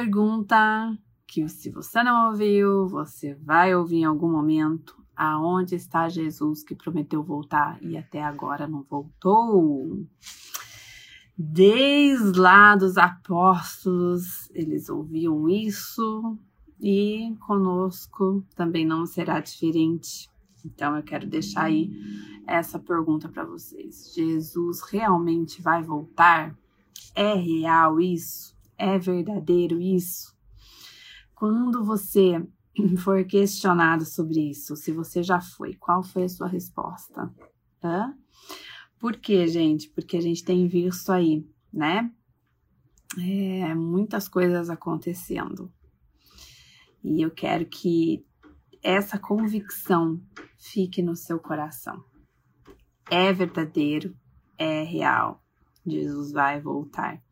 pergunta 0.00 0.96
que 1.26 1.46
se 1.46 1.70
você 1.70 2.02
não 2.02 2.30
ouviu, 2.30 2.88
você 2.88 3.34
vai 3.34 3.74
ouvir 3.74 3.98
em 3.98 4.04
algum 4.04 4.30
momento. 4.30 4.98
Aonde 5.14 5.74
está 5.74 6.08
Jesus 6.08 6.64
que 6.64 6.74
prometeu 6.74 7.22
voltar 7.22 7.78
e 7.82 7.98
até 7.98 8.22
agora 8.22 8.66
não 8.66 8.82
voltou? 8.82 10.02
Desde 11.36 12.38
lá 12.38 12.74
dos 12.74 12.96
apóstolos, 12.96 14.48
eles 14.54 14.88
ouviam 14.88 15.46
isso 15.46 16.38
e 16.80 17.36
conosco 17.46 18.42
também 18.56 18.86
não 18.86 19.04
será 19.04 19.40
diferente. 19.40 20.30
Então 20.64 20.96
eu 20.96 21.02
quero 21.02 21.26
deixar 21.26 21.64
aí 21.64 21.90
essa 22.46 22.78
pergunta 22.78 23.28
para 23.28 23.44
vocês: 23.44 24.14
Jesus 24.14 24.80
realmente 24.90 25.60
vai 25.60 25.82
voltar? 25.82 26.56
É 27.14 27.34
real 27.34 28.00
isso? 28.00 28.58
É 28.82 28.98
verdadeiro 28.98 29.78
isso? 29.78 30.34
Quando 31.34 31.84
você 31.84 32.42
for 33.04 33.22
questionado 33.26 34.06
sobre 34.06 34.40
isso, 34.48 34.74
se 34.74 34.90
você 34.90 35.22
já 35.22 35.38
foi, 35.38 35.74
qual 35.74 36.02
foi 36.02 36.24
a 36.24 36.28
sua 36.30 36.48
resposta? 36.48 37.30
Hã? 37.84 38.16
Por 38.98 39.18
quê, 39.18 39.46
gente? 39.48 39.90
Porque 39.90 40.16
a 40.16 40.20
gente 40.22 40.42
tem 40.42 40.66
visto 40.66 41.12
aí, 41.12 41.46
né? 41.70 42.10
É, 43.18 43.74
muitas 43.74 44.26
coisas 44.26 44.70
acontecendo. 44.70 45.70
E 47.04 47.20
eu 47.20 47.30
quero 47.30 47.66
que 47.66 48.24
essa 48.82 49.18
convicção 49.18 50.18
fique 50.58 51.02
no 51.02 51.14
seu 51.14 51.38
coração. 51.38 52.02
É 53.10 53.30
verdadeiro, 53.30 54.16
é 54.56 54.82
real. 54.84 55.44
Jesus 55.86 56.32
vai 56.32 56.58
voltar. 56.62 57.22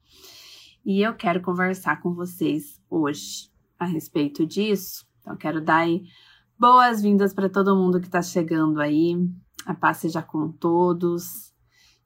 E 0.90 1.02
eu 1.02 1.12
quero 1.12 1.42
conversar 1.42 2.00
com 2.00 2.14
vocês 2.14 2.80
hoje 2.88 3.50
a 3.78 3.84
respeito 3.84 4.46
disso. 4.46 5.06
Então, 5.20 5.36
quero 5.36 5.60
dar 5.60 5.86
boas-vindas 6.58 7.34
para 7.34 7.50
todo 7.50 7.76
mundo 7.76 8.00
que 8.00 8.06
está 8.06 8.22
chegando 8.22 8.80
aí. 8.80 9.14
A 9.66 9.74
paz 9.74 9.98
seja 9.98 10.22
com 10.22 10.50
todos. 10.50 11.52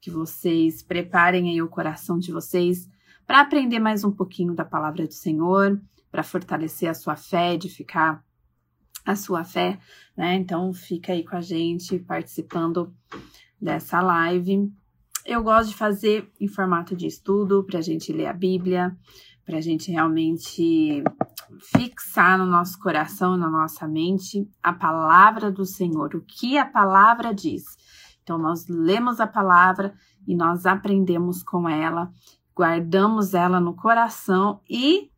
Que 0.01 0.11
vocês 0.11 0.83
preparem 0.83 1.49
aí 1.49 1.61
o 1.61 1.69
coração 1.69 2.19
de 2.19 2.33
vocês 2.33 2.89
para 3.25 3.39
aprender 3.39 3.79
mais 3.79 4.03
um 4.03 4.11
pouquinho 4.11 4.53
da 4.53 4.65
palavra 4.65 5.07
do 5.07 5.13
Senhor, 5.13 5.81
para 6.11 6.21
fortalecer 6.21 6.89
a 6.89 6.93
sua 6.93 7.15
fé, 7.15 7.53
edificar 7.53 8.21
a 9.05 9.15
sua 9.15 9.45
fé, 9.45 9.79
né? 10.13 10.35
Então 10.35 10.73
fica 10.73 11.13
aí 11.13 11.23
com 11.23 11.37
a 11.37 11.41
gente 11.41 11.99
participando 11.99 12.93
dessa 13.61 14.01
live. 14.01 14.69
Eu 15.25 15.41
gosto 15.41 15.69
de 15.69 15.75
fazer 15.75 16.29
em 16.39 16.49
formato 16.49 16.95
de 16.95 17.07
estudo 17.07 17.63
para 17.63 17.79
a 17.79 17.81
gente 17.81 18.11
ler 18.11 18.25
a 18.25 18.33
Bíblia, 18.33 18.95
para 19.45 19.57
a 19.57 19.61
gente 19.61 19.89
realmente 19.89 21.01
fixar 21.77 22.37
no 22.37 22.45
nosso 22.45 22.77
coração, 22.77 23.37
na 23.37 23.49
nossa 23.49 23.87
mente, 23.87 24.45
a 24.61 24.73
palavra 24.73 25.49
do 25.49 25.65
Senhor, 25.65 26.13
o 26.13 26.21
que 26.21 26.57
a 26.57 26.65
palavra 26.65 27.33
diz. 27.33 27.63
Então, 28.21 28.37
nós 28.37 28.67
lemos 28.67 29.21
a 29.21 29.27
palavra 29.27 29.93
e 30.27 30.35
nós 30.35 30.65
aprendemos 30.65 31.41
com 31.41 31.69
ela, 31.69 32.11
guardamos 32.53 33.33
ela 33.33 33.61
no 33.61 33.73
coração 33.75 34.61
e 34.69 35.09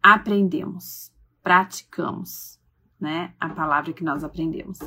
aprendemos, 0.00 1.12
praticamos, 1.42 2.59
né? 3.00 3.34
A 3.40 3.48
palavra 3.48 3.92
que 3.92 4.04
nós 4.04 4.22
aprendemos. 4.22 4.78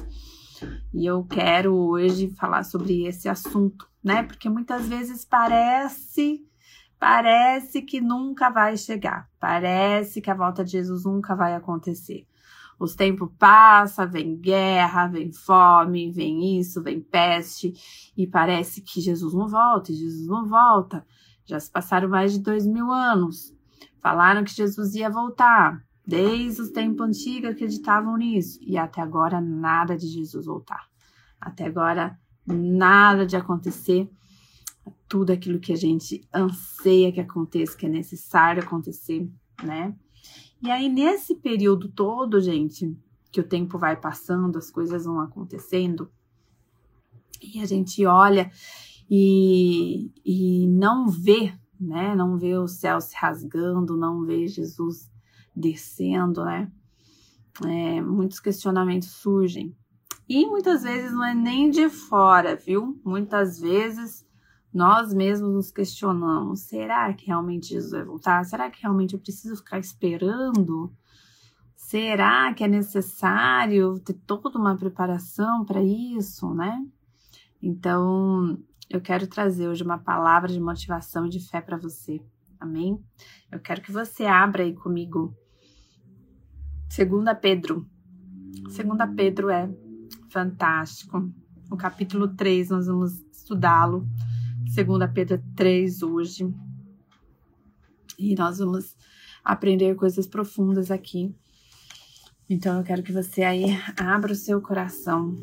E 0.93 1.05
eu 1.05 1.23
quero 1.25 1.73
hoje 1.73 2.29
falar 2.29 2.63
sobre 2.63 3.05
esse 3.05 3.27
assunto, 3.27 3.89
né? 4.03 4.23
Porque 4.23 4.49
muitas 4.49 4.87
vezes 4.87 5.25
parece 5.25 6.45
parece 6.99 7.81
que 7.81 7.99
nunca 7.99 8.49
vai 8.49 8.77
chegar. 8.77 9.29
Parece 9.37 10.21
que 10.21 10.31
a 10.31 10.33
volta 10.33 10.63
de 10.63 10.71
Jesus 10.71 11.03
nunca 11.03 11.35
vai 11.35 11.53
acontecer. 11.53 12.25
Os 12.79 12.95
tempos 12.95 13.29
passam, 13.37 14.09
vem 14.09 14.37
guerra, 14.37 15.07
vem 15.07 15.31
fome, 15.31 16.11
vem 16.11 16.57
isso, 16.59 16.81
vem 16.81 17.01
peste, 17.01 17.73
e 18.15 18.25
parece 18.25 18.81
que 18.81 19.01
Jesus 19.01 19.33
não 19.33 19.47
volta, 19.47 19.91
e 19.91 19.95
Jesus 19.95 20.27
não 20.27 20.45
volta. 20.45 21.05
Já 21.45 21.59
se 21.59 21.69
passaram 21.69 22.07
mais 22.07 22.31
de 22.31 22.39
dois 22.39 22.65
mil 22.65 22.89
anos. 22.89 23.53
Falaram 24.01 24.43
que 24.43 24.51
Jesus 24.51 24.95
ia 24.95 25.09
voltar. 25.09 25.83
Desde 26.05 26.61
os 26.61 26.69
tempos 26.69 27.07
antigos 27.07 27.51
acreditavam 27.51 28.17
nisso. 28.17 28.59
E 28.61 28.77
até 28.77 29.01
agora 29.01 29.39
nada 29.39 29.95
de 29.97 30.07
Jesus 30.07 30.45
voltar. 30.45 30.87
Até 31.39 31.65
agora 31.65 32.19
nada 32.45 33.25
de 33.25 33.35
acontecer 33.35 34.09
tudo 35.07 35.31
aquilo 35.31 35.59
que 35.59 35.71
a 35.71 35.77
gente 35.77 36.27
anseia 36.33 37.11
que 37.11 37.21
aconteça, 37.21 37.77
que 37.77 37.85
é 37.85 37.89
necessário 37.89 38.63
acontecer, 38.63 39.29
né? 39.63 39.95
E 40.61 40.71
aí, 40.71 40.89
nesse 40.89 41.35
período 41.35 41.87
todo, 41.89 42.41
gente, 42.41 42.97
que 43.31 43.39
o 43.39 43.47
tempo 43.47 43.77
vai 43.77 43.95
passando, 43.95 44.57
as 44.57 44.71
coisas 44.71 45.05
vão 45.05 45.19
acontecendo, 45.19 46.09
e 47.41 47.61
a 47.61 47.65
gente 47.65 48.05
olha 48.05 48.51
e, 49.09 50.11
e 50.25 50.67
não 50.67 51.07
vê, 51.07 51.53
né? 51.79 52.15
Não 52.15 52.37
vê 52.37 52.57
o 52.57 52.67
céu 52.67 52.99
se 52.99 53.15
rasgando, 53.15 53.97
não 53.97 54.23
vê 54.23 54.47
Jesus 54.47 55.12
descendo, 55.55 56.43
né? 56.43 56.71
É, 57.65 58.01
muitos 58.01 58.39
questionamentos 58.39 59.09
surgem. 59.09 59.75
E 60.27 60.45
muitas 60.45 60.83
vezes 60.83 61.11
não 61.11 61.23
é 61.23 61.35
nem 61.35 61.69
de 61.69 61.89
fora, 61.89 62.55
viu? 62.55 62.99
Muitas 63.03 63.59
vezes 63.59 64.25
nós 64.73 65.13
mesmos 65.13 65.53
nos 65.53 65.71
questionamos: 65.71 66.61
será 66.61 67.13
que 67.13 67.27
realmente 67.27 67.69
Jesus 67.69 67.91
vai 67.91 68.03
voltar? 68.03 68.43
Será 68.45 68.69
que 68.71 68.81
realmente 68.81 69.13
eu 69.13 69.19
preciso 69.19 69.57
ficar 69.57 69.79
esperando? 69.79 70.91
Será 71.75 72.53
que 72.53 72.63
é 72.63 72.67
necessário 72.67 73.99
ter 73.99 74.13
toda 74.25 74.57
uma 74.57 74.75
preparação 74.75 75.63
para 75.63 75.83
isso, 75.83 76.53
né? 76.53 76.83
Então, 77.61 78.57
eu 78.89 78.99
quero 78.99 79.27
trazer 79.27 79.67
hoje 79.67 79.83
uma 79.83 79.99
palavra 79.99 80.51
de 80.51 80.59
motivação 80.59 81.25
e 81.25 81.29
de 81.29 81.39
fé 81.39 81.61
para 81.61 81.77
você. 81.77 82.19
Amém? 82.59 82.99
Eu 83.51 83.59
quero 83.59 83.81
que 83.81 83.91
você 83.91 84.25
abra 84.25 84.63
aí 84.63 84.73
comigo. 84.73 85.35
Segunda 86.93 87.33
Pedro. 87.33 87.89
Segunda 88.69 89.07
Pedro 89.07 89.49
é 89.49 89.67
fantástico. 90.29 91.27
O 91.71 91.75
capítulo 91.75 92.27
3 92.27 92.69
nós 92.69 92.85
vamos 92.85 93.19
estudá-lo 93.31 94.07
segunda 94.71 95.07
Pedro 95.07 95.41
3 95.55 96.03
hoje. 96.03 96.53
E 98.19 98.35
nós 98.35 98.59
vamos 98.59 98.95
aprender 99.43 99.95
coisas 99.95 100.27
profundas 100.27 100.91
aqui. 100.91 101.35
Então 102.47 102.77
eu 102.77 102.83
quero 102.83 103.01
que 103.01 103.11
você 103.11 103.41
aí 103.41 103.65
abra 103.97 104.31
o 104.31 104.35
seu 104.35 104.61
coração, 104.61 105.35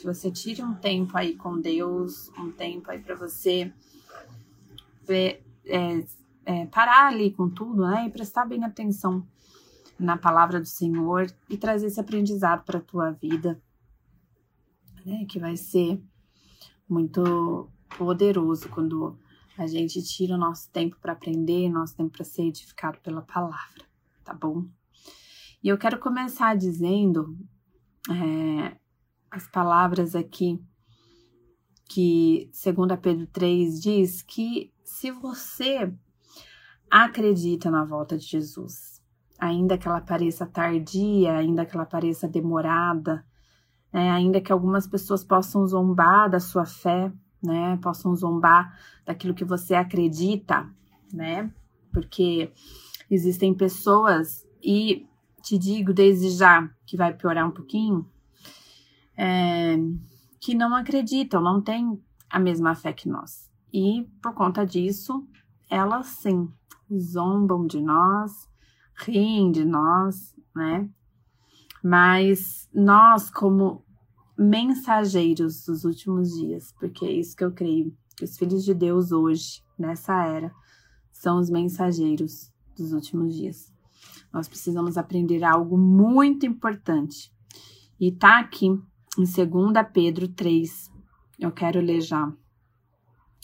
que 0.00 0.04
você 0.04 0.32
tire 0.32 0.64
um 0.64 0.74
tempo 0.74 1.16
aí 1.16 1.36
com 1.36 1.60
Deus, 1.60 2.28
um 2.36 2.50
tempo 2.50 2.90
aí 2.90 2.98
para 2.98 3.14
você 3.14 3.72
ver, 5.06 5.44
é, 5.64 6.04
é, 6.44 6.66
parar 6.66 7.06
ali 7.06 7.30
com 7.30 7.48
tudo, 7.48 7.86
né? 7.86 8.06
E 8.08 8.10
prestar 8.10 8.46
bem 8.46 8.64
atenção 8.64 9.24
na 9.98 10.16
palavra 10.16 10.60
do 10.60 10.66
Senhor 10.66 11.26
e 11.48 11.56
trazer 11.56 11.86
esse 11.86 12.00
aprendizado 12.00 12.64
para 12.64 12.78
a 12.78 12.82
tua 12.82 13.10
vida, 13.12 13.60
né? 15.04 15.24
Que 15.28 15.38
vai 15.38 15.56
ser 15.56 16.00
muito 16.88 17.68
poderoso 17.96 18.68
quando 18.68 19.18
a 19.56 19.66
gente 19.66 20.02
tira 20.02 20.34
o 20.34 20.38
nosso 20.38 20.70
tempo 20.70 20.96
para 21.00 21.12
aprender, 21.12 21.68
nosso 21.70 21.96
tempo 21.96 22.10
para 22.10 22.24
ser 22.24 22.42
edificado 22.42 22.98
pela 23.00 23.22
palavra, 23.22 23.84
tá 24.22 24.34
bom? 24.34 24.66
E 25.62 25.68
eu 25.68 25.78
quero 25.78 25.98
começar 25.98 26.54
dizendo 26.56 27.36
é, 28.10 28.76
as 29.30 29.48
palavras 29.48 30.14
aqui 30.14 30.62
que, 31.88 32.50
segundo 32.52 32.96
Pedro 32.98 33.26
3, 33.28 33.80
diz 33.80 34.22
que 34.22 34.72
se 34.84 35.10
você 35.10 35.92
acredita 36.90 37.70
na 37.70 37.84
volta 37.84 38.16
de 38.18 38.24
Jesus, 38.24 38.95
ainda 39.38 39.76
que 39.78 39.86
ela 39.86 40.00
pareça 40.00 40.46
tardia, 40.46 41.36
ainda 41.36 41.64
que 41.66 41.76
ela 41.76 41.86
pareça 41.86 42.28
demorada, 42.28 43.24
né, 43.92 44.10
ainda 44.10 44.40
que 44.40 44.52
algumas 44.52 44.86
pessoas 44.86 45.24
possam 45.24 45.66
zombar 45.66 46.28
da 46.30 46.40
sua 46.40 46.66
fé, 46.66 47.12
né? 47.42 47.78
Possam 47.82 48.14
zombar 48.14 48.78
daquilo 49.04 49.34
que 49.34 49.44
você 49.44 49.74
acredita, 49.74 50.68
né? 51.12 51.50
Porque 51.92 52.52
existem 53.10 53.54
pessoas, 53.54 54.44
e 54.62 55.06
te 55.42 55.56
digo 55.56 55.92
desde 55.94 56.30
já 56.30 56.68
que 56.84 56.96
vai 56.96 57.14
piorar 57.14 57.46
um 57.46 57.52
pouquinho, 57.52 58.06
é, 59.16 59.76
que 60.40 60.54
não 60.54 60.74
acreditam, 60.74 61.40
não 61.40 61.62
têm 61.62 62.02
a 62.28 62.38
mesma 62.38 62.74
fé 62.74 62.92
que 62.92 63.08
nós. 63.08 63.50
E 63.72 64.08
por 64.22 64.34
conta 64.34 64.66
disso, 64.66 65.26
elas 65.70 66.06
sim 66.06 66.48
zombam 66.92 67.66
de 67.66 67.80
nós, 67.80 68.48
riem 68.96 69.50
de 69.52 69.64
nós, 69.64 70.34
né? 70.54 70.88
Mas 71.82 72.68
nós, 72.74 73.30
como 73.30 73.84
mensageiros 74.36 75.64
dos 75.64 75.84
últimos 75.84 76.30
dias, 76.30 76.74
porque 76.78 77.04
é 77.04 77.12
isso 77.12 77.36
que 77.36 77.44
eu 77.44 77.52
creio, 77.52 77.96
que 78.16 78.24
os 78.24 78.36
filhos 78.36 78.64
de 78.64 78.74
Deus 78.74 79.12
hoje, 79.12 79.62
nessa 79.78 80.26
era, 80.26 80.52
são 81.12 81.38
os 81.38 81.48
mensageiros 81.48 82.52
dos 82.76 82.92
últimos 82.92 83.34
dias. 83.34 83.72
Nós 84.32 84.48
precisamos 84.48 84.98
aprender 84.98 85.44
algo 85.44 85.78
muito 85.78 86.44
importante. 86.44 87.32
E 87.98 88.12
tá 88.12 88.38
aqui 88.38 88.66
em 88.66 88.80
2 89.16 89.32
Pedro 89.92 90.28
3. 90.28 90.90
Eu 91.38 91.50
quero 91.50 91.80
ler 91.80 92.00
já 92.00 92.30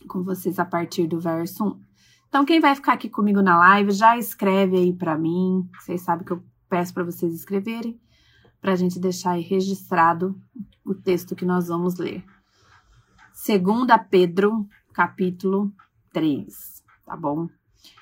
com 0.06 0.22
vocês 0.22 0.58
a 0.58 0.64
partir 0.64 1.06
do 1.06 1.18
verso 1.18 1.64
1. 1.64 1.91
Então, 2.32 2.46
quem 2.46 2.60
vai 2.60 2.74
ficar 2.74 2.94
aqui 2.94 3.10
comigo 3.10 3.42
na 3.42 3.58
live, 3.58 3.92
já 3.92 4.16
escreve 4.16 4.78
aí 4.78 4.90
para 4.90 5.18
mim. 5.18 5.68
Vocês 5.78 6.00
sabem 6.00 6.24
que 6.24 6.32
eu 6.32 6.42
peço 6.66 6.94
para 6.94 7.04
vocês 7.04 7.34
escreverem, 7.34 8.00
para 8.58 8.72
a 8.72 8.74
gente 8.74 8.98
deixar 8.98 9.32
aí 9.32 9.42
registrado 9.42 10.40
o 10.82 10.94
texto 10.94 11.36
que 11.36 11.44
nós 11.44 11.68
vamos 11.68 11.98
ler. 11.98 12.24
2 13.46 13.86
Pedro, 14.08 14.66
capítulo 14.94 15.70
3, 16.10 16.82
tá 17.04 17.14
bom? 17.14 17.50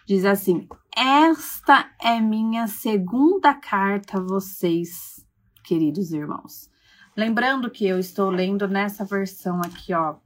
Diz 0.06 0.24
assim: 0.24 0.68
Esta 0.96 1.90
é 2.00 2.20
minha 2.20 2.68
segunda 2.68 3.52
carta 3.52 4.18
a 4.18 4.22
vocês, 4.22 5.26
queridos 5.64 6.12
irmãos. 6.12 6.70
Lembrando 7.16 7.68
que 7.68 7.84
eu 7.84 7.98
estou 7.98 8.30
lendo 8.30 8.68
nessa 8.68 9.04
versão 9.04 9.60
aqui, 9.60 9.92
ó, 9.92 10.18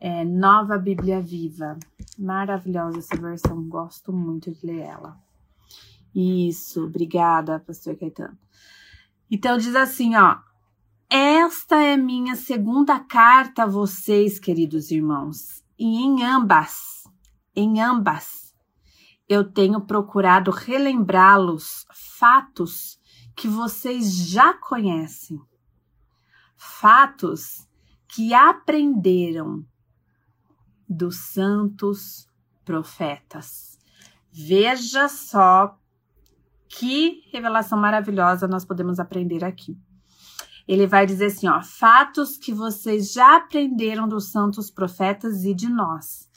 é, 0.00 0.24
Nova 0.24 0.78
Bíblia 0.78 1.20
Viva. 1.20 1.78
Maravilhosa 2.18 2.98
essa 2.98 3.16
versão, 3.16 3.62
gosto 3.68 4.12
muito 4.12 4.50
de 4.50 4.66
ler 4.66 4.80
ela. 4.80 5.16
Isso, 6.14 6.84
obrigada, 6.86 7.60
pastor 7.60 7.96
Caetano. 7.96 8.36
Então 9.30 9.56
diz 9.58 9.74
assim, 9.76 10.16
ó: 10.16 10.38
Esta 11.08 11.76
é 11.76 11.96
minha 11.96 12.34
segunda 12.34 12.98
carta 12.98 13.64
a 13.64 13.66
vocês, 13.66 14.38
queridos 14.38 14.90
irmãos, 14.90 15.62
e 15.78 16.02
em 16.02 16.24
ambas, 16.24 17.04
em 17.54 17.80
ambas 17.80 18.48
eu 19.28 19.44
tenho 19.44 19.82
procurado 19.82 20.50
relembrá-los 20.50 21.86
fatos 22.18 22.98
que 23.36 23.46
vocês 23.46 24.26
já 24.26 24.54
conhecem, 24.54 25.38
fatos 26.56 27.68
que 28.08 28.32
aprenderam 28.32 29.64
dos 30.88 31.16
santos 31.16 32.28
profetas. 32.64 33.78
Veja 34.30 35.08
só 35.08 35.78
que 36.68 37.22
revelação 37.32 37.78
maravilhosa 37.78 38.46
nós 38.46 38.64
podemos 38.64 39.00
aprender 39.00 39.44
aqui. 39.44 39.76
Ele 40.66 40.86
vai 40.86 41.06
dizer 41.06 41.26
assim, 41.26 41.48
ó, 41.48 41.62
fatos 41.62 42.36
que 42.36 42.52
vocês 42.52 43.12
já 43.12 43.36
aprenderam 43.36 44.06
dos 44.06 44.30
santos 44.30 44.70
profetas 44.70 45.44
e 45.44 45.54
de 45.54 45.68
nós. 45.68 46.28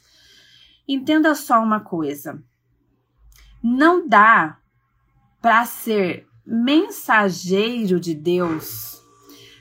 Entenda 0.88 1.36
só 1.36 1.62
uma 1.62 1.82
coisa. 1.82 2.42
Não 3.62 4.08
dá 4.08 4.58
para 5.42 5.66
ser 5.66 6.28
mensageiro 6.46 8.00
de 8.00 8.16
Deus, 8.16 9.02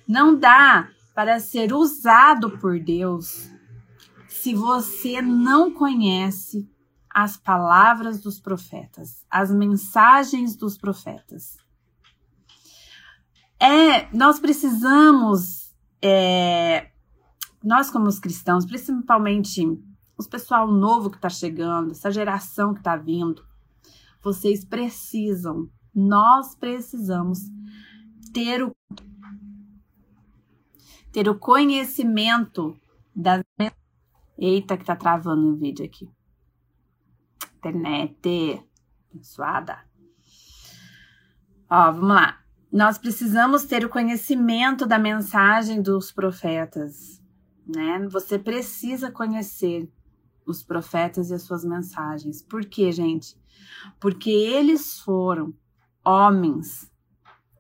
não 0.07 0.39
dá 0.39 0.89
para 1.15 1.39
ser 1.41 1.73
usado 1.73 2.59
por 2.59 2.79
Deus 2.79 3.50
se 4.41 4.55
você 4.55 5.21
não 5.21 5.71
conhece 5.71 6.67
as 7.11 7.37
palavras 7.37 8.23
dos 8.23 8.41
profetas, 8.41 9.27
as 9.31 9.51
mensagens 9.51 10.57
dos 10.57 10.79
profetas. 10.79 11.59
É, 13.61 14.11
nós 14.17 14.41
precisamos, 14.41 15.75
é, 16.01 16.91
nós 17.63 17.91
como 17.91 18.07
os 18.07 18.19
cristãos, 18.19 18.65
principalmente 18.65 19.63
os 20.17 20.27
pessoal 20.27 20.73
novo 20.73 21.11
que 21.11 21.17
está 21.17 21.29
chegando, 21.29 21.91
essa 21.91 22.11
geração 22.11 22.73
que 22.73 22.81
está 22.81 22.97
vindo, 22.97 23.45
vocês 24.23 24.65
precisam, 24.65 25.69
nós 25.95 26.55
precisamos 26.55 27.41
ter 28.33 28.63
o 28.63 28.73
ter 31.13 31.29
o 31.29 31.37
conhecimento 31.37 32.79
das 33.15 33.43
Eita 34.41 34.79
que 34.79 34.87
tá 34.87 34.97
travando 34.97 35.53
o 35.53 35.57
vídeo 35.57 35.85
aqui. 35.85 36.11
Internet 37.59 38.65
suada. 39.21 39.85
Ó, 41.69 41.93
vamos 41.93 42.09
lá. 42.09 42.41
Nós 42.73 42.97
precisamos 42.97 43.65
ter 43.65 43.85
o 43.85 43.91
conhecimento 43.91 44.87
da 44.87 44.99
mensagem 44.99 45.83
dos 45.83 46.11
profetas, 46.11 47.23
né? 47.67 48.09
Você 48.09 48.39
precisa 48.39 49.11
conhecer 49.11 49.93
os 50.47 50.63
profetas 50.63 51.31
e 51.31 51.35
as 51.35 51.43
suas 51.43 51.63
mensagens. 51.63 52.41
Por 52.43 52.65
quê, 52.65 52.91
gente? 52.91 53.37
Porque 54.01 54.31
eles 54.31 55.01
foram 55.01 55.53
homens 56.03 56.91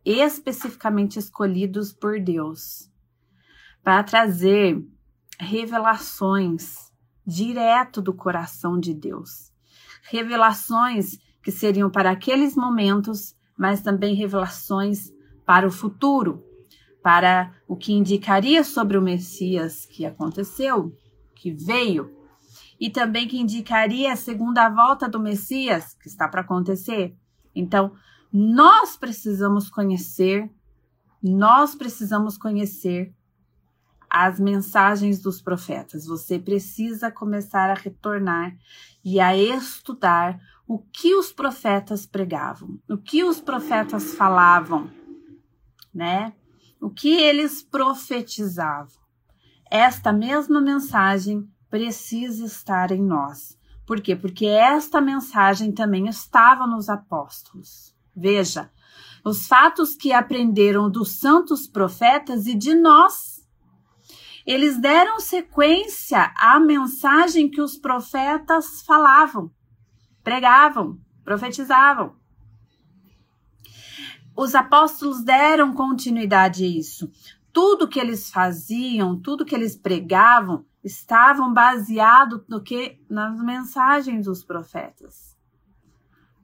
especificamente 0.02 1.18
escolhidos 1.18 1.92
por 1.92 2.18
Deus 2.18 2.90
para 3.82 4.02
trazer 4.02 4.82
revelações 5.40 6.92
direto 7.26 8.02
do 8.02 8.12
coração 8.12 8.78
de 8.78 8.92
Deus. 8.92 9.50
Revelações 10.10 11.18
que 11.42 11.50
seriam 11.50 11.90
para 11.90 12.10
aqueles 12.10 12.54
momentos, 12.54 13.34
mas 13.56 13.80
também 13.80 14.14
revelações 14.14 15.10
para 15.46 15.66
o 15.66 15.70
futuro, 15.70 16.44
para 17.02 17.54
o 17.66 17.74
que 17.76 17.92
indicaria 17.92 18.62
sobre 18.62 18.98
o 18.98 19.02
Messias 19.02 19.86
que 19.86 20.04
aconteceu, 20.04 20.94
que 21.34 21.50
veio 21.50 22.14
e 22.78 22.90
também 22.90 23.26
que 23.26 23.38
indicaria 23.38 24.12
a 24.12 24.16
segunda 24.16 24.68
volta 24.68 25.08
do 25.08 25.18
Messias, 25.18 25.94
que 25.94 26.08
está 26.08 26.28
para 26.28 26.42
acontecer. 26.42 27.16
Então, 27.54 27.92
nós 28.32 28.96
precisamos 28.96 29.70
conhecer, 29.70 30.50
nós 31.22 31.74
precisamos 31.74 32.36
conhecer 32.36 33.14
as 34.10 34.40
mensagens 34.40 35.20
dos 35.20 35.40
profetas. 35.40 36.06
Você 36.06 36.38
precisa 36.38 37.10
começar 37.10 37.70
a 37.70 37.74
retornar 37.74 38.56
e 39.04 39.20
a 39.20 39.36
estudar 39.36 40.40
o 40.66 40.78
que 40.78 41.14
os 41.14 41.32
profetas 41.32 42.06
pregavam, 42.06 42.78
o 42.88 42.98
que 42.98 43.22
os 43.24 43.40
profetas 43.40 44.14
falavam, 44.14 44.90
né? 45.94 46.32
O 46.80 46.90
que 46.90 47.14
eles 47.14 47.62
profetizavam. 47.62 49.00
Esta 49.70 50.12
mesma 50.12 50.60
mensagem 50.60 51.48
precisa 51.68 52.44
estar 52.44 52.90
em 52.90 53.02
nós. 53.02 53.56
Por 53.86 54.00
quê? 54.00 54.16
Porque 54.16 54.46
esta 54.46 55.00
mensagem 55.00 55.72
também 55.72 56.08
estava 56.08 56.66
nos 56.66 56.88
apóstolos. 56.88 57.94
Veja, 58.14 58.70
os 59.24 59.46
fatos 59.46 59.94
que 59.94 60.12
aprenderam 60.12 60.90
dos 60.90 61.12
santos 61.18 61.66
profetas 61.66 62.46
e 62.46 62.54
de 62.54 62.74
nós. 62.74 63.29
Eles 64.46 64.78
deram 64.78 65.20
sequência 65.20 66.32
à 66.36 66.58
mensagem 66.58 67.50
que 67.50 67.60
os 67.60 67.76
profetas 67.76 68.82
falavam, 68.82 69.50
pregavam, 70.22 70.98
profetizavam. 71.24 72.16
Os 74.36 74.54
apóstolos 74.54 75.22
deram 75.22 75.74
continuidade 75.74 76.64
a 76.64 76.68
isso. 76.68 77.10
Tudo 77.52 77.88
que 77.88 77.98
eles 77.98 78.30
faziam, 78.30 79.20
tudo 79.20 79.44
que 79.44 79.54
eles 79.54 79.76
pregavam, 79.76 80.64
estavam 80.82 81.52
baseados 81.52 82.40
no 82.48 82.62
que 82.62 82.98
nas 83.08 83.38
mensagens 83.42 84.24
dos 84.24 84.42
profetas. 84.42 85.36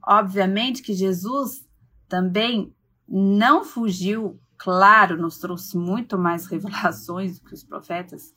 Obviamente 0.05 0.81
que 0.81 0.93
Jesus 0.93 1.67
também 2.07 2.73
não 3.07 3.63
fugiu, 3.63 4.39
claro, 4.57 5.21
nos 5.21 5.37
trouxe 5.37 5.77
muito 5.77 6.17
mais 6.17 6.45
revelações 6.51 7.39
do 7.39 7.45
que 7.45 7.53
os 7.53 7.63
profetas, 7.63 8.33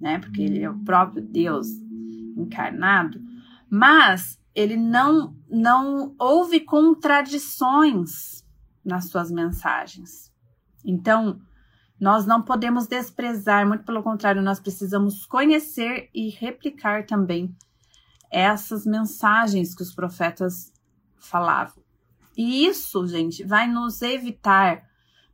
né? 0.00 0.18
Porque 0.18 0.42
ele 0.42 0.62
é 0.62 0.70
o 0.70 0.78
próprio 0.78 1.22
Deus 1.22 1.68
encarnado, 2.36 3.20
mas 3.70 4.40
ele 4.54 4.76
não 4.76 5.36
não 5.48 6.14
houve 6.18 6.60
contradições 6.60 8.44
nas 8.84 9.06
suas 9.06 9.30
mensagens. 9.30 10.32
Então, 10.84 11.40
nós 11.98 12.26
não 12.26 12.42
podemos 12.42 12.86
desprezar, 12.86 13.66
muito 13.66 13.84
pelo 13.84 14.02
contrário, 14.02 14.42
nós 14.42 14.60
precisamos 14.60 15.24
conhecer 15.24 16.10
e 16.12 16.28
replicar 16.28 17.06
também 17.06 17.56
essas 18.30 18.84
mensagens 18.84 19.74
que 19.74 19.82
os 19.82 19.94
profetas 19.94 20.72
falavam. 21.18 21.82
E 22.36 22.66
isso, 22.66 23.06
gente, 23.06 23.44
vai 23.44 23.68
nos 23.68 24.02
evitar, 24.02 24.82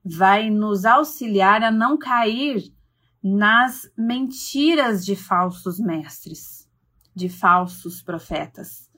vai 0.05 0.51
nos 0.51 0.85
auxiliar 0.85 1.63
a 1.63 1.71
não 1.71 1.99
cair 1.99 2.73
nas 3.23 3.91
mentiras 3.97 5.05
de 5.05 5.15
falsos 5.15 5.79
mestres, 5.79 6.69
de 7.15 7.29
falsos 7.29 8.03
profetas. 8.03 8.91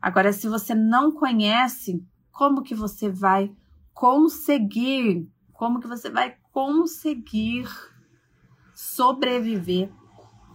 Agora, 0.00 0.32
se 0.32 0.48
você 0.48 0.74
não 0.74 1.10
conhece, 1.10 2.06
como 2.30 2.62
que 2.62 2.74
você 2.74 3.08
vai 3.08 3.54
conseguir? 3.92 5.28
Como 5.52 5.80
que 5.80 5.88
você 5.88 6.10
vai 6.10 6.36
conseguir 6.52 7.66
sobreviver 8.74 9.90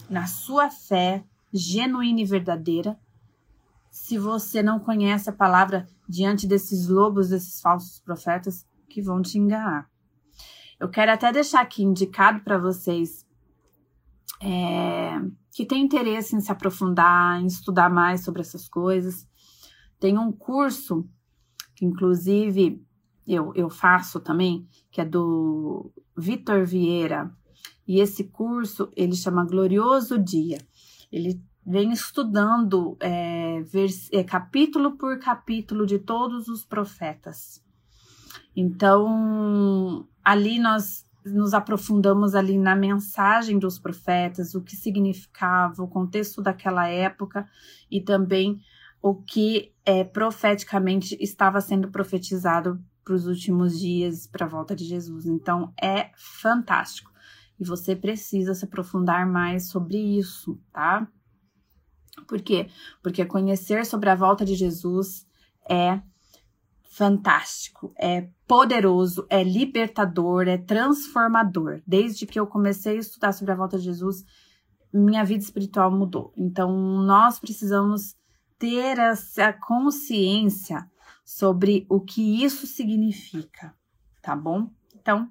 na 0.10 0.28
sua 0.28 0.70
fé 0.70 1.24
genuína 1.52 2.22
e 2.22 2.26
verdadeira 2.26 3.00
se 3.90 4.18
você 4.18 4.62
não 4.62 4.80
conhece 4.80 5.30
a 5.30 5.34
palavra 5.34 5.88
diante 6.08 6.46
desses 6.48 6.88
lobos, 6.88 7.30
desses 7.30 7.60
falsos 7.60 8.00
profetas 8.00 8.66
que 8.90 9.02
vão 9.02 9.22
te 9.22 9.38
enganar. 9.38 9.90
Eu 10.80 10.90
quero 10.90 11.12
até 11.12 11.32
deixar 11.32 11.62
aqui 11.62 11.84
indicado 11.84 12.42
para 12.42 12.58
vocês 12.58 13.26
é, 14.42 15.20
que 15.54 15.66
tem 15.66 15.84
interesse 15.84 16.36
em 16.36 16.40
se 16.40 16.52
aprofundar, 16.52 17.42
em 17.42 17.46
estudar 17.46 17.90
mais 17.90 18.24
sobre 18.24 18.42
essas 18.42 18.68
coisas. 18.68 19.28
Tem 20.00 20.18
um 20.18 20.32
curso, 20.32 21.08
que 21.76 21.86
inclusive 21.86 22.82
eu, 23.28 23.52
eu 23.56 23.70
faço 23.70 24.20
também, 24.20 24.68
que 24.90 25.02
é 25.02 25.06
do 25.06 25.92
Vitor 26.18 26.66
Vieira. 26.66 27.32
E 27.88 28.00
esse 28.00 28.26
curso, 28.26 28.90
ele 28.96 29.16
chama 29.16 29.46
Glorioso 29.46 30.18
Dia. 30.18 30.60
Ele 31.12 31.42
vem 31.66 31.92
estudando 31.92 32.96
é, 33.00 33.62
vers, 33.64 34.10
é, 34.12 34.24
capítulo 34.24 34.98
por 34.98 35.20
capítulo 35.20 35.86
de 35.86 36.00
todos 36.00 36.48
os 36.48 36.64
profetas. 36.64 37.64
Então, 38.56 40.08
ali 40.24 40.60
nós 40.60 41.06
nos 41.26 41.54
aprofundamos 41.54 42.34
ali 42.36 42.58
na 42.58 42.76
mensagem 42.76 43.60
dos 43.60 43.78
profetas, 43.78 44.56
o 44.56 44.62
que 44.62 44.76
significava, 44.76 45.84
o 45.84 45.88
contexto 45.88 46.42
daquela 46.42 46.88
época 46.88 47.48
e 47.90 48.02
também 48.02 48.62
o 49.02 49.16
que 49.16 49.74
é, 49.86 50.04
profeticamente 50.04 51.18
estava 51.20 51.62
sendo 51.62 51.90
profetizado 51.90 52.84
para 53.04 53.14
os 53.14 53.28
últimos 53.28 53.80
dias, 53.80 54.28
para 54.28 54.46
a 54.46 54.50
volta 54.50 54.76
de 54.76 54.86
Jesus. 54.86 55.26
Então 55.26 55.74
é 55.82 56.12
fantástico. 56.16 57.12
E 57.60 57.66
você 57.66 57.96
precisa 57.96 58.54
se 58.54 58.66
aprofundar 58.66 59.28
mais 59.28 59.70
sobre 59.70 59.98
isso, 59.98 60.60
tá? 60.72 61.08
Por 62.28 62.42
quê? 62.42 62.70
Porque 63.02 63.26
conhecer 63.26 63.86
sobre 63.86 64.10
a 64.10 64.16
volta 64.16 64.46
de 64.46 64.56
Jesus 64.56 65.28
é 65.70 66.02
fantástico, 66.84 67.94
é 67.98 68.30
poderoso, 68.50 69.28
é 69.30 69.44
libertador, 69.44 70.48
é 70.48 70.58
transformador. 70.58 71.84
Desde 71.86 72.26
que 72.26 72.40
eu 72.40 72.48
comecei 72.48 72.98
a 72.98 73.00
estudar 73.00 73.32
sobre 73.32 73.52
a 73.54 73.56
volta 73.56 73.78
de 73.78 73.84
Jesus, 73.84 74.26
minha 74.92 75.24
vida 75.24 75.44
espiritual 75.44 75.92
mudou. 75.92 76.34
Então, 76.36 76.76
nós 77.04 77.40
precisamos 77.40 78.16
ter 78.58 78.98
essa 78.98 79.54
consciência 79.54 80.90
sobre 81.24 81.86
o 81.88 82.02
que 82.02 82.44
isso 82.44 82.66
significa, 82.66 83.72
tá 84.20 84.36
bom? 84.36 84.72
Então, 84.96 85.30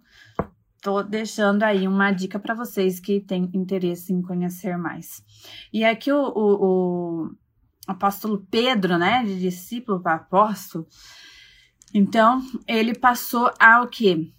tô 0.80 1.02
deixando 1.02 1.64
aí 1.64 1.88
uma 1.88 2.12
dica 2.12 2.38
para 2.38 2.54
vocês 2.54 3.00
que 3.00 3.18
têm 3.18 3.50
interesse 3.52 4.12
em 4.12 4.22
conhecer 4.22 4.78
mais. 4.78 5.24
E 5.72 5.84
aqui 5.84 6.12
o, 6.12 6.22
o, 6.22 7.24
o 7.24 7.30
apóstolo 7.84 8.46
Pedro, 8.48 8.96
né, 8.96 9.24
de 9.24 9.40
discípulo 9.40 10.00
para 10.00 10.14
apóstolo, 10.14 10.86
então, 11.92 12.42
ele 12.66 12.94
passou 12.94 13.50
a 13.58 13.82
o 13.82 13.88
quê? 13.88 14.30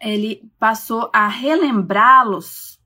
Ele 0.00 0.50
passou 0.58 1.10
a 1.12 1.28
relembrá-los 1.28 2.78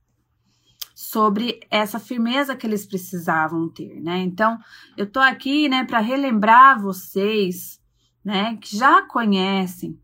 sobre 0.94 1.60
essa 1.70 1.98
firmeza 1.98 2.56
que 2.56 2.66
eles 2.66 2.86
precisavam 2.86 3.68
ter, 3.68 4.00
né? 4.00 4.18
Então, 4.18 4.58
eu 4.96 5.10
tô 5.10 5.20
aqui, 5.20 5.68
né, 5.68 5.84
para 5.84 6.00
relembrar 6.00 6.80
vocês, 6.80 7.80
né, 8.24 8.56
que 8.56 8.76
já 8.76 9.02
conhecem 9.02 9.98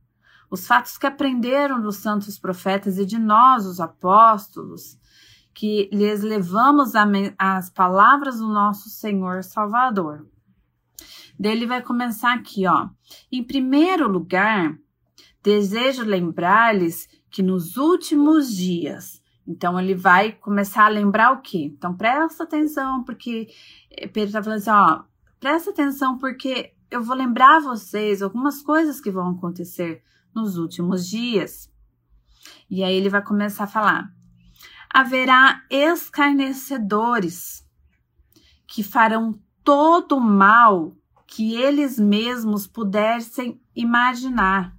os 0.50 0.66
fatos 0.66 0.96
que 0.96 1.06
aprenderam 1.06 1.80
dos 1.80 1.96
santos 1.96 2.38
profetas 2.38 2.96
e 2.96 3.04
de 3.04 3.18
nós, 3.18 3.66
os 3.66 3.80
apóstolos, 3.80 4.96
que 5.52 5.88
lhes 5.92 6.22
levamos 6.22 6.92
as 7.38 7.70
palavras 7.70 8.38
do 8.38 8.48
nosso 8.48 8.88
Senhor 8.88 9.42
Salvador. 9.42 10.26
Dele 11.38 11.66
vai 11.66 11.82
começar 11.82 12.32
aqui, 12.32 12.66
ó. 12.66 12.88
Em 13.30 13.42
primeiro 13.42 14.08
lugar, 14.08 14.78
desejo 15.42 16.04
lembrar-lhes 16.04 17.08
que 17.30 17.42
nos 17.42 17.76
últimos 17.76 18.54
dias, 18.54 19.22
então 19.46 19.78
ele 19.78 19.94
vai 19.94 20.32
começar 20.32 20.86
a 20.86 20.88
lembrar 20.88 21.32
o 21.32 21.42
quê? 21.42 21.70
Então 21.76 21.94
presta 21.94 22.44
atenção, 22.44 23.04
porque 23.04 23.48
eh, 23.90 24.06
Pedro 24.06 24.28
está 24.28 24.42
falando 24.42 24.58
assim, 24.58 24.70
ó, 24.70 25.02
presta 25.38 25.70
atenção 25.70 26.16
porque 26.16 26.72
eu 26.90 27.02
vou 27.02 27.16
lembrar 27.16 27.60
vocês 27.60 28.22
algumas 28.22 28.62
coisas 28.62 29.00
que 29.00 29.10
vão 29.10 29.30
acontecer 29.30 30.02
nos 30.34 30.56
últimos 30.56 31.08
dias. 31.08 31.70
E 32.70 32.82
aí 32.82 32.94
ele 32.94 33.08
vai 33.08 33.22
começar 33.22 33.64
a 33.64 33.68
falar: 33.68 34.10
haverá 34.88 35.62
escarnecedores 35.70 37.66
que 38.66 38.82
farão 38.82 39.38
todo 39.62 40.16
o 40.16 40.20
mal 40.20 40.96
que 41.26 41.54
eles 41.54 41.98
mesmos 41.98 42.66
pudessem 42.66 43.60
imaginar. 43.74 44.76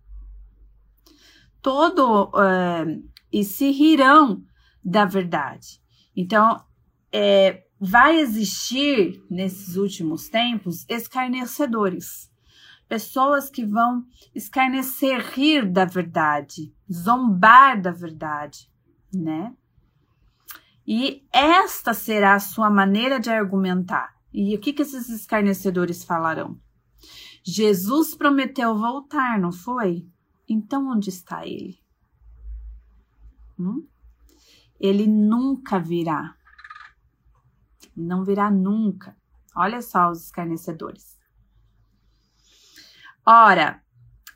Todo 1.62 2.26
uh, 2.26 3.04
e 3.32 3.44
se 3.44 3.72
rirão 3.72 4.44
da 4.84 5.06
verdade. 5.06 5.82
Então, 6.16 6.64
é, 7.12 7.66
vai 7.80 8.18
existir 8.20 9.24
nesses 9.30 9.76
últimos 9.76 10.30
tempos 10.30 10.86
escarnecedores, 10.88 12.32
pessoas 12.88 13.50
que 13.50 13.66
vão 13.66 14.06
escarnecer, 14.34 15.20
rir 15.34 15.70
da 15.70 15.86
verdade, 15.86 16.74
zombar 16.92 17.82
da 17.82 17.92
verdade, 17.92 18.70
né? 19.14 19.54
E 20.88 21.26
esta 21.34 21.94
será 21.94 22.36
a 22.36 22.40
sua 22.40 22.70
maneira 22.70 23.20
de 23.20 23.30
argumentar. 23.30 24.15
E 24.38 24.54
o 24.54 24.60
que, 24.60 24.74
que 24.74 24.82
esses 24.82 25.08
escarnecedores 25.08 26.04
falarão? 26.04 26.60
Jesus 27.42 28.14
prometeu 28.14 28.78
voltar, 28.78 29.40
não 29.40 29.50
foi? 29.50 30.06
Então 30.46 30.90
onde 30.90 31.08
está 31.08 31.48
ele? 31.48 31.80
Hum? 33.58 33.88
Ele 34.78 35.08
nunca 35.08 35.80
virá. 35.80 36.36
Não 37.96 38.26
virá 38.26 38.52
nunca. 38.52 39.16
Olha 39.56 39.82
só 39.82 40.12
os 40.12 40.26
escarnecedores. 40.26 41.18
Ora, 43.26 43.82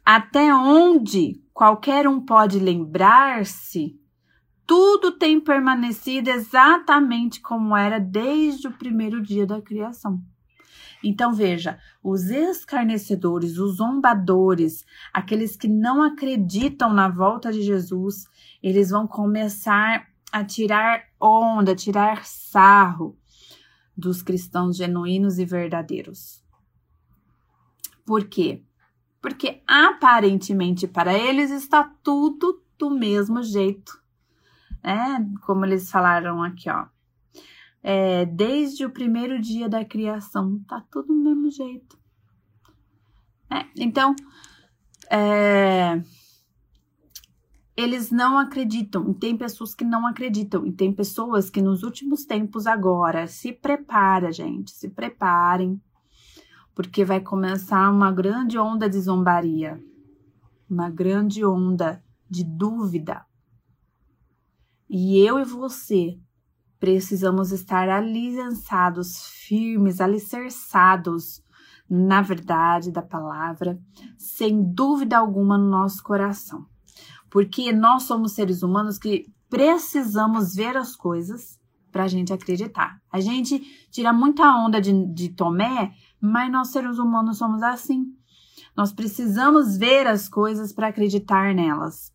até 0.05 0.55
onde 0.55 1.43
qualquer 1.53 2.07
um 2.07 2.25
pode 2.25 2.57
lembrar-se 2.57 3.98
tudo 4.69 5.11
tem 5.11 5.39
permanecido 5.39 6.29
exatamente 6.29 7.41
como 7.41 7.75
era 7.75 7.99
desde 7.99 8.67
o 8.67 8.71
primeiro 8.71 9.19
dia 9.19 9.43
da 9.43 9.59
criação. 9.59 10.21
Então 11.03 11.33
veja, 11.33 11.79
os 12.03 12.29
escarnecedores, 12.29 13.57
os 13.57 13.77
zombadores, 13.77 14.85
aqueles 15.11 15.55
que 15.55 15.67
não 15.67 16.03
acreditam 16.03 16.93
na 16.93 17.09
volta 17.09 17.51
de 17.51 17.63
Jesus, 17.63 18.27
eles 18.61 18.91
vão 18.91 19.07
começar 19.07 20.07
a 20.31 20.43
tirar 20.43 21.01
onda, 21.19 21.71
a 21.71 21.75
tirar 21.75 22.23
sarro 22.23 23.17
dos 23.97 24.21
cristãos 24.21 24.77
genuínos 24.77 25.39
e 25.39 25.45
verdadeiros. 25.45 26.43
Por 28.05 28.25
quê? 28.25 28.61
Porque 29.19 29.63
aparentemente 29.65 30.87
para 30.87 31.17
eles 31.17 31.49
está 31.49 31.91
tudo 32.03 32.61
do 32.77 32.91
mesmo 32.91 33.41
jeito 33.41 33.99
né? 34.83 35.25
Como 35.41 35.65
eles 35.65 35.89
falaram 35.89 36.43
aqui, 36.43 36.69
ó. 36.69 36.87
É, 37.81 38.25
desde 38.25 38.85
o 38.85 38.89
primeiro 38.89 39.39
dia 39.39 39.69
da 39.69 39.85
criação, 39.85 40.59
tá 40.67 40.83
tudo 40.91 41.07
do 41.07 41.13
mesmo 41.13 41.49
jeito. 41.49 41.97
É, 43.49 43.65
então, 43.77 44.15
é, 45.09 46.01
eles 47.75 48.11
não 48.11 48.37
acreditam, 48.37 49.09
e 49.09 49.13
tem 49.13 49.37
pessoas 49.37 49.73
que 49.73 49.85
não 49.85 50.05
acreditam, 50.05 50.67
e 50.67 50.71
tem 50.71 50.91
pessoas 50.93 51.49
que 51.49 51.61
nos 51.61 51.81
últimos 51.81 52.25
tempos 52.25 52.67
agora, 52.67 53.25
se 53.25 53.53
prepara, 53.53 54.31
gente, 54.33 54.71
se 54.71 54.89
preparem, 54.89 55.81
porque 56.75 57.05
vai 57.05 57.21
começar 57.21 57.89
uma 57.89 58.11
grande 58.11 58.57
onda 58.57 58.89
de 58.89 58.99
zombaria, 58.99 59.81
uma 60.69 60.89
grande 60.89 61.43
onda 61.45 62.03
de 62.29 62.43
dúvida, 62.43 63.25
e 64.89 65.19
eu 65.19 65.37
e 65.37 65.43
você 65.43 66.19
precisamos 66.79 67.51
estar 67.51 67.89
aliançados, 67.89 69.27
firmes, 69.27 70.01
alicerçados 70.01 71.43
na 71.89 72.21
verdade 72.21 72.91
da 72.91 73.01
palavra, 73.01 73.79
sem 74.17 74.63
dúvida 74.63 75.17
alguma 75.17 75.57
no 75.57 75.69
nosso 75.69 76.03
coração. 76.03 76.65
Porque 77.29 77.71
nós 77.71 78.03
somos 78.03 78.31
seres 78.31 78.63
humanos 78.63 78.97
que 78.97 79.25
precisamos 79.49 80.55
ver 80.55 80.77
as 80.77 80.95
coisas 80.95 81.59
para 81.91 82.03
a 82.03 82.07
gente 82.07 82.31
acreditar. 82.31 83.01
A 83.11 83.19
gente 83.19 83.59
tira 83.91 84.13
muita 84.13 84.55
onda 84.55 84.79
de, 84.79 85.05
de 85.13 85.29
Tomé, 85.29 85.93
mas 86.21 86.51
nós 86.51 86.69
seres 86.69 86.99
humanos 86.99 87.37
somos 87.37 87.63
assim. 87.63 88.05
Nós 88.77 88.93
precisamos 88.93 89.75
ver 89.77 90.07
as 90.07 90.29
coisas 90.29 90.71
para 90.71 90.87
acreditar 90.87 91.53
nelas 91.53 92.11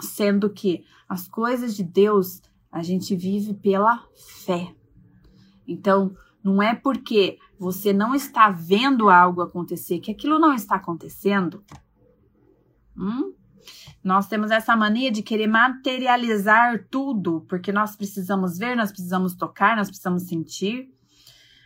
sendo 0.00 0.50
que 0.50 0.84
as 1.08 1.28
coisas 1.28 1.76
de 1.76 1.82
Deus 1.82 2.40
a 2.70 2.82
gente 2.82 3.14
vive 3.16 3.54
pela 3.54 4.04
fé. 4.44 4.74
Então, 5.66 6.14
não 6.42 6.62
é 6.62 6.74
porque 6.74 7.38
você 7.58 7.92
não 7.92 8.14
está 8.14 8.50
vendo 8.50 9.08
algo 9.08 9.40
acontecer, 9.40 9.98
que 9.98 10.10
aquilo 10.10 10.38
não 10.38 10.52
está 10.52 10.76
acontecendo, 10.76 11.64
hum? 12.96 13.34
Nós 14.02 14.28
temos 14.28 14.52
essa 14.52 14.76
mania 14.76 15.10
de 15.10 15.20
querer 15.20 15.48
materializar 15.48 16.86
tudo, 16.88 17.44
porque 17.48 17.72
nós 17.72 17.96
precisamos 17.96 18.56
ver, 18.56 18.76
nós 18.76 18.92
precisamos 18.92 19.34
tocar, 19.34 19.76
nós 19.76 19.88
precisamos 19.88 20.28
sentir. 20.28 20.88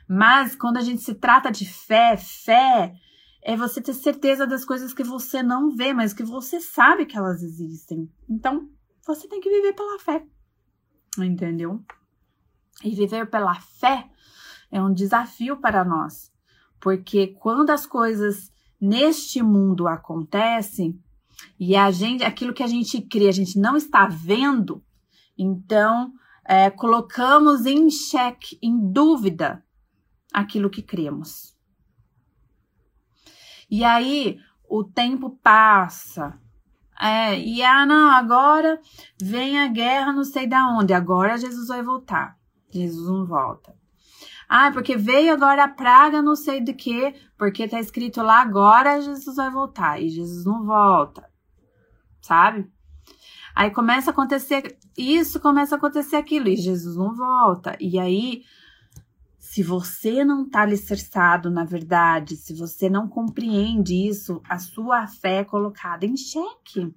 Mas 0.09 0.57
quando 0.57 0.79
a 0.79 0.81
gente 0.81 1.03
se 1.03 1.15
trata 1.15 1.51
de 1.51 1.67
fé, 1.67 2.17
fé 2.17 2.95
é 3.43 3.57
você 3.57 3.81
ter 3.81 3.95
certeza 3.95 4.47
das 4.47 4.65
coisas 4.65 4.93
que 4.93 5.03
você 5.03 5.43
não 5.43 5.71
vê, 5.71 5.93
mas 5.93 6.13
que 6.13 6.23
você 6.23 6.61
sabe 6.61 7.07
que 7.07 7.17
elas 7.17 7.43
existem. 7.43 8.11
Então, 8.29 8.69
você 9.07 9.27
tem 9.27 9.41
que 9.41 9.51
viver 9.51 9.73
pela 9.73 9.99
fé. 9.99 10.25
Entendeu? 11.19 11.83
E 12.85 12.95
viver 12.95 13.29
pela 13.29 13.55
fé 13.55 14.09
é 14.71 14.81
um 14.81 14.93
desafio 14.93 15.57
para 15.57 15.85
nós, 15.85 16.33
porque 16.81 17.29
quando 17.29 17.71
as 17.71 17.85
coisas 17.85 18.53
neste 18.81 19.43
mundo 19.43 19.89
acontecem 19.89 20.99
e 21.59 21.77
a 21.77 21.91
gente, 21.91 22.25
aquilo 22.25 22.55
que 22.55 22.63
a 22.63 22.67
gente 22.67 23.01
crê, 23.03 23.29
a 23.29 23.33
gente 23.33 23.59
não 23.59 23.77
está 23.77 24.07
vendo, 24.07 24.83
então 25.37 26.13
é, 26.45 26.71
colocamos 26.71 27.67
em 27.67 27.91
xeque, 27.91 28.59
em 28.63 28.91
dúvida, 28.91 29.65
aquilo 30.33 30.71
que 30.71 30.83
cremos. 30.83 31.55
E 33.71 33.85
aí 33.85 34.39
o 34.69 34.85
tempo 34.85 35.31
passa. 35.43 36.39
É, 37.01 37.39
e 37.39 37.63
ah, 37.63 37.87
não, 37.87 38.11
agora 38.11 38.79
vem 39.21 39.59
a 39.59 39.69
guerra, 39.69 40.13
não 40.13 40.25
sei 40.25 40.47
da 40.47 40.67
onde. 40.69 40.93
Agora 40.93 41.39
Jesus 41.39 41.69
vai 41.69 41.83
voltar. 41.83 42.37
Jesus 42.71 43.09
não 43.09 43.27
volta. 43.27 43.75
Ah, 44.49 44.71
porque 44.73 44.97
veio 44.97 45.33
agora 45.33 45.65
a 45.65 45.69
praga, 45.69 46.21
não 46.21 46.35
sei 46.35 46.61
de 46.61 46.75
que, 46.75 47.15
porque 47.39 47.69
tá 47.69 47.79
escrito 47.79 48.21
lá 48.21 48.41
agora 48.41 49.01
Jesus 49.01 49.37
vai 49.37 49.49
voltar 49.49 50.03
e 50.03 50.09
Jesus 50.09 50.45
não 50.45 50.67
volta. 50.67 51.31
Sabe? 52.21 52.69
Aí 53.55 53.71
começa 53.71 54.11
a 54.11 54.13
acontecer 54.13 54.77
isso, 54.97 55.41
começa 55.41 55.75
a 55.75 55.79
acontecer 55.79 56.17
aquilo 56.17 56.49
e 56.49 56.57
Jesus 56.57 56.97
não 56.97 57.15
volta. 57.15 57.77
E 57.81 57.99
aí 57.99 58.43
se 59.51 59.65
você 59.65 60.25
não 60.25 60.45
está 60.45 60.63
alicerçado 60.63 61.51
na 61.51 61.65
verdade, 61.65 62.37
se 62.37 62.55
você 62.55 62.89
não 62.89 63.09
compreende 63.09 63.97
isso, 63.97 64.41
a 64.49 64.61
sua 64.61 65.09
fé 65.09 65.39
é 65.39 65.45
colocada 65.45 66.07
em 66.07 66.17
xeque. 66.17 66.95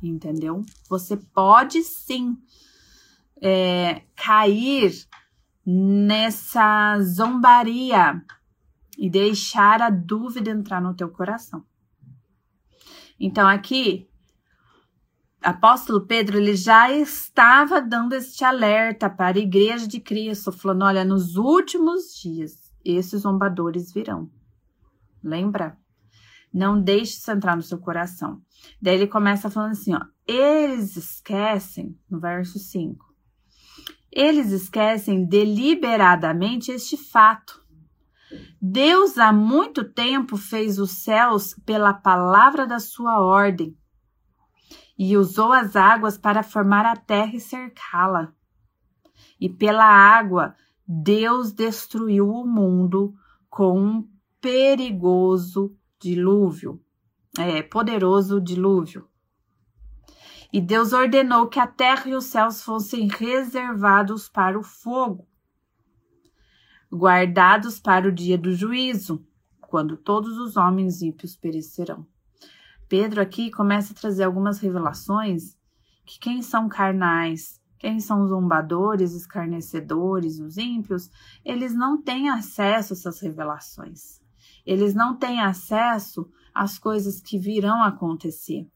Entendeu? 0.00 0.62
Você 0.88 1.16
pode 1.16 1.82
sim 1.82 2.38
é, 3.42 4.02
cair 4.14 5.04
nessa 5.66 6.96
zombaria 7.02 8.22
e 8.96 9.10
deixar 9.10 9.82
a 9.82 9.90
dúvida 9.90 10.52
entrar 10.52 10.80
no 10.80 10.94
teu 10.94 11.08
coração. 11.10 11.64
Então 13.18 13.48
aqui 13.48 14.08
apóstolo 15.46 16.04
Pedro 16.04 16.38
ele 16.38 16.56
já 16.56 16.90
estava 16.90 17.80
dando 17.80 18.14
este 18.14 18.44
alerta 18.44 19.08
para 19.08 19.38
a 19.38 19.40
igreja 19.40 19.86
de 19.86 20.00
Cristo, 20.00 20.50
falando: 20.50 20.84
olha, 20.84 21.04
nos 21.04 21.36
últimos 21.36 22.16
dias 22.20 22.72
esses 22.84 23.22
zombadores 23.22 23.92
virão. 23.92 24.28
Lembra? 25.22 25.78
Não 26.52 26.80
deixe 26.80 27.18
isso 27.18 27.30
entrar 27.30 27.54
no 27.54 27.62
seu 27.62 27.78
coração. 27.78 28.40
Daí 28.82 28.94
ele 28.94 29.06
começa 29.06 29.48
falando 29.48 29.72
assim: 29.72 29.94
ó, 29.94 30.00
eles 30.26 30.96
esquecem, 30.96 31.96
no 32.10 32.18
verso 32.18 32.58
5, 32.58 33.04
eles 34.10 34.50
esquecem 34.50 35.24
deliberadamente 35.24 36.72
este 36.72 36.96
fato. 36.96 37.64
Deus 38.60 39.16
há 39.16 39.32
muito 39.32 39.84
tempo 39.84 40.36
fez 40.36 40.80
os 40.80 40.90
céus 40.90 41.54
pela 41.64 41.94
palavra 41.94 42.66
da 42.66 42.80
sua 42.80 43.20
ordem 43.20 43.76
e 44.98 45.16
usou 45.16 45.52
as 45.52 45.76
águas 45.76 46.16
para 46.16 46.42
formar 46.42 46.86
a 46.86 46.96
terra 46.96 47.34
e 47.34 47.40
cercá-la. 47.40 48.32
E 49.40 49.48
pela 49.48 49.84
água, 49.84 50.54
Deus 50.86 51.52
destruiu 51.52 52.30
o 52.30 52.46
mundo 52.46 53.14
com 53.50 53.78
um 53.78 54.08
perigoso 54.40 55.76
dilúvio, 55.98 56.80
é, 57.38 57.62
poderoso 57.62 58.40
dilúvio. 58.40 59.08
E 60.52 60.60
Deus 60.60 60.92
ordenou 60.92 61.48
que 61.48 61.58
a 61.58 61.66
terra 61.66 62.08
e 62.08 62.14
os 62.14 62.26
céus 62.26 62.62
fossem 62.62 63.08
reservados 63.08 64.28
para 64.28 64.58
o 64.58 64.62
fogo, 64.62 65.28
guardados 66.90 67.80
para 67.80 68.08
o 68.08 68.12
dia 68.12 68.38
do 68.38 68.54
juízo, 68.54 69.26
quando 69.60 69.96
todos 69.96 70.38
os 70.38 70.56
homens 70.56 71.02
ímpios 71.02 71.36
perecerão. 71.36 72.06
Pedro 72.88 73.20
aqui 73.20 73.50
começa 73.50 73.92
a 73.92 73.96
trazer 73.96 74.24
algumas 74.24 74.58
revelações 74.58 75.56
que 76.04 76.18
quem 76.20 76.40
são 76.40 76.68
carnais, 76.68 77.60
quem 77.78 77.98
são 78.00 78.26
zombadores, 78.26 79.12
escarnecedores, 79.12 80.38
os 80.38 80.56
ímpios, 80.56 81.10
eles 81.44 81.74
não 81.74 82.00
têm 82.00 82.30
acesso 82.30 82.92
a 82.92 82.96
essas 82.96 83.20
revelações. 83.20 84.20
Eles 84.64 84.94
não 84.94 85.16
têm 85.16 85.40
acesso 85.40 86.30
às 86.54 86.78
coisas 86.78 87.20
que 87.20 87.38
virão 87.38 87.82
acontecer. 87.82 88.66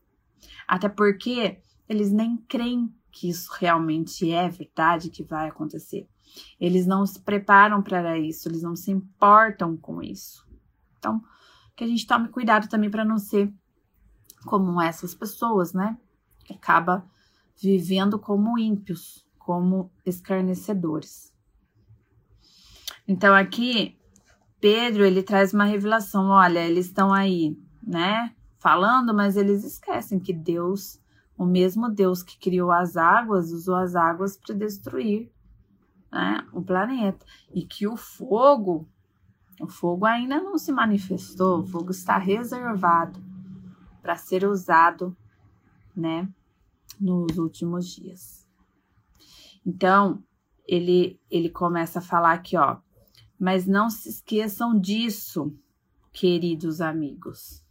Até 0.67 0.89
porque 0.89 1.61
eles 1.89 2.13
nem 2.13 2.37
creem 2.37 2.93
que 3.13 3.29
isso 3.29 3.51
realmente 3.59 4.31
é 4.31 4.49
verdade 4.49 5.11
que 5.11 5.25
vai 5.25 5.49
acontecer. 5.49 6.09
Eles 6.61 6.87
não 6.87 7.05
se 7.07 7.21
preparam 7.21 7.83
para 7.83 8.19
isso, 8.19 8.49
eles 8.49 8.63
não 8.63 8.77
se 8.77 8.91
importam 8.91 9.77
com 9.77 10.03
isso. 10.03 10.47
Então, 10.99 11.21
que 11.75 11.85
a 11.85 11.87
gente 11.87 12.07
tome 12.07 12.29
cuidado 12.29 12.69
também 12.69 12.91
para 12.91 13.05
não 13.05 13.19
ser 13.19 13.53
como 14.45 14.81
essas 14.81 15.15
pessoas, 15.15 15.73
né? 15.73 15.97
Acaba 16.51 17.05
vivendo 17.61 18.19
como 18.19 18.59
ímpios, 18.59 19.27
como 19.39 19.91
escarnecedores. 20.05 21.33
Então 23.07 23.35
aqui 23.35 23.99
Pedro 24.61 25.05
ele 25.05 25.23
traz 25.23 25.53
uma 25.53 25.65
revelação, 25.65 26.29
olha, 26.29 26.61
eles 26.61 26.87
estão 26.87 27.13
aí, 27.13 27.59
né, 27.83 28.35
falando, 28.59 29.15
mas 29.15 29.37
eles 29.37 29.65
esquecem 29.65 30.21
que 30.21 30.33
Deus, 30.33 31.01
o 31.37 31.45
mesmo 31.45 31.89
Deus 31.89 32.23
que 32.23 32.39
criou 32.39 32.71
as 32.71 32.97
águas, 32.97 33.53
usou 33.53 33.77
as 33.77 33.95
águas 33.95 34.37
para 34.37 34.55
destruir, 34.55 35.33
né, 36.13 36.47
o 36.53 36.63
planeta 36.63 37.25
e 37.55 37.65
que 37.65 37.87
o 37.87 37.97
fogo, 37.97 38.87
o 39.61 39.67
fogo 39.67 40.05
ainda 40.05 40.41
não 40.41 40.59
se 40.59 40.73
manifestou, 40.73 41.61
o 41.61 41.67
fogo 41.67 41.91
está 41.91 42.19
reservado 42.19 43.30
para 44.03 44.17
ser 44.17 44.45
usado, 44.45 45.17
né, 45.95 46.29
nos 46.99 47.39
últimos 47.39 47.89
dias. 47.89 48.47
Então, 49.65 50.23
ele 50.67 51.21
ele 51.31 51.51
começa 51.51 51.99
a 51.99 52.03
falar 52.03 52.33
aqui, 52.33 52.57
ó, 52.57 52.79
mas 53.39 53.67
não 53.67 53.91
se 53.91 54.09
esqueçam 54.09 54.79
disso, 54.79 55.55
queridos 56.13 56.81
amigos. 56.81 57.65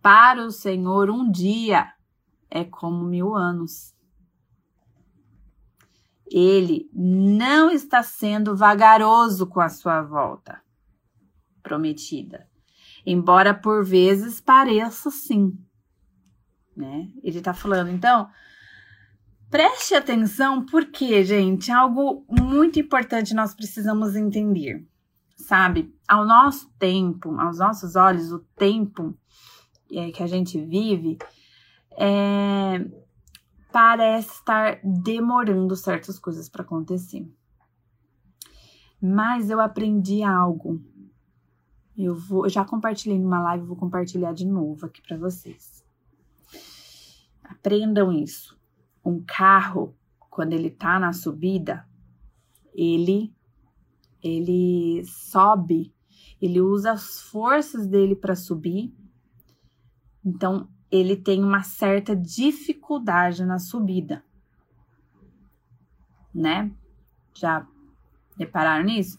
Para 0.00 0.44
o 0.44 0.50
Senhor, 0.50 1.10
um 1.10 1.30
dia 1.30 1.92
é 2.50 2.64
como 2.64 3.04
mil 3.04 3.34
anos. 3.34 3.94
Ele 6.30 6.88
não 6.92 7.70
está 7.70 8.02
sendo 8.02 8.54
vagaroso 8.56 9.46
com 9.46 9.60
a 9.60 9.68
sua 9.68 10.02
volta 10.02 10.62
prometida 11.62 12.48
embora 13.12 13.54
por 13.54 13.84
vezes 13.84 14.38
pareça 14.38 15.10
sim, 15.10 15.58
né? 16.76 17.10
Ele 17.22 17.40
tá 17.40 17.54
falando, 17.54 17.90
então, 17.90 18.28
preste 19.50 19.94
atenção 19.94 20.66
porque, 20.66 21.24
gente, 21.24 21.72
algo 21.72 22.26
muito 22.28 22.78
importante 22.78 23.34
nós 23.34 23.54
precisamos 23.54 24.14
entender, 24.14 24.86
sabe? 25.36 25.94
Ao 26.06 26.26
nosso 26.26 26.70
tempo, 26.78 27.34
aos 27.40 27.58
nossos 27.58 27.96
olhos, 27.96 28.30
o 28.30 28.40
tempo 28.54 29.16
é, 29.90 30.10
que 30.10 30.22
a 30.22 30.26
gente 30.26 30.60
vive 30.60 31.16
é, 31.92 32.84
parece 33.72 34.32
estar 34.32 34.80
demorando 34.84 35.74
certas 35.74 36.18
coisas 36.18 36.46
para 36.46 36.62
acontecer. 36.62 37.26
Mas 39.00 39.48
eu 39.48 39.60
aprendi 39.60 40.22
algo 40.22 40.78
eu 42.04 42.14
vou, 42.14 42.48
já 42.48 42.64
compartilhei 42.64 43.18
numa 43.18 43.40
live, 43.42 43.66
vou 43.66 43.76
compartilhar 43.76 44.32
de 44.32 44.46
novo 44.46 44.86
aqui 44.86 45.02
para 45.02 45.16
vocês. 45.16 45.84
Aprendam 47.42 48.12
isso. 48.12 48.58
Um 49.04 49.22
carro, 49.26 49.96
quando 50.30 50.52
ele 50.52 50.70
tá 50.70 50.98
na 50.98 51.12
subida, 51.12 51.86
ele 52.74 53.34
ele 54.20 55.04
sobe, 55.04 55.94
ele 56.40 56.60
usa 56.60 56.92
as 56.92 57.20
forças 57.20 57.86
dele 57.86 58.16
para 58.16 58.34
subir. 58.34 58.92
Então, 60.24 60.68
ele 60.90 61.16
tem 61.16 61.44
uma 61.44 61.62
certa 61.62 62.16
dificuldade 62.16 63.44
na 63.44 63.60
subida. 63.60 64.24
Né? 66.34 66.72
Já 67.32 67.64
repararam 68.36 68.84
nisso? 68.84 69.18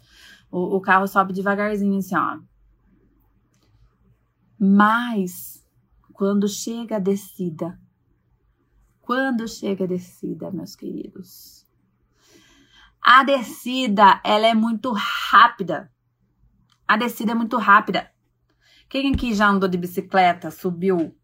o, 0.52 0.78
o 0.78 0.82
carro 0.82 1.08
sobe 1.08 1.34
devagarzinho, 1.34 1.98
assim, 1.98 2.16
ó. 2.16 2.40
Mas, 4.60 5.66
quando 6.12 6.46
chega 6.48 6.98
a 6.98 7.00
descida, 7.00 7.80
quando 9.00 9.48
chega 9.48 9.86
a 9.86 9.88
descida, 9.88 10.52
meus 10.52 10.76
queridos, 10.76 11.66
a 13.02 13.24
descida, 13.24 14.22
ela 14.24 14.48
é 14.48 14.54
muito 14.54 14.92
rápida. 14.92 15.90
A 16.86 16.98
descida 16.98 17.32
é 17.32 17.36
muito 17.36 17.56
rápida. 17.56 18.12
Quem 18.90 19.14
aqui 19.14 19.34
já 19.34 19.48
andou 19.48 19.70
de 19.70 19.78
bicicleta, 19.78 20.52
subiu 20.52 21.16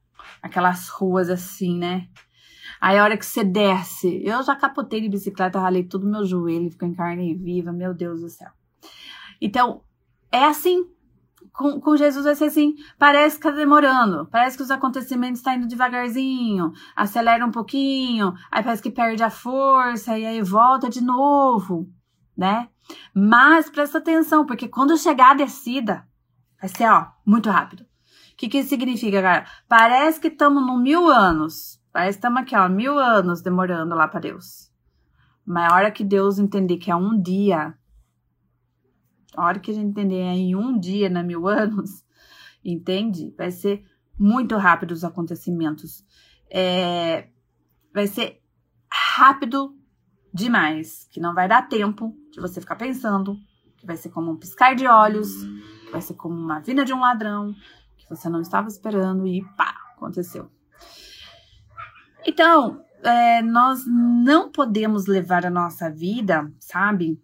aquelas 0.42 0.88
ruas 0.88 1.30
assim, 1.30 1.78
né? 1.78 2.08
Aí 2.80 2.98
a 2.98 3.04
hora 3.04 3.18
que 3.18 3.26
você 3.26 3.44
desce, 3.44 4.22
eu 4.24 4.42
já 4.44 4.56
capotei 4.56 5.02
de 5.02 5.10
bicicleta, 5.10 5.60
ralei 5.60 5.84
todo 5.84 6.08
meu 6.08 6.24
joelho, 6.24 6.72
ficou 6.72 6.88
em 6.88 6.94
carne 6.94 7.34
viva, 7.34 7.74
meu 7.74 7.94
Deus 7.94 8.22
do 8.22 8.30
céu. 8.30 8.52
Então, 9.42 9.84
é 10.32 10.46
assim, 10.46 10.90
com, 11.58 11.80
com, 11.80 11.96
Jesus 11.96 12.26
vai 12.26 12.36
ser 12.36 12.46
assim, 12.46 12.76
parece 13.00 13.38
que 13.38 13.44
tá 13.44 13.52
demorando, 13.52 14.28
parece 14.28 14.58
que 14.58 14.64
os 14.64 14.72
acontecimentos 14.72 15.40
estão 15.40 15.54
tá 15.54 15.58
indo 15.58 15.68
devagarzinho, 15.68 16.72
acelera 16.96 17.46
um 17.46 17.52
pouquinho, 17.52 18.34
aí 18.52 18.64
parece 18.64 18.82
que 18.82 18.92
perde 18.92 19.24
a 19.24 19.30
força, 19.30 20.18
e 20.18 20.26
aí 20.26 20.42
volta 20.42 20.90
de 20.90 21.02
novo, 21.02 21.90
né? 22.38 22.68
Mas 23.14 23.70
presta 23.70 23.98
atenção, 23.98 24.46
porque 24.46 24.68
quando 24.68 24.98
chegar 24.98 25.32
a 25.32 25.36
descida, 25.36 26.08
vai 26.60 26.70
ser, 26.70 26.90
ó, 26.90 27.08
muito 27.26 27.50
rápido. 27.50 27.82
O 27.82 28.38
que 28.38 28.50
que 28.50 28.60
isso 28.60 28.70
significa, 28.70 29.22
galera? 29.22 29.46
Parece 29.68 30.20
que 30.20 30.28
estamos 30.28 30.66
no 30.66 30.78
mil 30.78 31.08
anos, 31.08 31.82
parece 31.92 32.18
que 32.18 32.20
estamos 32.20 32.42
aqui, 32.42 32.56
ó, 32.56 32.68
mil 32.68 33.00
anos 33.00 33.42
demorando 33.42 33.96
lá 33.96 34.08
para 34.08 34.20
Deus. 34.20 34.70
Mas 35.46 35.72
a 35.72 35.76
hora 35.76 35.92
que 35.92 36.04
Deus 36.04 36.38
entender 36.38 36.78
que 36.78 36.92
é 36.92 36.96
um 36.96 37.20
dia, 37.22 37.76
a 39.36 39.46
hora 39.46 39.60
que 39.60 39.72
a 39.72 39.74
gente 39.74 39.88
entender 39.88 40.20
é 40.20 40.34
em 40.34 40.56
um 40.56 40.78
dia, 40.78 41.10
na 41.10 41.24
mil 41.24 41.48
anos, 41.48 42.04
entende? 42.64 43.34
Vai 43.38 43.52
ser 43.52 43.84
muito 44.18 44.56
rápido 44.58 44.92
os 44.92 45.04
acontecimentos. 45.04 46.04
É, 46.50 47.28
vai 47.94 48.08
ser 48.08 48.42
rápido 48.92 49.76
demais, 50.34 51.08
que 51.12 51.20
não 51.20 51.34
vai 51.34 51.48
dar 51.48 51.68
tempo 51.68 52.16
de 52.32 52.42
você 52.42 52.60
ficar 52.60 52.76
pensando, 52.76 53.38
que 53.78 53.86
vai 53.86 53.96
ser 53.96 54.10
como 54.10 54.32
um 54.32 54.38
piscar 54.38 54.76
de 54.76 54.86
olhos, 54.86 55.30
que 55.86 55.92
vai 55.92 56.02
ser 56.02 56.14
como 56.16 56.36
uma 56.36 56.60
vinda 56.60 56.84
de 56.84 56.94
um 56.94 57.00
ladrão, 57.00 57.56
que 57.98 58.10
você 58.10 58.30
não 58.30 58.42
estava 58.42 58.68
esperando 58.68 59.26
e 59.26 59.44
pá, 59.56 59.74
aconteceu. 59.96 60.52
Então, 62.26 62.84
é, 63.04 63.42
nós 63.42 63.84
não 63.88 64.52
podemos 64.52 65.06
levar 65.06 65.46
a 65.46 65.50
nossa 65.50 65.90
vida, 65.90 66.52
sabe, 66.60 67.22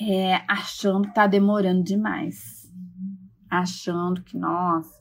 é, 0.00 0.42
achando 0.48 1.08
que 1.08 1.14
tá 1.14 1.26
demorando 1.26 1.82
demais. 1.82 2.70
Achando 3.50 4.22
que, 4.22 4.36
nossa, 4.36 5.00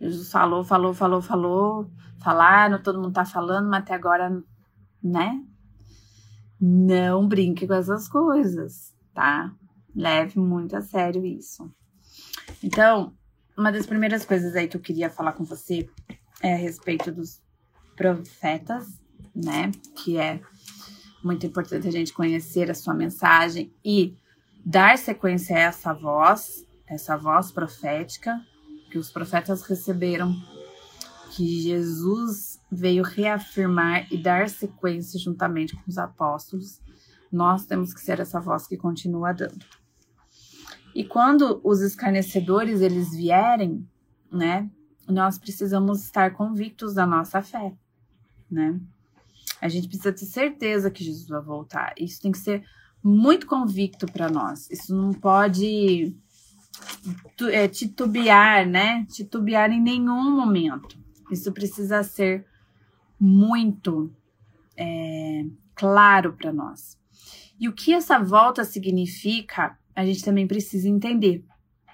Jesus 0.00 0.30
falou, 0.30 0.64
falou, 0.64 0.94
falou, 0.94 1.22
falou, 1.22 1.90
falaram, 2.22 2.82
todo 2.82 3.00
mundo 3.00 3.12
tá 3.12 3.24
falando, 3.24 3.68
mas 3.68 3.82
até 3.82 3.94
agora, 3.94 4.42
né? 5.02 5.42
Não 6.60 7.26
brinque 7.26 7.66
com 7.66 7.74
essas 7.74 8.08
coisas, 8.08 8.94
tá? 9.12 9.52
Leve 9.94 10.38
muito 10.38 10.76
a 10.76 10.80
sério 10.80 11.24
isso. 11.24 11.70
Então, 12.62 13.12
uma 13.56 13.72
das 13.72 13.86
primeiras 13.86 14.24
coisas 14.24 14.54
aí 14.54 14.68
que 14.68 14.76
eu 14.76 14.80
queria 14.80 15.10
falar 15.10 15.32
com 15.32 15.44
você 15.44 15.88
é 16.40 16.54
a 16.54 16.56
respeito 16.56 17.10
dos 17.12 17.40
profetas, 17.96 19.00
né? 19.34 19.70
Que 19.96 20.18
é 20.18 20.40
muito 21.22 21.46
importante 21.46 21.86
a 21.86 21.90
gente 21.90 22.12
conhecer 22.12 22.70
a 22.70 22.74
sua 22.74 22.94
mensagem 22.94 23.72
e 23.84 24.16
dar 24.64 24.98
sequência 24.98 25.56
a 25.56 25.60
essa 25.60 25.92
voz, 25.92 26.66
essa 26.86 27.16
voz 27.16 27.50
profética 27.50 28.40
que 28.90 28.98
os 28.98 29.10
profetas 29.10 29.62
receberam, 29.62 30.34
que 31.34 31.60
Jesus 31.62 32.60
veio 32.70 33.02
reafirmar 33.02 34.06
e 34.12 34.22
dar 34.22 34.48
sequência 34.48 35.18
juntamente 35.18 35.74
com 35.74 35.82
os 35.88 35.96
apóstolos. 35.96 36.80
Nós 37.30 37.64
temos 37.64 37.94
que 37.94 38.00
ser 38.00 38.20
essa 38.20 38.38
voz 38.38 38.66
que 38.66 38.76
continua 38.76 39.32
dando. 39.32 39.64
E 40.94 41.04
quando 41.04 41.60
os 41.64 41.80
escarnecedores 41.80 42.82
eles 42.82 43.16
vierem, 43.16 43.88
né, 44.30 44.70
nós 45.08 45.38
precisamos 45.38 46.04
estar 46.04 46.32
convictos 46.32 46.94
da 46.94 47.06
nossa 47.06 47.40
fé, 47.40 47.72
né? 48.50 48.78
A 49.62 49.68
gente 49.68 49.86
precisa 49.86 50.12
ter 50.12 50.26
certeza 50.26 50.90
que 50.90 51.04
Jesus 51.04 51.28
vai 51.28 51.40
voltar. 51.40 51.94
Isso 51.96 52.20
tem 52.20 52.32
que 52.32 52.38
ser 52.38 52.64
muito 53.02 53.46
convicto 53.46 54.06
para 54.06 54.28
nós. 54.28 54.68
Isso 54.68 54.92
não 54.92 55.12
pode 55.12 56.16
é, 57.48 57.68
titubear, 57.68 58.68
né? 58.68 59.06
Titubear 59.08 59.70
em 59.70 59.80
nenhum 59.80 60.34
momento. 60.34 60.98
Isso 61.30 61.52
precisa 61.52 62.02
ser 62.02 62.44
muito 63.20 64.12
é, 64.76 65.44
claro 65.76 66.32
para 66.32 66.52
nós. 66.52 66.98
E 67.58 67.68
o 67.68 67.72
que 67.72 67.94
essa 67.94 68.18
volta 68.18 68.64
significa, 68.64 69.78
a 69.94 70.04
gente 70.04 70.24
também 70.24 70.48
precisa 70.48 70.88
entender, 70.88 71.44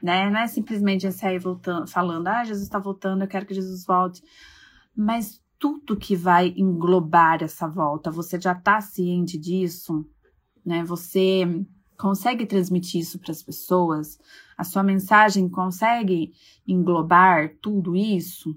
né? 0.02 0.30
Não 0.30 0.40
é 0.40 0.46
simplesmente 0.46 1.12
sair 1.12 1.38
voltando, 1.38 1.86
falando, 1.86 2.28
ah, 2.28 2.44
Jesus 2.44 2.64
está 2.64 2.78
voltando, 2.78 3.24
eu 3.24 3.28
quero 3.28 3.44
que 3.44 3.52
Jesus 3.52 3.84
volte. 3.84 4.22
Mas 4.96 5.38
tudo 5.58 5.96
que 5.96 6.14
vai 6.14 6.54
englobar 6.56 7.42
essa 7.42 7.66
volta, 7.66 8.10
você 8.10 8.40
já 8.40 8.52
está 8.52 8.80
ciente 8.80 9.36
disso, 9.36 10.06
né? 10.64 10.84
Você 10.84 11.44
consegue 11.98 12.46
transmitir 12.46 13.00
isso 13.00 13.18
para 13.18 13.32
as 13.32 13.42
pessoas? 13.42 14.18
A 14.56 14.62
sua 14.64 14.82
mensagem 14.82 15.48
consegue 15.48 16.32
englobar 16.66 17.56
tudo 17.60 17.96
isso? 17.96 18.56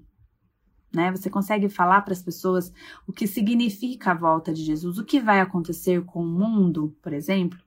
Né? 0.93 1.09
Você 1.11 1.29
consegue 1.29 1.69
falar 1.69 2.01
para 2.01 2.13
as 2.13 2.21
pessoas 2.21 2.71
o 3.07 3.13
que 3.13 3.25
significa 3.25 4.11
a 4.11 4.15
volta 4.15 4.53
de 4.53 4.63
Jesus? 4.63 4.97
O 4.97 5.05
que 5.05 5.19
vai 5.19 5.39
acontecer 5.39 6.03
com 6.05 6.23
o 6.23 6.27
mundo, 6.27 6.95
por 7.01 7.13
exemplo? 7.13 7.57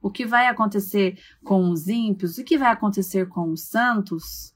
O 0.00 0.10
que 0.10 0.24
vai 0.24 0.46
acontecer 0.46 1.18
com 1.42 1.70
os 1.70 1.88
ímpios? 1.88 2.38
O 2.38 2.44
que 2.44 2.56
vai 2.56 2.70
acontecer 2.70 3.26
com 3.28 3.50
os 3.50 3.62
santos? 3.62 4.53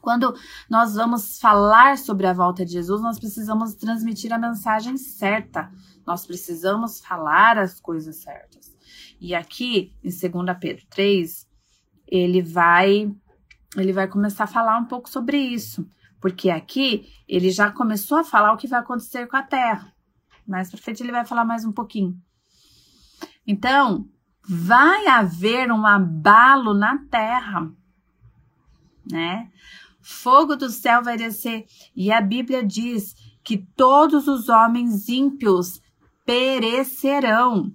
Quando 0.00 0.34
nós 0.68 0.94
vamos 0.94 1.40
falar 1.40 1.98
sobre 1.98 2.26
a 2.26 2.32
volta 2.32 2.64
de 2.64 2.72
Jesus, 2.72 3.00
nós 3.00 3.18
precisamos 3.18 3.74
transmitir 3.74 4.32
a 4.32 4.38
mensagem 4.38 4.96
certa. 4.96 5.70
Nós 6.06 6.26
precisamos 6.26 7.00
falar 7.00 7.58
as 7.58 7.80
coisas 7.80 8.16
certas. 8.16 8.74
E 9.20 9.34
aqui, 9.34 9.94
em 10.02 10.10
2 10.10 10.56
Pedro 10.60 10.86
3, 10.90 11.46
ele 12.06 12.42
vai 12.42 13.14
ele 13.76 13.92
vai 13.92 14.08
começar 14.08 14.44
a 14.44 14.48
falar 14.48 14.78
um 14.78 14.86
pouco 14.86 15.10
sobre 15.10 15.36
isso, 15.36 15.86
porque 16.20 16.48
aqui 16.48 17.06
ele 17.28 17.50
já 17.50 17.70
começou 17.70 18.18
a 18.18 18.24
falar 18.24 18.52
o 18.52 18.56
que 18.56 18.66
vai 18.66 18.80
acontecer 18.80 19.26
com 19.26 19.36
a 19.36 19.42
terra. 19.42 19.92
Mais 20.46 20.70
para 20.70 20.80
frente 20.80 21.02
ele 21.02 21.12
vai 21.12 21.26
falar 21.26 21.44
mais 21.44 21.64
um 21.66 21.72
pouquinho. 21.72 22.18
Então, 23.46 24.08
vai 24.42 25.06
haver 25.06 25.70
um 25.70 25.86
abalo 25.86 26.72
na 26.72 26.98
terra, 27.10 27.70
né? 29.10 29.50
Fogo 30.08 30.56
do 30.56 30.70
céu 30.70 31.02
vai 31.02 31.18
descer. 31.18 31.66
E 31.94 32.10
a 32.10 32.20
Bíblia 32.20 32.64
diz 32.64 33.14
que 33.44 33.58
todos 33.58 34.26
os 34.26 34.48
homens 34.48 35.08
ímpios 35.08 35.82
perecerão. 36.24 37.72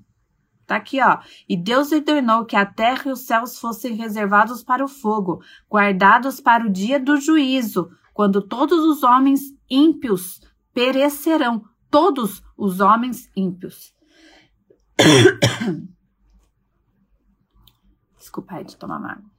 Tá 0.66 0.78
aqui, 0.78 1.00
ó. 1.00 1.20
E 1.48 1.56
Deus 1.56 1.92
ordenou 1.92 2.46
que 2.46 2.56
a 2.56 2.66
terra 2.66 3.04
e 3.06 3.12
os 3.12 3.28
céus 3.28 3.60
fossem 3.60 3.94
reservados 3.96 4.64
para 4.64 4.84
o 4.84 4.88
fogo, 4.88 5.44
guardados 5.70 6.42
para 6.42 6.66
o 6.66 6.72
dia 6.72 7.00
do 7.00 7.18
juízo, 7.18 7.92
quando 8.14 8.42
todos 8.42 8.80
os 8.84 9.04
homens 9.04 9.42
ímpios 9.70 10.42
perecerão. 10.74 11.64
Todos 11.92 12.42
os 12.58 12.80
homens 12.80 13.30
ímpios. 13.36 13.94
Desculpa 18.18 18.56
aí 18.56 18.64
de 18.64 18.76
tomar 18.76 18.98
água. 19.06 19.33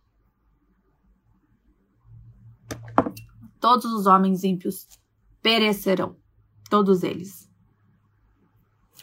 Todos 3.64 3.90
os 3.94 4.04
homens 4.04 4.44
ímpios 4.44 4.86
perecerão, 5.40 6.18
todos 6.68 7.02
eles. 7.02 7.50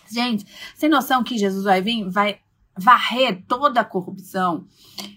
Gente, 0.07 0.45
sem 0.75 0.87
noção 0.87 1.23
que 1.23 1.35
Jesus 1.35 1.63
vai 1.63 1.81
vir, 1.81 2.07
vai 2.07 2.39
varrer 2.77 3.43
toda 3.47 3.81
a 3.81 3.83
corrupção, 3.83 4.67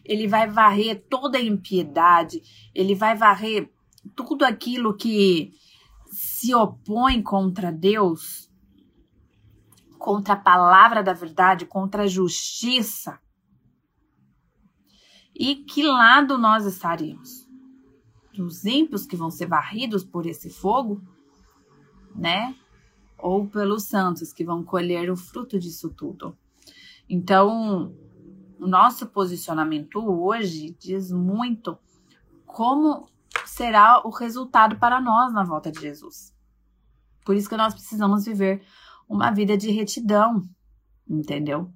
ele 0.02 0.26
vai 0.26 0.50
varrer 0.50 1.04
toda 1.10 1.36
a 1.36 1.42
impiedade, 1.42 2.40
ele 2.74 2.94
vai 2.94 3.14
varrer 3.14 3.70
tudo 4.16 4.46
aquilo 4.46 4.96
que 4.96 5.52
se 6.10 6.54
opõe 6.54 7.20
contra 7.20 7.70
Deus, 7.70 8.50
contra 9.98 10.32
a 10.32 10.40
palavra 10.40 11.02
da 11.02 11.12
verdade, 11.12 11.66
contra 11.66 12.04
a 12.04 12.08
justiça. 12.08 13.20
E 15.34 15.56
que 15.56 15.82
lado 15.82 16.38
nós 16.38 16.64
estaremos? 16.64 17.43
Dos 18.34 18.64
ímpios 18.64 19.06
que 19.06 19.16
vão 19.16 19.30
ser 19.30 19.46
varridos 19.46 20.04
por 20.04 20.26
esse 20.26 20.50
fogo, 20.50 21.00
né? 22.14 22.54
Ou 23.18 23.46
pelos 23.46 23.84
santos 23.84 24.32
que 24.32 24.44
vão 24.44 24.62
colher 24.62 25.10
o 25.10 25.16
fruto 25.16 25.58
disso 25.58 25.90
tudo. 25.90 26.36
Então, 27.08 27.94
o 28.58 28.66
nosso 28.66 29.06
posicionamento 29.06 29.98
hoje 29.98 30.76
diz 30.78 31.10
muito 31.10 31.78
como 32.46 33.08
será 33.46 34.00
o 34.04 34.10
resultado 34.10 34.76
para 34.78 35.00
nós 35.00 35.32
na 35.32 35.44
volta 35.44 35.70
de 35.70 35.80
Jesus. 35.80 36.34
Por 37.24 37.36
isso 37.36 37.48
que 37.48 37.56
nós 37.56 37.74
precisamos 37.74 38.24
viver 38.24 38.62
uma 39.08 39.30
vida 39.30 39.56
de 39.56 39.70
retidão, 39.70 40.42
entendeu? 41.08 41.72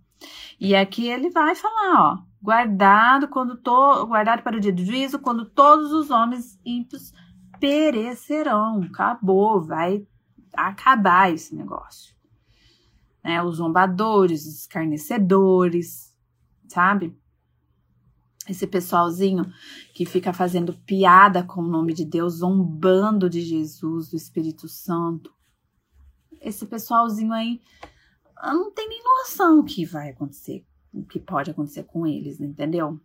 E 0.61 0.75
aqui 0.75 1.09
ele 1.09 1.31
vai 1.31 1.55
falar, 1.55 2.01
ó, 2.01 2.28
guardado 2.41 3.29
quando 3.29 3.57
to, 3.57 4.07
guardado 4.07 4.43
para 4.43 4.57
o 4.57 4.61
dia 4.61 4.73
do 4.73 4.85
juízo, 4.85 5.19
quando 5.19 5.45
todos 5.45 5.93
os 5.93 6.11
homens 6.11 6.59
ímpios 6.65 7.13
perecerão. 7.59 8.83
Acabou, 8.83 9.61
vai 9.61 10.07
acabar 10.55 11.33
esse 11.33 11.55
negócio. 11.55 12.15
Né? 13.23 13.43
Os 13.43 13.57
zombadores, 13.57 14.47
os 14.47 14.61
escarnecedores, 14.61 16.15
sabe? 16.69 17.17
Esse 18.49 18.67
pessoalzinho 18.67 19.45
que 19.93 20.07
fica 20.07 20.33
fazendo 20.33 20.73
piada 20.73 21.43
com 21.43 21.61
o 21.61 21.69
nome 21.69 21.93
de 21.93 22.05
Deus, 22.05 22.37
zombando 22.37 23.29
de 23.29 23.43
Jesus, 23.43 24.09
do 24.09 24.17
Espírito 24.17 24.67
Santo. 24.69 25.35
Esse 26.41 26.65
pessoalzinho 26.65 27.33
aí 27.33 27.61
não 28.43 28.73
tem 28.73 28.89
nem 28.89 29.03
noção 29.03 29.59
o 29.59 29.65
que 29.65 29.85
vai 29.85 30.11
acontecer, 30.11 30.65
o 30.93 31.05
que 31.05 31.19
pode 31.19 31.51
acontecer 31.51 31.85
com 31.85 32.07
eles, 32.07 32.41
entendeu? 32.41 33.01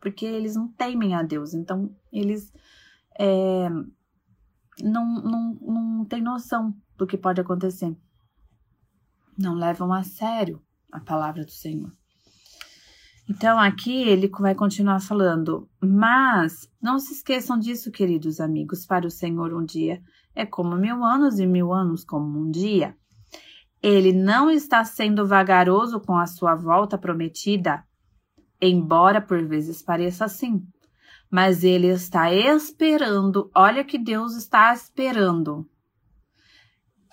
Porque 0.00 0.24
eles 0.24 0.54
não 0.54 0.68
temem 0.68 1.14
a 1.14 1.22
Deus, 1.22 1.54
então 1.54 1.94
eles 2.12 2.52
é, 3.18 3.68
não, 4.82 5.22
não, 5.22 5.54
não 5.54 6.04
têm 6.04 6.22
noção 6.22 6.74
do 6.96 7.06
que 7.06 7.16
pode 7.16 7.40
acontecer. 7.40 7.96
Não 9.38 9.54
levam 9.54 9.92
a 9.92 10.02
sério 10.02 10.62
a 10.90 11.00
palavra 11.00 11.44
do 11.44 11.50
Senhor. 11.50 11.90
Então, 13.28 13.58
aqui 13.58 14.02
ele 14.02 14.28
vai 14.28 14.54
continuar 14.54 15.00
falando, 15.00 15.68
mas 15.80 16.70
não 16.80 16.98
se 16.98 17.12
esqueçam 17.12 17.58
disso, 17.58 17.90
queridos 17.90 18.38
amigos, 18.40 18.86
para 18.86 19.06
o 19.06 19.10
Senhor 19.10 19.52
um 19.52 19.64
dia 19.64 20.00
é 20.36 20.44
como 20.44 20.76
mil 20.76 21.02
anos 21.02 21.40
e 21.40 21.46
mil 21.46 21.72
anos 21.72 22.04
como 22.04 22.38
um 22.38 22.50
dia. 22.50 22.94
Ele 23.86 24.12
não 24.12 24.50
está 24.50 24.84
sendo 24.84 25.26
vagaroso 25.26 26.00
com 26.00 26.16
a 26.16 26.26
sua 26.26 26.54
volta 26.54 26.98
prometida, 26.98 27.84
embora 28.60 29.20
por 29.20 29.44
vezes 29.44 29.80
pareça 29.80 30.24
assim. 30.24 30.66
Mas 31.30 31.62
ele 31.62 31.88
está 31.88 32.32
esperando, 32.32 33.50
olha 33.54 33.84
que 33.84 33.98
Deus 33.98 34.34
está 34.34 34.72
esperando. 34.72 35.68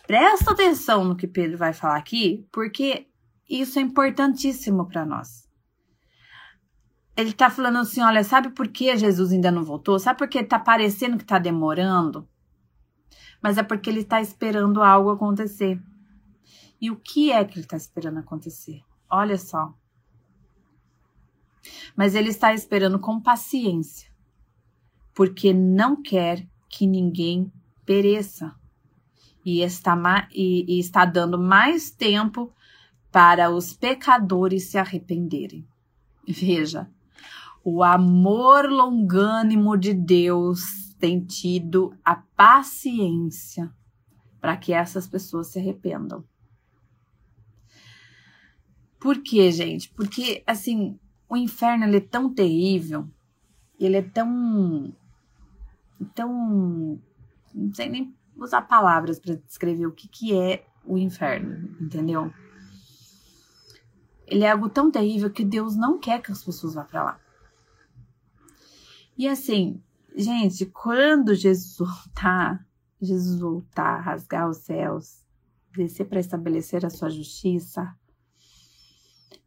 Presta 0.08 0.52
atenção 0.52 1.04
no 1.04 1.16
que 1.16 1.28
Pedro 1.28 1.58
vai 1.58 1.74
falar 1.74 1.98
aqui, 1.98 2.48
porque 2.52 3.08
isso 3.48 3.78
é 3.78 3.82
importantíssimo 3.82 4.88
para 4.88 5.06
nós 5.06 5.44
ele 7.16 7.34
tá 7.34 7.50
falando 7.50 7.80
assim: 7.80 8.02
olha, 8.02 8.24
sabe 8.24 8.50
por 8.50 8.68
que 8.68 8.96
Jesus 8.98 9.32
ainda 9.32 9.52
não 9.52 9.64
voltou? 9.64 10.00
Sabe 10.00 10.20
por 10.20 10.28
que 10.28 10.44
tá 10.44 10.60
parecendo 10.60 11.18
que 11.18 11.26
tá 11.26 11.40
demorando? 11.40 12.28
Mas 13.42 13.58
é 13.58 13.64
porque 13.64 13.90
ele 13.90 14.04
tá 14.04 14.22
esperando 14.22 14.82
algo 14.82 15.12
acontecer. 15.12 15.80
E 16.84 16.92
o 16.92 16.98
que 16.98 17.32
é 17.32 17.46
que 17.46 17.58
ele 17.58 17.66
tá 17.66 17.78
esperando 17.78 18.20
acontecer? 18.20 18.84
Olha 19.10 19.38
só. 19.38 19.74
Mas 21.96 22.14
ele 22.14 22.28
está 22.28 22.54
esperando 22.54 23.00
com 23.00 23.22
paciência, 23.22 24.12
porque 25.14 25.54
não 25.54 26.02
quer 26.04 26.46
que 26.68 26.86
ninguém 26.86 27.50
pereça. 27.86 28.54
E 29.46 29.62
está, 29.62 30.28
e, 30.34 30.76
e 30.76 30.78
está 30.78 31.06
dando 31.06 31.40
mais 31.40 31.90
tempo 31.90 32.54
para 33.10 33.50
os 33.50 33.72
pecadores 33.72 34.66
se 34.66 34.78
arrependerem. 34.78 35.66
Veja, 36.28 36.92
o 37.64 37.82
amor 37.82 38.70
longânimo 38.70 39.78
de 39.78 39.94
Deus 39.94 40.94
tem 41.00 41.22
tido 41.22 41.96
a 42.04 42.18
paciência 42.18 43.74
para 44.42 44.58
que 44.58 44.74
essas 44.74 45.08
pessoas 45.08 45.48
se 45.48 45.60
arrependam. 45.60 46.26
Por 49.04 49.22
quê, 49.22 49.52
gente? 49.52 49.90
Porque, 49.90 50.42
assim, 50.48 50.98
o 51.28 51.36
inferno 51.36 51.84
ele 51.84 51.98
é 51.98 52.00
tão 52.00 52.34
terrível, 52.34 53.06
ele 53.78 53.98
é 53.98 54.02
tão. 54.02 54.96
tão. 56.16 57.02
não 57.54 57.74
sei 57.74 57.90
nem 57.90 58.16
usar 58.38 58.62
palavras 58.62 59.20
para 59.20 59.36
descrever 59.36 59.88
o 59.88 59.92
que, 59.92 60.08
que 60.08 60.34
é 60.34 60.66
o 60.86 60.98
inferno, 60.98 61.76
entendeu? 61.82 62.34
Ele 64.26 64.46
é 64.46 64.52
algo 64.52 64.70
tão 64.70 64.90
terrível 64.90 65.30
que 65.30 65.44
Deus 65.44 65.76
não 65.76 66.00
quer 66.00 66.22
que 66.22 66.32
as 66.32 66.42
pessoas 66.42 66.76
vá 66.76 66.86
para 66.86 67.04
lá. 67.04 67.20
E 69.18 69.28
assim, 69.28 69.84
gente, 70.16 70.66
quando 70.68 71.36
Jesus 71.36 71.78
voltar, 71.78 72.66
Jesus 73.02 73.38
voltar, 73.38 74.00
rasgar 74.00 74.50
os 74.50 74.60
céus, 74.60 75.26
descer 75.76 76.06
para 76.06 76.22
estabelecer 76.22 76.86
a 76.86 76.90
sua 76.90 77.10
justiça, 77.10 77.94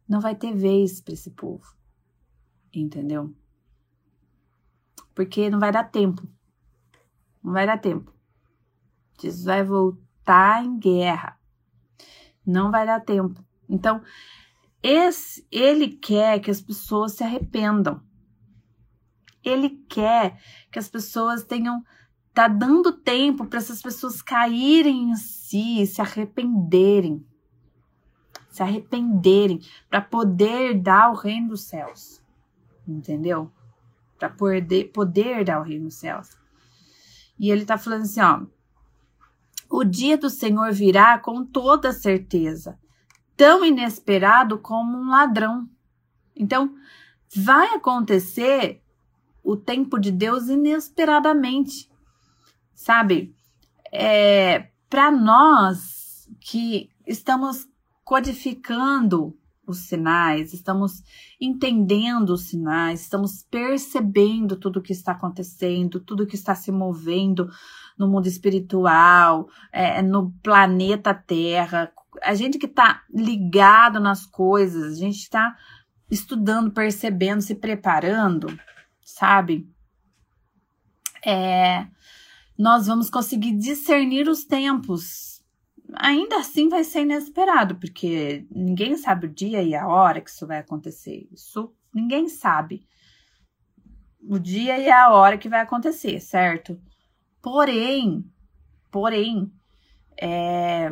não 0.07 0.21
vai 0.21 0.35
ter 0.35 0.53
vez 0.53 1.01
para 1.01 1.13
esse 1.13 1.31
povo. 1.31 1.75
Entendeu? 2.73 3.33
Porque 5.13 5.49
não 5.49 5.59
vai 5.59 5.71
dar 5.71 5.83
tempo. 5.83 6.27
Não 7.43 7.53
vai 7.53 7.65
dar 7.65 7.79
tempo. 7.79 8.13
Jesus 9.19 9.45
vai 9.45 9.63
voltar 9.63 10.63
em 10.63 10.77
guerra. 10.77 11.39
Não 12.45 12.71
vai 12.71 12.85
dar 12.85 12.99
tempo. 13.01 13.43
Então, 13.67 14.01
esse, 14.81 15.45
ele 15.51 15.89
quer 15.89 16.39
que 16.39 16.51
as 16.51 16.61
pessoas 16.61 17.13
se 17.13 17.23
arrependam. 17.23 18.01
Ele 19.43 19.69
quer 19.89 20.39
que 20.71 20.79
as 20.79 20.87
pessoas 20.87 21.43
tenham 21.43 21.83
tá 22.33 22.47
dando 22.47 22.91
tempo 22.91 23.47
para 23.47 23.57
essas 23.57 23.81
pessoas 23.81 24.21
caírem 24.21 25.09
em 25.09 25.15
si, 25.15 25.87
se 25.87 25.99
arrependerem. 25.99 27.25
Se 28.57 28.63
arrependerem 28.63 29.61
para 29.87 30.01
poder 30.01 30.81
dar 30.81 31.11
o 31.11 31.15
reino 31.15 31.49
dos 31.49 31.65
céus. 31.65 32.19
Entendeu? 32.87 33.51
Para 34.17 34.31
poder, 34.31 34.85
poder 34.85 35.45
dar 35.45 35.59
o 35.59 35.63
reino 35.63 35.85
dos 35.85 35.93
céus. 35.93 36.35
E 37.37 37.51
ele 37.51 37.65
tá 37.65 37.77
falando 37.77 38.01
assim, 38.01 38.19
ó: 38.19 38.41
O 39.69 39.83
dia 39.83 40.17
do 40.17 40.27
Senhor 40.27 40.73
virá 40.73 41.19
com 41.19 41.45
toda 41.45 41.91
certeza, 41.91 42.79
tão 43.35 43.63
inesperado 43.63 44.57
como 44.57 44.97
um 44.97 45.11
ladrão. 45.11 45.69
Então, 46.35 46.73
vai 47.35 47.75
acontecer 47.75 48.81
o 49.43 49.55
tempo 49.55 49.99
de 49.99 50.11
Deus 50.11 50.47
inesperadamente, 50.47 51.91
sabe? 52.73 53.35
É, 53.91 54.71
Para 54.89 55.11
nós 55.11 56.27
que 56.39 56.89
estamos 57.05 57.67
codificando 58.07 59.37
os 59.65 59.79
sinais, 59.79 60.53
estamos 60.53 61.03
entendendo 61.41 62.29
os 62.29 62.43
sinais, 62.43 63.01
estamos 63.01 63.43
percebendo 63.51 64.55
tudo 64.55 64.79
o 64.79 64.81
que 64.81 64.93
está 64.93 65.11
acontecendo, 65.11 65.99
tudo 65.99 66.25
que 66.25 66.35
está 66.35 66.55
se 66.55 66.71
movendo 66.71 67.49
no 67.97 68.07
mundo 68.07 68.27
espiritual, 68.27 69.49
é, 69.73 70.01
no 70.01 70.31
planeta 70.41 71.13
Terra. 71.13 71.91
A 72.23 72.33
gente 72.33 72.57
que 72.57 72.65
está 72.65 73.03
ligado 73.13 73.99
nas 73.99 74.25
coisas, 74.25 74.93
a 74.93 74.95
gente 74.95 75.17
está 75.17 75.57
estudando, 76.09 76.71
percebendo, 76.71 77.41
se 77.41 77.55
preparando 77.55 78.47
sabe? 79.07 79.67
É, 81.25 81.87
nós 82.57 82.87
vamos 82.87 83.09
conseguir 83.09 83.53
discernir 83.53 84.27
os 84.27 84.43
tempos. 84.43 85.36
Ainda 85.95 86.37
assim 86.37 86.67
vai 86.67 86.83
ser 86.83 87.01
inesperado, 87.01 87.75
porque 87.75 88.45
ninguém 88.51 88.97
sabe 88.97 89.27
o 89.27 89.33
dia 89.33 89.63
e 89.63 89.73
a 89.73 89.87
hora 89.87 90.21
que 90.21 90.29
isso 90.29 90.45
vai 90.45 90.59
acontecer. 90.59 91.27
Isso 91.31 91.73
ninguém 91.93 92.27
sabe. 92.27 92.85
O 94.21 94.37
dia 94.37 94.77
e 94.77 94.89
a 94.91 95.09
hora 95.09 95.37
que 95.37 95.47
vai 95.47 95.61
acontecer, 95.61 96.19
certo? 96.19 96.79
Porém, 97.41 98.29
porém, 98.91 99.51
é, 100.19 100.89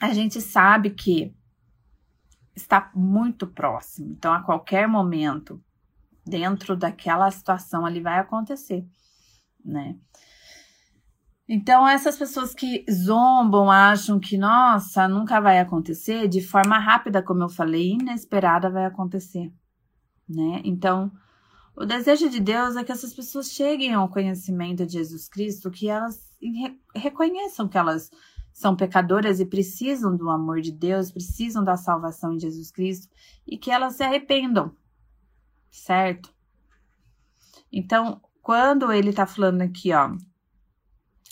a 0.00 0.12
gente 0.12 0.40
sabe 0.40 0.90
que 0.90 1.34
está 2.54 2.90
muito 2.94 3.46
próximo. 3.46 4.10
Então, 4.10 4.32
a 4.32 4.42
qualquer 4.42 4.86
momento, 4.86 5.62
dentro 6.26 6.76
daquela 6.76 7.30
situação 7.30 7.86
ali 7.86 8.00
vai 8.00 8.18
acontecer, 8.18 8.86
né? 9.64 9.96
Então, 11.48 11.88
essas 11.88 12.18
pessoas 12.18 12.54
que 12.54 12.84
zombam, 12.90 13.70
acham 13.70 14.20
que, 14.20 14.36
nossa, 14.36 15.08
nunca 15.08 15.40
vai 15.40 15.58
acontecer, 15.58 16.28
de 16.28 16.42
forma 16.42 16.78
rápida, 16.78 17.22
como 17.22 17.42
eu 17.42 17.48
falei, 17.48 17.92
inesperada 17.92 18.68
vai 18.68 18.84
acontecer, 18.84 19.50
né? 20.28 20.60
Então, 20.62 21.10
o 21.74 21.86
desejo 21.86 22.28
de 22.28 22.38
Deus 22.38 22.76
é 22.76 22.84
que 22.84 22.92
essas 22.92 23.14
pessoas 23.14 23.50
cheguem 23.50 23.94
ao 23.94 24.10
conhecimento 24.10 24.84
de 24.84 24.94
Jesus 24.94 25.26
Cristo, 25.26 25.70
que 25.70 25.88
elas 25.88 26.28
reconheçam 26.94 27.66
que 27.66 27.78
elas 27.78 28.10
são 28.52 28.76
pecadoras 28.76 29.40
e 29.40 29.46
precisam 29.46 30.16
do 30.16 30.28
amor 30.28 30.60
de 30.60 30.72
Deus, 30.72 31.10
precisam 31.10 31.64
da 31.64 31.76
salvação 31.76 32.34
em 32.34 32.40
Jesus 32.40 32.70
Cristo 32.70 33.08
e 33.46 33.56
que 33.56 33.70
elas 33.70 33.94
se 33.94 34.02
arrependam, 34.02 34.74
certo? 35.70 36.34
Então, 37.72 38.20
quando 38.42 38.92
ele 38.92 39.10
está 39.10 39.26
falando 39.26 39.62
aqui, 39.62 39.94
ó, 39.94 40.14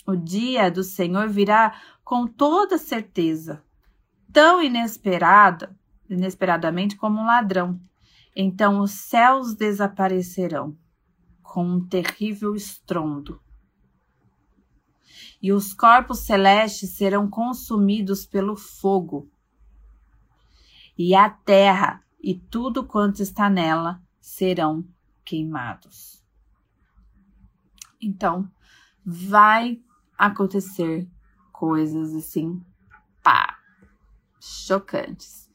o 0.07 0.15
dia 0.15 0.71
do 0.71 0.83
Senhor 0.83 1.27
virá 1.29 1.79
com 2.03 2.25
toda 2.25 2.77
certeza, 2.77 3.61
tão 4.33 4.63
inesperada, 4.63 5.77
inesperadamente 6.09 6.95
como 6.95 7.19
um 7.19 7.25
ladrão. 7.25 7.79
Então 8.35 8.79
os 8.79 8.91
céus 8.91 9.53
desaparecerão 9.53 10.75
com 11.43 11.63
um 11.63 11.85
terrível 11.85 12.55
estrondo 12.55 13.41
e 15.41 15.51
os 15.51 15.73
corpos 15.73 16.19
celestes 16.19 16.91
serão 16.91 17.29
consumidos 17.29 18.25
pelo 18.25 18.55
fogo, 18.55 19.29
e 20.97 21.13
a 21.13 21.29
terra 21.29 22.03
e 22.19 22.33
tudo 22.33 22.83
quanto 22.83 23.21
está 23.21 23.49
nela 23.49 24.01
serão 24.19 24.83
queimados. 25.23 26.25
Então, 28.01 28.49
vai 29.05 29.79
acontecer 30.17 31.07
coisas 31.51 32.13
assim, 32.15 32.63
pá, 33.23 33.57
chocantes. 34.39 35.49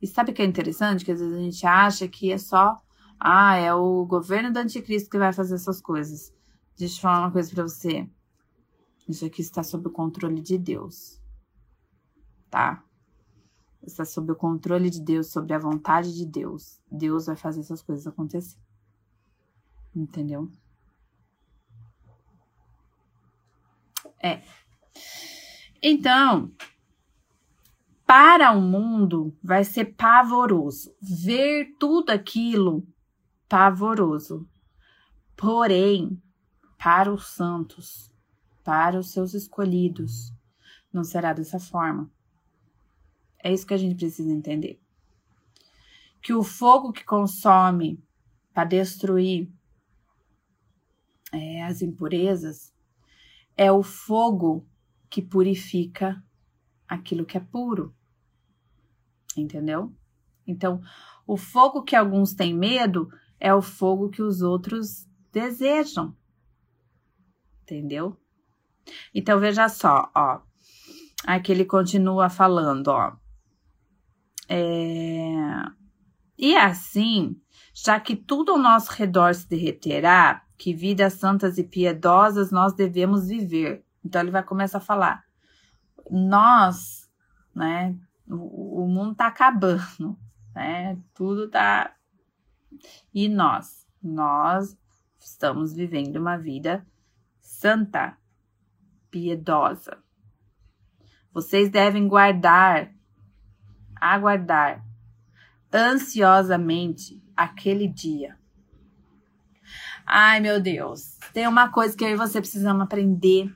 E 0.00 0.06
sabe 0.06 0.30
o 0.30 0.34
que 0.34 0.42
é 0.42 0.44
interessante? 0.44 1.04
Que 1.04 1.12
às 1.12 1.20
vezes 1.20 1.34
a 1.34 1.40
gente 1.40 1.66
acha 1.66 2.08
que 2.08 2.32
é 2.32 2.38
só, 2.38 2.80
ah, 3.18 3.56
é 3.56 3.72
o 3.74 4.04
governo 4.06 4.52
do 4.52 4.58
anticristo 4.58 5.10
que 5.10 5.18
vai 5.18 5.32
fazer 5.32 5.54
essas 5.54 5.80
coisas. 5.80 6.32
Deixa 6.78 6.96
eu 6.96 7.00
falar 7.00 7.20
uma 7.20 7.32
coisa 7.32 7.50
para 7.52 7.62
você. 7.62 8.08
Isso 9.08 9.24
aqui 9.24 9.40
está 9.40 9.62
sob 9.62 9.88
o 9.88 9.92
controle 9.92 10.40
de 10.40 10.58
Deus. 10.58 11.20
Tá? 12.50 12.84
Está 13.82 14.04
sob 14.04 14.32
o 14.32 14.36
controle 14.36 14.90
de 14.90 15.00
Deus, 15.00 15.28
sobre 15.28 15.54
a 15.54 15.58
vontade 15.58 16.14
de 16.14 16.26
Deus. 16.26 16.80
Deus 16.90 17.26
vai 17.26 17.36
fazer 17.36 17.60
essas 17.60 17.82
coisas 17.82 18.06
acontecer. 18.06 18.58
Entendeu? 19.94 20.50
É. 24.22 24.42
Então, 25.82 26.52
para 28.06 28.52
o 28.52 28.60
mundo 28.60 29.36
vai 29.42 29.64
ser 29.64 29.96
pavoroso. 29.96 30.94
Ver 31.00 31.74
tudo 31.78 32.10
aquilo 32.10 32.86
pavoroso. 33.48 34.48
Porém, 35.36 36.20
para 36.78 37.12
os 37.12 37.26
santos, 37.26 38.12
para 38.64 38.98
os 38.98 39.10
seus 39.10 39.34
escolhidos. 39.34 40.32
Não 40.92 41.04
será 41.04 41.32
dessa 41.32 41.58
forma. 41.58 42.10
É 43.42 43.52
isso 43.52 43.66
que 43.66 43.74
a 43.74 43.78
gente 43.78 43.96
precisa 43.96 44.32
entender. 44.32 44.80
Que 46.22 46.32
o 46.32 46.42
fogo 46.42 46.92
que 46.92 47.04
consome 47.04 48.02
para 48.52 48.64
destruir 48.64 49.52
é, 51.32 51.62
as 51.62 51.82
impurezas 51.82 52.72
é 53.56 53.70
o 53.72 53.82
fogo 53.82 54.66
que 55.08 55.22
purifica 55.22 56.22
aquilo 56.86 57.24
que 57.24 57.36
é 57.36 57.40
puro. 57.40 57.94
Entendeu? 59.36 59.94
Então, 60.46 60.80
o 61.26 61.36
fogo 61.36 61.82
que 61.82 61.96
alguns 61.96 62.34
têm 62.34 62.54
medo 62.54 63.08
é 63.40 63.52
o 63.54 63.62
fogo 63.62 64.08
que 64.08 64.22
os 64.22 64.42
outros 64.42 65.06
desejam. 65.32 66.16
Entendeu? 67.62 68.16
Então 69.14 69.40
veja 69.40 69.68
só, 69.68 70.10
ó. 70.14 70.40
Aqui 71.26 71.50
ele 71.50 71.64
continua 71.64 72.30
falando, 72.30 72.88
ó. 72.88 73.16
É... 74.48 75.34
E 76.38 76.54
assim, 76.54 77.40
já 77.74 77.98
que 77.98 78.14
tudo 78.14 78.52
ao 78.52 78.58
nosso 78.58 78.92
redor 78.92 79.34
se 79.34 79.48
derreterá, 79.48 80.45
que 80.56 80.74
vidas 80.74 81.14
santas 81.14 81.58
e 81.58 81.64
piedosas 81.64 82.50
nós 82.50 82.72
devemos 82.74 83.28
viver. 83.28 83.84
Então 84.04 84.20
ele 84.20 84.30
vai 84.30 84.42
começar 84.42 84.78
a 84.78 84.80
falar. 84.80 85.24
Nós, 86.10 87.10
né? 87.54 87.96
O, 88.28 88.84
o 88.84 88.88
mundo 88.88 89.14
tá 89.14 89.26
acabando, 89.26 90.18
né? 90.54 90.98
Tudo 91.14 91.48
tá. 91.48 91.94
E 93.12 93.28
nós? 93.28 93.86
Nós 94.02 94.76
estamos 95.18 95.74
vivendo 95.74 96.16
uma 96.16 96.36
vida 96.36 96.86
santa, 97.40 98.16
piedosa. 99.10 99.98
Vocês 101.32 101.70
devem 101.70 102.08
guardar, 102.08 102.92
aguardar 103.94 104.84
ansiosamente 105.72 107.22
aquele 107.36 107.88
dia. 107.88 108.38
Ai, 110.06 110.40
meu 110.40 110.60
Deus, 110.60 111.18
tem 111.32 111.48
uma 111.48 111.68
coisa 111.68 111.96
que 111.96 112.04
eu 112.04 112.10
e 112.10 112.16
você 112.16 112.40
precisamos 112.40 112.82
aprender: 112.82 113.52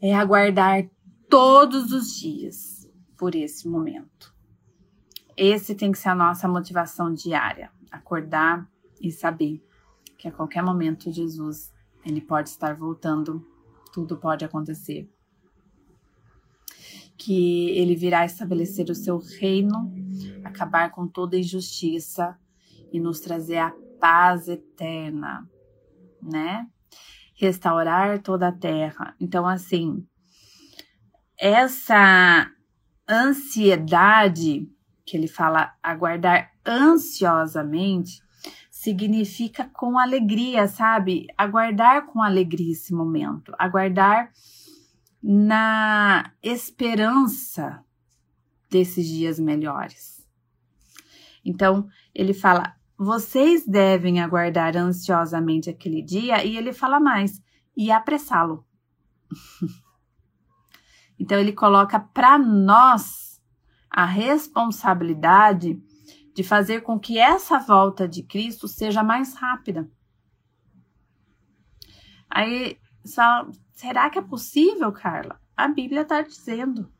é 0.00 0.14
aguardar 0.14 0.88
todos 1.28 1.92
os 1.92 2.14
dias 2.14 2.88
por 3.16 3.34
esse 3.34 3.68
momento. 3.68 4.34
Esse 5.36 5.74
tem 5.74 5.90
que 5.90 5.98
ser 5.98 6.10
a 6.10 6.14
nossa 6.14 6.46
motivação 6.46 7.12
diária. 7.12 7.70
Acordar 7.90 8.68
e 9.00 9.10
saber 9.10 9.62
que 10.18 10.28
a 10.28 10.32
qualquer 10.32 10.62
momento 10.62 11.10
Jesus 11.10 11.72
ele 12.04 12.20
pode 12.20 12.50
estar 12.50 12.74
voltando 12.74 13.44
tudo 13.96 14.18
pode 14.18 14.44
acontecer. 14.44 15.10
Que 17.16 17.70
ele 17.70 17.96
virá 17.96 18.26
estabelecer 18.26 18.90
o 18.90 18.94
seu 18.94 19.16
reino, 19.16 19.90
acabar 20.44 20.90
com 20.90 21.08
toda 21.08 21.38
injustiça 21.38 22.38
e 22.92 23.00
nos 23.00 23.20
trazer 23.20 23.56
a 23.56 23.74
paz 24.00 24.48
eterna, 24.48 25.48
né? 26.22 26.66
Restaurar 27.34 28.20
toda 28.20 28.48
a 28.48 28.52
terra. 28.52 29.14
Então, 29.20 29.46
assim, 29.46 30.06
essa 31.38 32.50
ansiedade 33.08 34.68
que 35.04 35.16
ele 35.16 35.28
fala 35.28 35.74
aguardar 35.82 36.50
ansiosamente 36.66 38.20
significa 38.70 39.68
com 39.72 39.98
alegria, 39.98 40.66
sabe? 40.66 41.26
Aguardar 41.36 42.06
com 42.06 42.22
alegria 42.22 42.72
esse 42.72 42.94
momento, 42.94 43.52
aguardar 43.58 44.30
na 45.22 46.32
esperança 46.42 47.84
desses 48.70 49.06
dias 49.06 49.38
melhores. 49.38 50.24
Então, 51.44 51.88
ele 52.14 52.32
fala: 52.32 52.76
vocês 52.98 53.66
devem 53.66 54.20
aguardar 54.20 54.76
ansiosamente 54.76 55.68
aquele 55.68 56.02
dia, 56.02 56.44
e 56.44 56.56
ele 56.56 56.72
fala 56.72 56.98
mais: 56.98 57.42
e 57.76 57.90
apressá-lo. 57.90 58.64
então, 61.18 61.38
ele 61.38 61.52
coloca 61.52 62.00
para 62.00 62.38
nós 62.38 63.40
a 63.90 64.04
responsabilidade 64.04 65.80
de 66.34 66.42
fazer 66.42 66.82
com 66.82 66.98
que 66.98 67.18
essa 67.18 67.58
volta 67.58 68.06
de 68.06 68.22
Cristo 68.22 68.68
seja 68.68 69.02
mais 69.02 69.34
rápida. 69.34 69.90
Aí, 72.28 72.78
só, 73.04 73.48
será 73.72 74.10
que 74.10 74.18
é 74.18 74.22
possível, 74.22 74.92
Carla? 74.92 75.40
A 75.56 75.68
Bíblia 75.68 76.02
está 76.02 76.20
dizendo. 76.20 76.92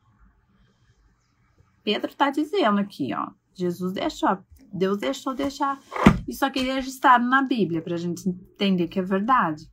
Pedro 1.83 2.09
está 2.09 2.31
dizendo 2.31 2.79
aqui, 2.79 3.13
ó. 3.13 3.29
Jesus 3.53 3.93
deixou, 3.93 4.37
Deus 4.73 4.97
deixou 4.97 5.33
deixar. 5.33 5.79
Isso 6.27 6.45
aqui 6.45 6.59
registrado 6.59 7.27
na 7.27 7.41
Bíblia 7.41 7.81
para 7.81 7.95
a 7.95 7.97
gente 7.97 8.27
entender 8.27 8.87
que 8.87 8.99
é 8.99 9.03
verdade. 9.03 9.69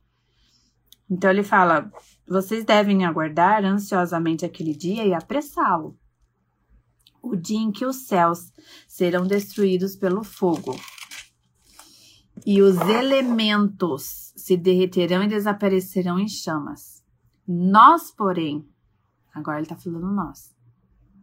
Então 1.09 1.29
ele 1.29 1.43
fala: 1.43 1.91
vocês 2.27 2.63
devem 2.63 3.05
aguardar 3.05 3.63
ansiosamente 3.63 4.45
aquele 4.45 4.75
dia 4.75 5.05
e 5.05 5.13
apressá-lo. 5.13 5.97
O 7.21 7.35
dia 7.35 7.59
em 7.59 7.71
que 7.71 7.85
os 7.85 8.07
céus 8.07 8.51
serão 8.87 9.25
destruídos 9.25 9.95
pelo 9.95 10.23
fogo. 10.23 10.75
E 12.45 12.61
os 12.61 12.79
elementos 12.81 14.33
se 14.35 14.57
derreterão 14.57 15.23
e 15.23 15.27
desaparecerão 15.27 16.19
em 16.19 16.27
chamas. 16.27 17.03
Nós, 17.47 18.11
porém, 18.11 18.67
agora 19.33 19.57
ele 19.57 19.65
está 19.65 19.75
falando 19.75 20.11
nós, 20.11 20.55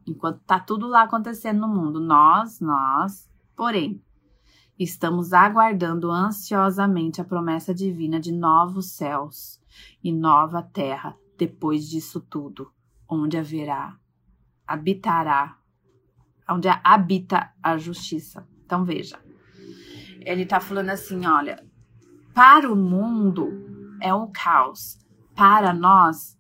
enquanto 0.06 0.40
está 0.40 0.58
tudo 0.58 0.86
lá 0.86 1.02
acontecendo 1.02 1.60
no 1.60 1.68
mundo, 1.68 2.00
nós, 2.00 2.60
nós, 2.60 3.28
porém, 3.56 4.02
estamos 4.78 5.32
aguardando 5.32 6.10
ansiosamente 6.10 7.20
a 7.20 7.24
promessa 7.24 7.74
divina 7.74 8.18
de 8.18 8.32
novos 8.32 8.92
céus 8.92 9.60
e 10.02 10.12
nova 10.12 10.62
terra 10.62 11.16
depois 11.38 11.88
disso 11.88 12.20
tudo, 12.20 12.72
onde 13.08 13.36
haverá, 13.36 13.96
habitará 14.66 15.58
onde 16.48 16.68
habita 16.82 17.52
a 17.62 17.76
justiça. 17.76 18.46
Então 18.64 18.84
veja, 18.84 19.18
ele 20.20 20.42
está 20.42 20.60
falando 20.60 20.90
assim, 20.90 21.26
olha, 21.26 21.64
para 22.34 22.70
o 22.70 22.76
mundo 22.76 23.96
é 24.00 24.12
um 24.14 24.30
caos, 24.30 24.98
para 25.34 25.72
nós 25.72 26.38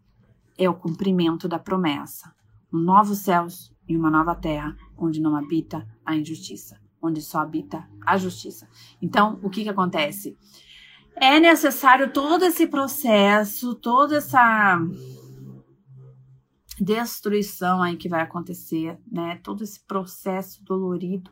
é 0.58 0.68
o 0.68 0.74
cumprimento 0.74 1.48
da 1.48 1.58
promessa. 1.58 2.34
Um 2.72 2.78
novo 2.78 3.14
céus 3.14 3.72
e 3.88 3.96
uma 3.96 4.10
nova 4.10 4.34
terra, 4.34 4.76
onde 4.96 5.20
não 5.20 5.36
habita 5.36 5.86
a 6.04 6.16
injustiça, 6.16 6.80
onde 7.02 7.20
só 7.20 7.40
habita 7.40 7.86
a 8.06 8.16
justiça. 8.16 8.68
Então, 9.00 9.40
o 9.42 9.50
que 9.50 9.64
que 9.64 9.68
acontece? 9.68 10.38
É 11.16 11.40
necessário 11.40 12.12
todo 12.12 12.44
esse 12.44 12.66
processo, 12.66 13.74
toda 13.74 14.16
essa 14.16 14.78
destruição 16.80 17.82
aí 17.82 17.96
que 17.96 18.08
vai 18.08 18.22
acontecer, 18.22 18.98
né? 19.10 19.36
Todo 19.42 19.62
esse 19.62 19.80
processo 19.80 20.64
dolorido 20.64 21.30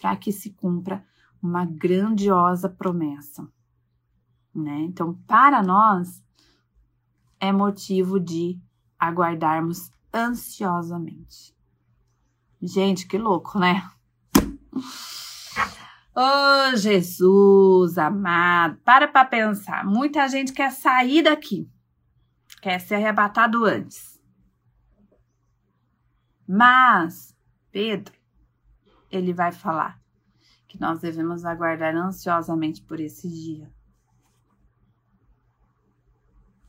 para 0.00 0.16
que 0.16 0.32
se 0.32 0.50
cumpra 0.50 1.04
uma 1.42 1.64
grandiosa 1.66 2.68
promessa, 2.68 3.46
né? 4.54 4.80
Então, 4.80 5.14
para 5.26 5.62
nós 5.62 6.22
é 7.38 7.52
motivo 7.52 8.18
de 8.18 8.58
aguardarmos 8.98 9.92
ansiosamente. 10.12 11.54
Gente, 12.62 13.06
que 13.06 13.18
louco, 13.18 13.58
né? 13.58 13.86
Oh, 16.16 16.76
Jesus 16.76 17.98
amado, 17.98 18.78
para 18.84 19.08
para 19.08 19.26
pensar. 19.26 19.84
Muita 19.84 20.28
gente 20.28 20.52
quer 20.52 20.70
sair 20.70 21.22
daqui, 21.22 21.68
quer 22.62 22.78
ser 22.80 22.94
arrebatado 22.94 23.64
antes. 23.64 24.20
Mas, 26.46 27.36
Pedro, 27.72 28.14
ele 29.10 29.32
vai 29.32 29.50
falar 29.50 30.00
que 30.68 30.80
nós 30.80 31.00
devemos 31.00 31.44
aguardar 31.44 31.96
ansiosamente 31.96 32.82
por 32.82 33.00
esse 33.00 33.28
dia. 33.28 33.72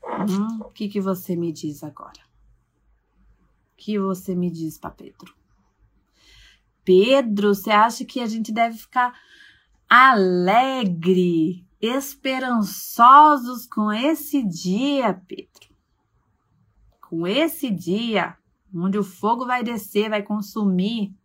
Hum, 0.04 0.60
o 0.62 0.72
que, 0.72 0.88
que 0.88 1.02
você 1.02 1.36
me 1.36 1.52
diz 1.52 1.84
agora? 1.84 2.20
O 3.74 3.76
que 3.78 4.00
você 4.00 4.34
me 4.34 4.50
diz 4.50 4.78
para 4.78 4.92
Pedro? 4.92 5.36
Pedro, 6.86 7.54
você 7.54 7.72
acha 7.72 8.06
que 8.06 8.20
a 8.22 8.28
gente 8.28 8.54
deve 8.54 8.78
ficar 8.78 9.20
alegre, 9.90 11.66
esperançosos 11.82 13.66
com 13.66 13.92
esse 13.92 14.44
dia, 14.44 15.14
Pedro? 15.28 15.76
Com 17.02 17.28
esse 17.28 17.70
dia 17.70 18.38
onde 18.74 18.98
o 18.98 19.04
fogo 19.04 19.46
vai 19.46 19.64
descer, 19.64 20.10
vai 20.10 20.22
consumir. 20.22 21.16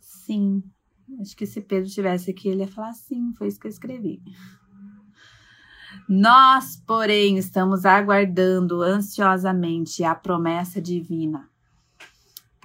Sim. 0.00 0.62
Acho 1.20 1.36
que 1.36 1.46
se 1.46 1.60
Pedro 1.60 1.88
tivesse 1.88 2.30
aqui, 2.30 2.48
ele 2.48 2.62
ia 2.62 2.68
falar 2.68 2.92
sim, 2.92 3.32
foi 3.34 3.48
isso 3.48 3.60
que 3.60 3.66
eu 3.66 3.70
escrevi. 3.70 4.20
Nós, 6.08 6.82
porém, 6.86 7.38
estamos 7.38 7.84
aguardando 7.84 8.82
ansiosamente 8.82 10.02
a 10.04 10.14
promessa 10.14 10.80
divina. 10.80 11.48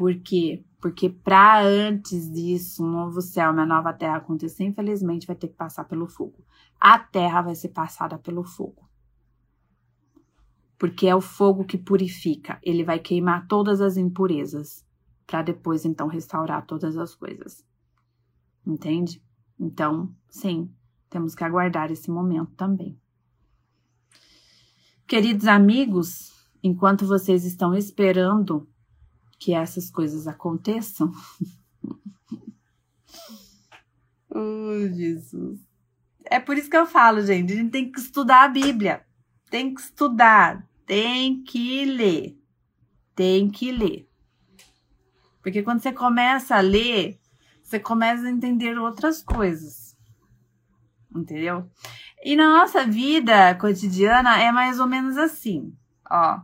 Por 0.01 0.15
quê? 0.15 0.65
Porque 0.81 1.11
para 1.11 1.61
antes 1.61 2.31
disso, 2.31 2.83
um 2.83 2.89
novo 2.89 3.21
céu, 3.21 3.51
uma 3.51 3.67
nova 3.67 3.93
terra 3.93 4.15
acontecer, 4.15 4.63
infelizmente 4.63 5.27
vai 5.27 5.35
ter 5.35 5.49
que 5.49 5.53
passar 5.53 5.83
pelo 5.83 6.07
fogo. 6.07 6.43
A 6.79 6.97
terra 6.97 7.43
vai 7.43 7.53
ser 7.53 7.69
passada 7.69 8.17
pelo 8.17 8.43
fogo 8.43 8.89
porque 10.79 11.05
é 11.05 11.15
o 11.15 11.21
fogo 11.21 11.63
que 11.63 11.77
purifica. 11.77 12.57
Ele 12.63 12.83
vai 12.83 12.97
queimar 12.97 13.45
todas 13.47 13.79
as 13.81 13.97
impurezas 13.97 14.83
para 15.27 15.43
depois 15.43 15.85
então 15.85 16.07
restaurar 16.07 16.65
todas 16.65 16.97
as 16.97 17.13
coisas. 17.13 17.63
Entende? 18.65 19.23
Então, 19.59 20.11
sim, 20.27 20.73
temos 21.07 21.35
que 21.35 21.43
aguardar 21.43 21.91
esse 21.91 22.09
momento 22.09 22.55
também. 22.55 22.99
Queridos 25.05 25.45
amigos, 25.45 26.31
enquanto 26.63 27.05
vocês 27.05 27.45
estão 27.45 27.75
esperando 27.75 28.67
que 29.41 29.55
essas 29.55 29.89
coisas 29.89 30.27
aconteçam, 30.27 31.11
oh, 34.29 34.87
Jesus. 34.93 35.59
É 36.25 36.39
por 36.39 36.59
isso 36.59 36.69
que 36.69 36.77
eu 36.77 36.85
falo, 36.85 37.23
gente, 37.23 37.51
a 37.51 37.55
gente 37.55 37.71
tem 37.71 37.91
que 37.91 37.99
estudar 37.99 38.43
a 38.43 38.47
Bíblia. 38.47 39.03
Tem 39.49 39.73
que 39.73 39.81
estudar, 39.81 40.63
tem 40.85 41.41
que 41.41 41.85
ler. 41.85 42.39
Tem 43.15 43.49
que 43.49 43.71
ler. 43.71 44.07
Porque 45.41 45.63
quando 45.63 45.81
você 45.81 45.91
começa 45.91 46.55
a 46.55 46.61
ler, 46.61 47.19
você 47.63 47.79
começa 47.79 48.27
a 48.27 48.29
entender 48.29 48.77
outras 48.77 49.23
coisas. 49.23 49.97
Entendeu? 51.15 51.67
E 52.23 52.35
na 52.35 52.59
nossa 52.59 52.85
vida 52.85 53.55
cotidiana 53.55 54.39
é 54.39 54.51
mais 54.51 54.79
ou 54.79 54.85
menos 54.85 55.17
assim, 55.17 55.75
ó. 56.07 56.41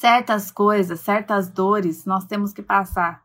Certas 0.00 0.50
coisas, 0.50 1.00
certas 1.00 1.50
dores 1.50 2.06
nós 2.06 2.24
temos 2.24 2.54
que 2.54 2.62
passar 2.62 3.22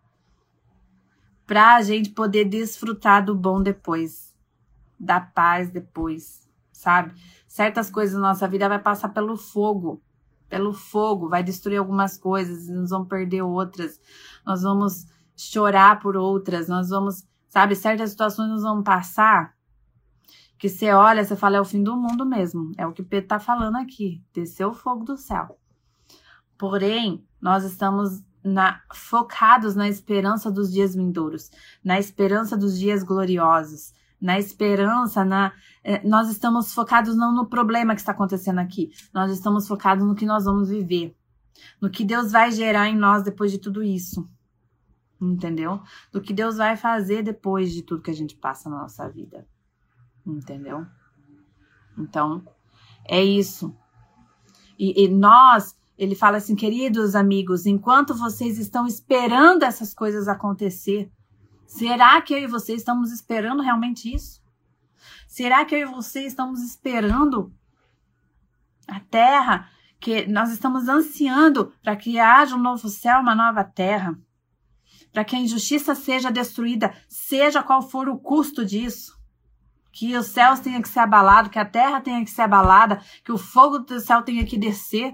para 1.47 1.78
a 1.78 1.82
gente 1.82 2.09
poder 2.09 2.43
desfrutar 2.43 3.23
do 3.23 3.34
bom 3.34 3.63
depois, 3.63 4.36
da 4.99 5.21
paz 5.21 5.69
depois, 5.69 6.49
sabe? 6.73 7.13
Certas 7.47 7.89
coisas 7.89 8.15
na 8.15 8.28
nossa 8.28 8.45
vida 8.45 8.67
vai 8.67 8.78
passar 8.78 9.07
pelo 9.07 9.38
fogo, 9.38 10.03
pelo 10.49 10.73
fogo, 10.73 11.30
vai 11.30 11.41
destruir 11.41 11.78
algumas 11.78 12.17
coisas, 12.17 12.67
nós 12.67 12.89
vamos 12.89 13.07
perder 13.07 13.41
outras, 13.41 13.97
nós 14.45 14.63
vamos 14.63 15.07
chorar 15.34 16.01
por 16.01 16.17
outras, 16.17 16.67
nós 16.67 16.89
vamos, 16.89 17.26
sabe, 17.47 17.73
certas 17.73 18.09
situações 18.09 18.49
nós 18.49 18.63
vamos 18.63 18.84
passar 18.84 19.55
que 20.57 20.67
você 20.67 20.91
olha, 20.91 21.23
você 21.23 21.38
fala, 21.38 21.55
é 21.55 21.61
o 21.61 21.63
fim 21.63 21.82
do 21.82 21.95
mundo 21.95 22.26
mesmo. 22.26 22.73
É 22.78 22.86
o 22.86 22.91
que 22.91 23.01
Pedro 23.01 23.28
está 23.28 23.39
falando 23.39 23.78
aqui. 23.78 24.21
Desceu 24.34 24.71
o 24.71 24.73
fogo 24.73 25.05
do 25.05 25.15
céu. 25.15 25.57
Porém, 26.57 27.23
nós 27.41 27.63
estamos 27.63 28.23
na, 28.43 28.81
focados 28.93 29.75
na 29.75 29.87
esperança 29.89 30.51
dos 30.51 30.71
dias 30.71 30.95
vindouros, 30.95 31.49
na 31.83 31.99
esperança 31.99 32.55
dos 32.55 32.77
dias 32.77 33.03
gloriosos, 33.03 33.93
na 34.21 34.39
esperança, 34.39 35.25
na 35.25 35.51
é, 35.83 36.05
nós 36.07 36.29
estamos 36.29 36.73
focados 36.73 37.15
não 37.15 37.33
no 37.33 37.45
problema 37.45 37.93
que 37.93 38.01
está 38.01 38.11
acontecendo 38.11 38.59
aqui, 38.59 38.91
nós 39.13 39.31
estamos 39.31 39.67
focados 39.67 40.05
no 40.05 40.15
que 40.15 40.25
nós 40.25 40.45
vamos 40.45 40.69
viver, 40.69 41.15
no 41.81 41.89
que 41.89 42.03
Deus 42.03 42.31
vai 42.31 42.51
gerar 42.51 42.87
em 42.87 42.95
nós 42.95 43.23
depois 43.23 43.51
de 43.51 43.57
tudo 43.57 43.83
isso. 43.83 44.27
Entendeu? 45.19 45.81
Do 46.11 46.21
que 46.21 46.33
Deus 46.33 46.57
vai 46.57 46.75
fazer 46.75 47.23
depois 47.23 47.71
de 47.71 47.81
tudo 47.81 48.01
que 48.01 48.11
a 48.11 48.15
gente 48.15 48.35
passa 48.35 48.69
na 48.69 48.81
nossa 48.81 49.07
vida. 49.07 49.47
Entendeu? 50.25 50.85
Então, 51.97 52.43
é 53.05 53.23
isso. 53.23 53.73
E, 54.77 55.05
e 55.05 55.07
nós, 55.07 55.75
ele 55.97 56.15
fala 56.15 56.37
assim, 56.37 56.55
queridos 56.55 57.15
amigos, 57.15 57.65
enquanto 57.65 58.13
vocês 58.13 58.57
estão 58.57 58.85
esperando 58.85 59.63
essas 59.63 59.93
coisas 59.93 60.27
acontecer, 60.27 61.09
Será 61.65 62.21
que 62.21 62.33
eu 62.33 62.39
e 62.39 62.47
você 62.47 62.73
estamos 62.73 63.11
esperando 63.11 63.61
realmente 63.61 64.13
isso? 64.13 64.41
Será 65.27 65.65
que 65.65 65.75
eu 65.75 65.79
e 65.79 65.85
você 65.85 66.21
estamos 66.21 66.61
esperando 66.61 67.51
a 68.87 68.99
terra 68.99 69.69
que 69.99 70.27
nós 70.27 70.51
estamos 70.51 70.87
ansiando 70.87 71.73
para 71.83 71.95
que 71.95 72.19
haja 72.19 72.55
um 72.55 72.61
novo 72.61 72.87
céu, 72.87 73.19
uma 73.19 73.35
nova 73.35 73.63
terra? 73.63 74.17
Para 75.11 75.25
que 75.25 75.35
a 75.35 75.39
injustiça 75.39 75.95
seja 75.95 76.31
destruída, 76.31 76.95
seja 77.09 77.63
qual 77.63 77.81
for 77.81 78.07
o 78.07 78.17
custo 78.17 78.63
disso? 78.63 79.13
Que 79.91 80.15
os 80.15 80.27
céus 80.27 80.59
tenham 80.59 80.81
que 80.81 80.89
ser 80.89 80.99
abalados, 80.99 81.51
que 81.51 81.59
a 81.59 81.65
terra 81.65 81.99
tenha 81.99 82.23
que 82.23 82.31
ser 82.31 82.43
abalada, 82.43 83.01
que 83.23 83.31
o 83.31 83.37
fogo 83.37 83.79
do 83.79 83.99
céu 83.99 84.21
tenha 84.21 84.45
que 84.45 84.57
descer, 84.57 85.13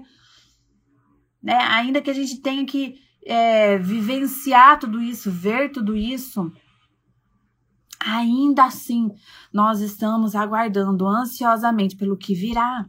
né? 1.42 1.58
Ainda 1.70 2.00
que 2.00 2.10
a 2.10 2.14
gente 2.14 2.40
tenha 2.40 2.64
que 2.64 2.94
é, 3.24 3.78
vivenciar 3.78 4.78
tudo 4.78 5.00
isso, 5.00 5.30
ver 5.30 5.70
tudo 5.70 5.96
isso, 5.96 6.52
ainda 8.00 8.64
assim 8.64 9.10
nós 9.52 9.80
estamos 9.80 10.34
aguardando 10.34 11.06
ansiosamente 11.06 11.96
pelo 11.96 12.16
que 12.16 12.34
virá, 12.34 12.86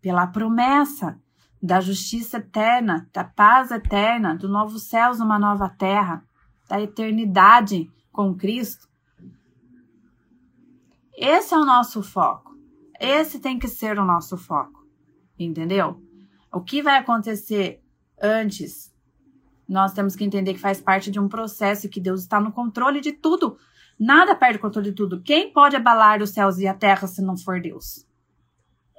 pela 0.00 0.26
promessa 0.26 1.18
da 1.60 1.80
justiça 1.80 2.38
eterna, 2.38 3.08
da 3.12 3.24
paz 3.24 3.70
eterna, 3.70 4.36
do 4.36 4.48
novo 4.48 4.78
céus, 4.78 5.20
uma 5.20 5.38
nova 5.38 5.68
terra, 5.68 6.24
da 6.68 6.80
eternidade 6.80 7.90
com 8.12 8.34
Cristo. 8.34 8.88
Esse 11.16 11.54
é 11.54 11.58
o 11.58 11.64
nosso 11.64 12.02
foco. 12.02 12.56
Esse 13.00 13.40
tem 13.40 13.58
que 13.58 13.66
ser 13.66 13.98
o 13.98 14.04
nosso 14.04 14.36
foco. 14.36 14.86
Entendeu? 15.36 16.00
O 16.52 16.60
que 16.60 16.82
vai 16.82 16.98
acontecer 16.98 17.82
antes 18.20 18.88
nós 19.68 19.92
temos 19.92 20.16
que 20.16 20.24
entender 20.24 20.54
que 20.54 20.60
faz 20.60 20.80
parte 20.80 21.10
de 21.10 21.20
um 21.20 21.28
processo 21.28 21.90
que 21.90 22.00
Deus 22.00 22.22
está 22.22 22.40
no 22.40 22.50
controle 22.50 23.00
de 23.02 23.12
tudo. 23.12 23.58
Nada 24.00 24.34
perde 24.34 24.58
o 24.58 24.60
controle 24.62 24.90
de 24.90 24.96
tudo. 24.96 25.20
Quem 25.20 25.52
pode 25.52 25.76
abalar 25.76 26.22
os 26.22 26.30
céus 26.30 26.58
e 26.58 26.66
a 26.66 26.72
terra 26.72 27.06
se 27.06 27.20
não 27.20 27.36
for 27.36 27.60
Deus? 27.60 28.06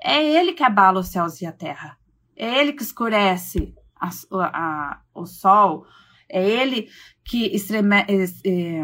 É 0.01 0.23
Ele 0.23 0.53
que 0.53 0.63
abala 0.63 0.99
os 0.99 1.07
céus 1.07 1.41
e 1.41 1.45
a 1.45 1.51
terra. 1.51 1.97
É 2.35 2.59
Ele 2.59 2.73
que 2.73 2.83
escurece 2.83 3.73
a, 3.99 4.09
a, 4.31 5.01
o 5.13 5.25
sol. 5.25 5.87
É 6.29 6.47
Ele 6.47 6.87
que 7.23 7.47
estreme, 7.47 8.05
é, 8.07 8.83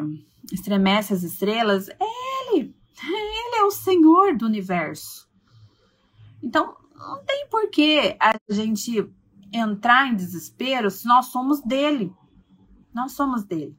estremece 0.51 1.13
as 1.13 1.21
estrelas. 1.21 1.87
É 1.89 2.55
Ele. 2.55 2.75
Ele 3.03 3.55
é 3.57 3.63
o 3.63 3.71
Senhor 3.71 4.35
do 4.35 4.45
universo. 4.47 5.29
Então, 6.41 6.75
não 6.97 7.23
tem 7.23 7.47
por 7.49 7.69
que 7.69 8.17
a 8.19 8.37
gente 8.49 9.09
entrar 9.51 10.07
em 10.07 10.15
desespero 10.15 10.89
se 10.89 11.07
nós 11.07 11.27
somos 11.27 11.61
dele. 11.61 12.13
Nós 12.93 13.11
somos 13.11 13.43
dele. 13.43 13.77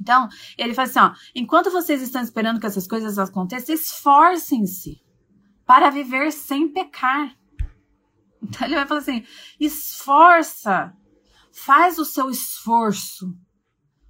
Então, 0.00 0.28
ele 0.58 0.74
fala 0.74 0.88
assim: 0.88 0.98
ó, 0.98 1.12
enquanto 1.34 1.70
vocês 1.70 2.02
estão 2.02 2.22
esperando 2.22 2.60
que 2.60 2.66
essas 2.66 2.86
coisas 2.86 3.18
aconteçam, 3.18 3.74
esforcem-se 3.74 5.02
para 5.66 5.90
viver 5.90 6.30
sem 6.30 6.68
pecar. 6.68 7.34
Então, 8.42 8.66
ele 8.66 8.74
vai 8.74 8.86
falar 8.86 9.00
assim: 9.00 9.24
esforça, 9.58 10.94
faz 11.50 11.98
o 11.98 12.04
seu 12.04 12.28
esforço, 12.28 13.34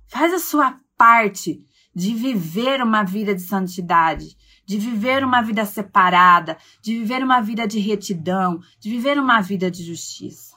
faz 0.09 0.35
a 0.35 0.41
sua 0.41 0.81
parte 0.97 1.65
de 1.95 2.13
viver 2.15 2.83
uma 2.83 3.05
vida 3.05 3.33
de 3.35 3.43
santidade, 3.43 4.37
de 4.67 4.79
viver 4.79 5.25
uma 5.25 5.43
vida 5.43 5.65
separada, 5.65 6.57
de 6.81 6.99
viver 6.99 7.23
uma 7.23 7.41
vida 7.41 7.67
de 7.67 7.79
retidão, 7.79 8.61
de 8.79 8.91
viver 8.91 9.19
uma 9.19 9.41
vida 9.41 9.71
de 9.71 9.83
justiça. 9.85 10.57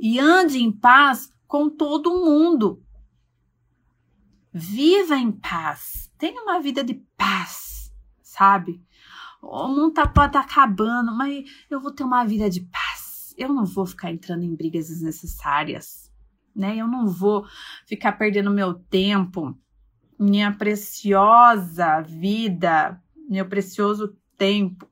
E 0.00 0.18
ande 0.18 0.58
em 0.62 0.72
paz 0.72 1.32
com 1.46 1.68
todo 1.68 2.24
mundo. 2.24 2.82
Viva 4.52 5.16
em 5.16 5.32
paz. 5.32 6.12
Tenha 6.16 6.42
uma 6.42 6.60
vida 6.60 6.82
de 6.82 6.94
paz, 7.16 7.92
sabe? 8.22 8.82
O 9.42 9.68
mundo 9.68 9.92
tá, 9.92 10.06
pode 10.06 10.32
tá 10.32 10.40
acabando, 10.40 11.14
mas 11.16 11.44
eu 11.70 11.80
vou 11.80 11.92
ter 11.92 12.04
uma 12.04 12.24
vida 12.24 12.48
de 12.50 12.60
paz. 12.62 13.34
Eu 13.36 13.52
não 13.52 13.64
vou 13.64 13.86
ficar 13.86 14.10
entrando 14.10 14.42
em 14.42 14.54
brigas 14.54 14.88
desnecessárias, 14.88 16.12
né? 16.54 16.76
Eu 16.76 16.88
não 16.88 17.06
vou 17.06 17.46
ficar 17.86 18.12
perdendo 18.12 18.50
meu 18.50 18.74
tempo, 18.74 19.56
minha 20.18 20.52
preciosa 20.52 22.00
vida, 22.00 23.00
meu 23.28 23.48
precioso 23.48 24.16
tempo 24.36 24.88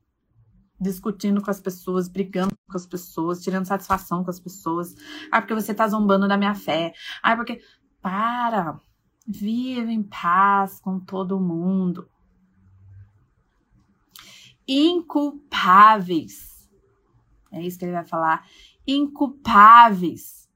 discutindo 0.79 1.41
com 1.41 1.49
as 1.49 1.59
pessoas, 1.59 2.07
brigando 2.07 2.55
com 2.69 2.77
as 2.77 2.85
pessoas, 2.85 3.41
tirando 3.41 3.65
satisfação 3.65 4.23
com 4.23 4.29
as 4.29 4.39
pessoas. 4.39 4.95
Ah, 5.31 5.41
porque 5.41 5.55
você 5.55 5.73
tá 5.73 5.87
zombando 5.87 6.27
da 6.27 6.37
minha 6.37 6.55
fé. 6.55 6.93
Ah, 7.21 7.35
porque 7.35 7.61
para. 8.01 8.79
Viva 9.29 9.91
em 9.91 10.03
paz 10.03 10.79
com 10.79 10.99
todo 10.99 11.39
mundo. 11.39 12.07
Inculpáveis. 14.65 16.69
É 17.51 17.61
isso 17.61 17.77
que 17.77 17.85
ele 17.85 17.91
vai 17.91 18.05
falar. 18.05 18.45
Inculpáveis. 18.85 20.49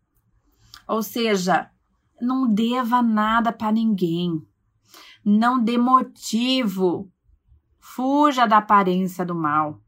Ou 0.88 1.04
seja, 1.04 1.70
não 2.22 2.54
deva 2.54 3.02
nada 3.02 3.52
para 3.52 3.74
ninguém. 3.74 4.42
Não 5.24 5.64
dê 5.64 5.78
motivo. 5.78 7.12
Fuja 7.80 8.46
da 8.46 8.58
aparência 8.58 9.26
do 9.26 9.36
mal. 9.36 9.82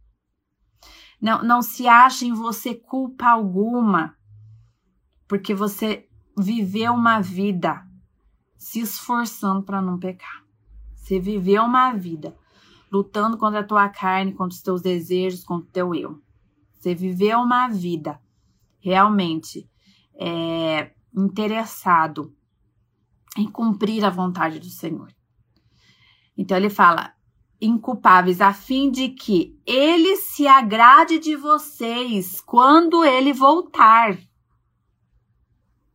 Não, 1.21 1.41
não 1.41 1.61
se 1.61 1.87
ache 1.87 2.25
em 2.25 2.33
você 2.33 2.75
culpa 2.75 3.29
alguma, 3.29 4.17
porque 5.27 5.55
você 5.55 6.09
viveu 6.37 6.93
uma 6.93 7.21
vida 7.21 7.87
se 8.57 8.81
esforçando 8.81 9.63
para 9.63 9.81
não 9.81 9.97
pecar. 9.97 10.43
Você 10.95 11.19
viveu 11.19 11.63
uma 11.63 11.93
vida 11.93 12.35
lutando 12.91 13.37
contra 13.37 13.61
a 13.61 13.63
tua 13.63 13.89
carne, 13.89 14.33
contra 14.33 14.53
os 14.55 14.61
teus 14.61 14.81
desejos, 14.81 15.43
contra 15.43 15.67
o 15.67 15.71
teu 15.71 15.95
eu. 15.95 16.21
Você 16.73 16.93
viveu 16.93 17.39
uma 17.39 17.67
vida 17.69 18.19
realmente 18.79 19.69
é, 20.15 20.91
interessado 21.15 22.35
em 23.37 23.49
cumprir 23.49 24.03
a 24.03 24.09
vontade 24.09 24.59
do 24.59 24.69
Senhor. 24.69 25.07
Então 26.37 26.57
ele 26.57 26.69
fala: 26.69 27.13
inculpáveis, 27.61 28.41
a 28.41 28.53
fim 28.53 28.91
de 28.91 29.09
que 29.09 29.57
ele 29.65 30.17
se 30.17 30.47
agrade 30.47 31.19
de 31.19 31.35
vocês 31.35 32.41
quando 32.41 33.05
ele 33.05 33.31
voltar. 33.31 34.17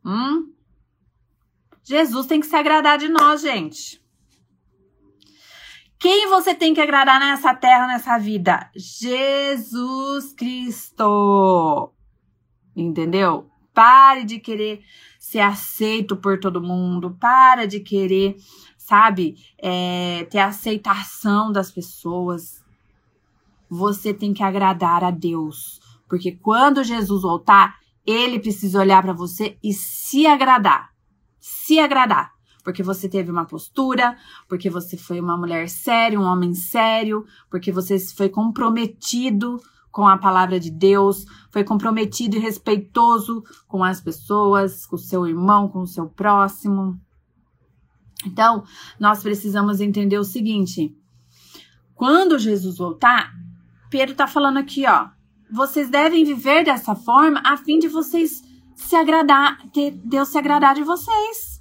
Hum? 0.05 0.53
Jesus 1.85 2.27
tem 2.27 2.41
que 2.41 2.47
se 2.47 2.57
agradar 2.57 2.99
de 2.99 3.09
nós, 3.09 3.43
gente. 3.43 4.03
Quem 5.99 6.29
você 6.29 6.55
tem 6.55 6.73
que 6.73 6.81
agradar 6.81 7.19
nessa 7.19 7.55
terra, 7.55 7.87
nessa 7.89 8.19
vida? 8.19 8.71
Jesus 8.77 10.33
Cristo. 10.33 11.93
Entendeu? 12.77 13.51
Pare 13.75 14.25
de 14.25 14.39
querer 14.39 14.83
ser 15.19 15.41
aceito 15.41 16.17
por 16.17 16.39
todo 16.39 16.63
mundo. 16.63 17.17
Para 17.19 17.67
de 17.67 17.81
querer, 17.81 18.37
sabe, 18.89 19.37
é, 19.59 20.27
ter 20.31 20.39
aceitação 20.39 21.53
das 21.53 21.71
pessoas. 21.71 22.65
Você 23.69 24.15
tem 24.15 24.33
que 24.33 24.43
agradar 24.43 25.05
a 25.05 25.11
Deus. 25.11 25.81
Porque 26.09 26.33
quando 26.33 26.83
Jesus 26.83 27.23
voltar, 27.23 27.77
ele 28.07 28.41
precisa 28.41 28.81
olhar 28.81 29.03
para 29.03 29.13
você 29.13 29.59
e 29.63 29.73
se 29.73 30.27
agradar 30.27 30.91
se 31.69 31.79
agradar. 31.79 32.33
Porque 32.65 32.83
você 32.83 33.09
teve 33.09 33.31
uma 33.31 33.47
postura, 33.47 34.17
porque 34.49 34.69
você 34.69 34.97
foi 34.97 35.21
uma 35.21 35.37
mulher 35.37 35.69
séria, 35.69 36.21
um 36.21 36.25
homem 36.25 36.55
sério, 36.55 37.25
porque 37.51 37.73
você 37.73 37.99
foi 37.99 38.29
comprometido 38.29 39.59
com 39.91 40.07
a 40.07 40.19
palavra 40.19 40.61
de 40.61 40.71
Deus, 40.71 41.25
foi 41.51 41.65
comprometido 41.65 42.37
e 42.37 42.41
respeitoso 42.41 43.43
com 43.67 43.83
as 43.83 44.01
pessoas, 44.01 44.85
com 44.85 44.97
o 44.97 44.99
seu 44.99 45.27
irmão, 45.27 45.69
com 45.69 45.81
o 45.81 45.87
seu 45.87 46.07
próximo. 46.07 47.01
Então, 48.27 48.65
nós 48.99 49.23
precisamos 49.23 49.81
entender 49.81 50.19
o 50.19 50.25
seguinte: 50.25 50.95
quando 51.95 52.39
Jesus 52.39 52.79
voltar, 52.79 53.33
Pedro 53.91 54.13
está 54.13 54.27
falando 54.27 54.59
aqui, 54.59 54.87
ó, 54.87 55.09
vocês 55.51 55.89
devem 55.89 56.25
viver 56.25 56.65
dessa 56.65 56.95
forma 56.95 57.41
a 57.45 57.57
fim 57.57 57.79
de 57.79 57.89
vocês 57.89 58.43
se 58.77 58.95
agradar, 58.95 59.59
ter 59.73 59.91
Deus 59.91 60.29
se 60.29 60.39
agradar 60.39 60.75
de 60.75 60.83
vocês. 60.83 61.59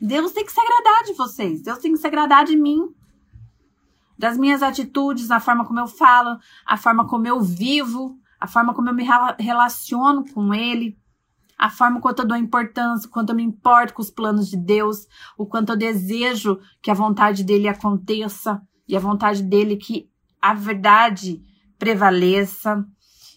Deus 0.00 0.32
tem 0.32 0.44
que 0.44 0.52
se 0.52 0.60
agradar 0.60 1.04
de 1.04 1.14
vocês. 1.14 1.62
Deus 1.62 1.78
tem 1.78 1.92
que 1.92 1.98
se 1.98 2.06
agradar 2.06 2.44
de 2.44 2.56
mim. 2.56 2.94
Das 4.18 4.36
minhas 4.36 4.62
atitudes, 4.62 5.30
a 5.30 5.40
forma 5.40 5.64
como 5.64 5.80
eu 5.80 5.86
falo, 5.86 6.38
a 6.66 6.76
forma 6.76 7.06
como 7.08 7.26
eu 7.26 7.40
vivo, 7.40 8.18
a 8.38 8.46
forma 8.46 8.74
como 8.74 8.90
eu 8.90 8.94
me 8.94 9.06
relaciono 9.38 10.24
com 10.32 10.52
Ele, 10.52 10.98
a 11.64 11.70
forma 11.70 11.98
quanto 11.98 12.18
eu 12.18 12.28
dou 12.28 12.36
importância, 12.36 13.08
quanto 13.08 13.30
eu 13.30 13.36
me 13.36 13.42
importo 13.42 13.94
com 13.94 14.02
os 14.02 14.10
planos 14.10 14.50
de 14.50 14.56
Deus, 14.58 15.08
o 15.34 15.46
quanto 15.46 15.70
eu 15.70 15.76
desejo 15.78 16.60
que 16.82 16.90
a 16.90 16.94
vontade 16.94 17.42
dele 17.42 17.68
aconteça 17.68 18.60
e 18.86 18.94
a 18.94 19.00
vontade 19.00 19.42
dele 19.42 19.78
que 19.78 20.10
a 20.42 20.52
verdade 20.52 21.42
prevaleça 21.78 22.86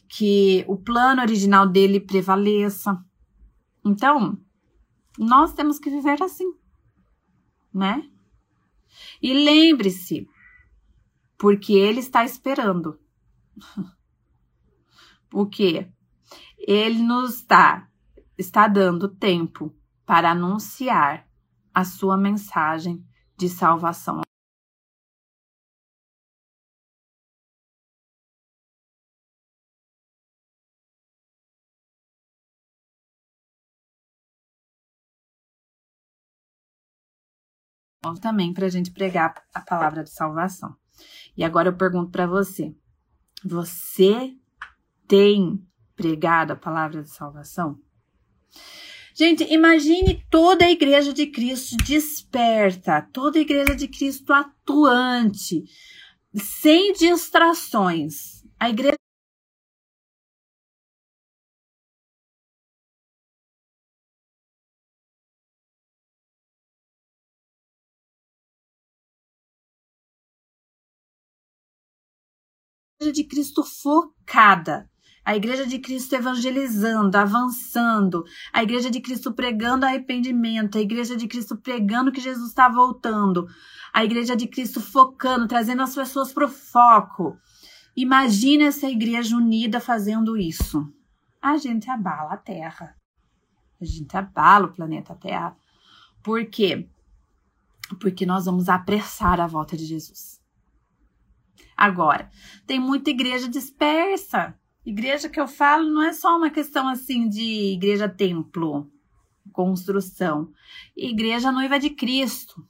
que 0.09 0.65
o 0.67 0.75
plano 0.75 1.21
original 1.21 1.65
dele 1.65 2.01
prevaleça. 2.01 3.01
Então, 3.85 4.37
nós 5.17 5.53
temos 5.53 5.79
que 5.79 5.89
viver 5.89 6.21
assim, 6.21 6.51
né? 7.73 8.03
E 9.21 9.33
lembre-se, 9.33 10.27
porque 11.37 11.71
ele 11.71 12.01
está 12.01 12.25
esperando. 12.25 12.99
o 15.31 15.45
quê? 15.45 15.89
Ele 16.57 17.01
nos 17.01 17.35
está, 17.35 17.86
está 18.37 18.67
dando 18.67 19.07
tempo 19.07 19.75
para 20.05 20.31
anunciar 20.31 21.27
a 21.73 21.83
sua 21.83 22.17
mensagem 22.17 23.05
de 23.37 23.49
salvação 23.49 24.21
também 38.15 38.53
para 38.53 38.65
a 38.65 38.69
gente 38.69 38.91
pregar 38.91 39.43
a 39.53 39.61
palavra 39.61 40.03
de 40.03 40.09
salvação. 40.09 40.75
E 41.35 41.43
agora 41.43 41.69
eu 41.69 41.75
pergunto 41.75 42.11
para 42.11 42.25
você: 42.25 42.75
você 43.43 44.35
tem 45.07 45.61
pregado 45.95 46.53
a 46.53 46.55
palavra 46.55 47.03
de 47.03 47.09
salvação? 47.09 47.79
Gente, 49.15 49.43
imagine 49.51 50.23
toda 50.29 50.65
a 50.65 50.71
igreja 50.71 51.11
de 51.11 51.25
Cristo 51.27 51.75
desperta, 51.77 53.01
toda 53.01 53.39
a 53.39 53.41
igreja 53.41 53.75
de 53.75 53.87
Cristo 53.87 54.31
atuante, 54.31 55.63
sem 56.35 56.93
distrações. 56.93 58.43
A 58.59 58.69
igreja 58.69 58.97
de 73.11 73.23
Cristo 73.23 73.63
focada. 73.63 74.89
A 75.27 75.35
igreja 75.35 75.67
de 75.67 75.77
Cristo 75.77 76.15
evangelizando, 76.15 77.17
avançando, 77.17 78.23
a 78.53 78.63
igreja 78.63 78.89
de 78.89 79.01
Cristo 79.01 79.33
pregando 79.33 79.85
arrependimento, 79.85 80.77
a 80.77 80.81
igreja 80.81 81.17
de 81.17 81.27
Cristo 81.27 81.57
pregando 81.57 82.13
que 82.13 82.21
Jesus 82.21 82.47
está 82.47 82.69
voltando, 82.69 83.45
a 83.93 84.05
igreja 84.05 84.37
de 84.37 84.47
Cristo 84.47 84.79
focando, 84.79 85.45
trazendo 85.45 85.81
as 85.81 85.93
pessoas 85.93 86.31
para 86.31 86.45
o 86.45 86.47
foco. 86.47 87.37
Imagina 87.93 88.67
essa 88.67 88.89
igreja 88.89 89.35
unida 89.35 89.81
fazendo 89.81 90.37
isso. 90.37 90.89
A 91.41 91.57
gente 91.57 91.89
abala 91.89 92.35
a 92.35 92.37
Terra. 92.37 92.95
A 93.81 93.83
gente 93.83 94.15
abala 94.15 94.67
o 94.67 94.73
planeta 94.73 95.13
Terra. 95.13 95.57
Por 96.23 96.45
quê? 96.45 96.87
Porque 97.99 98.25
nós 98.25 98.45
vamos 98.45 98.69
apressar 98.69 99.41
a 99.41 99.47
volta 99.47 99.75
de 99.75 99.83
Jesus. 99.83 100.41
Agora, 101.75 102.31
tem 102.65 102.79
muita 102.79 103.09
igreja 103.09 103.49
dispersa. 103.49 104.57
Igreja 104.87 105.27
que 105.27 105.37
eu 105.37 105.49
falo 105.49 105.89
não 105.89 106.01
é 106.01 106.13
só 106.13 106.37
uma 106.37 106.49
questão 106.49 106.87
assim 106.87 107.27
de 107.27 107.73
igreja 107.73 108.07
templo, 108.07 108.89
construção. 109.51 110.49
Igreja 110.95 111.51
noiva 111.51 111.77
de 111.77 111.89
Cristo. 111.89 112.65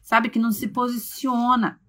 Sabe 0.00 0.30
que 0.30 0.38
não 0.38 0.52
se 0.52 0.68
posiciona, 0.68 1.80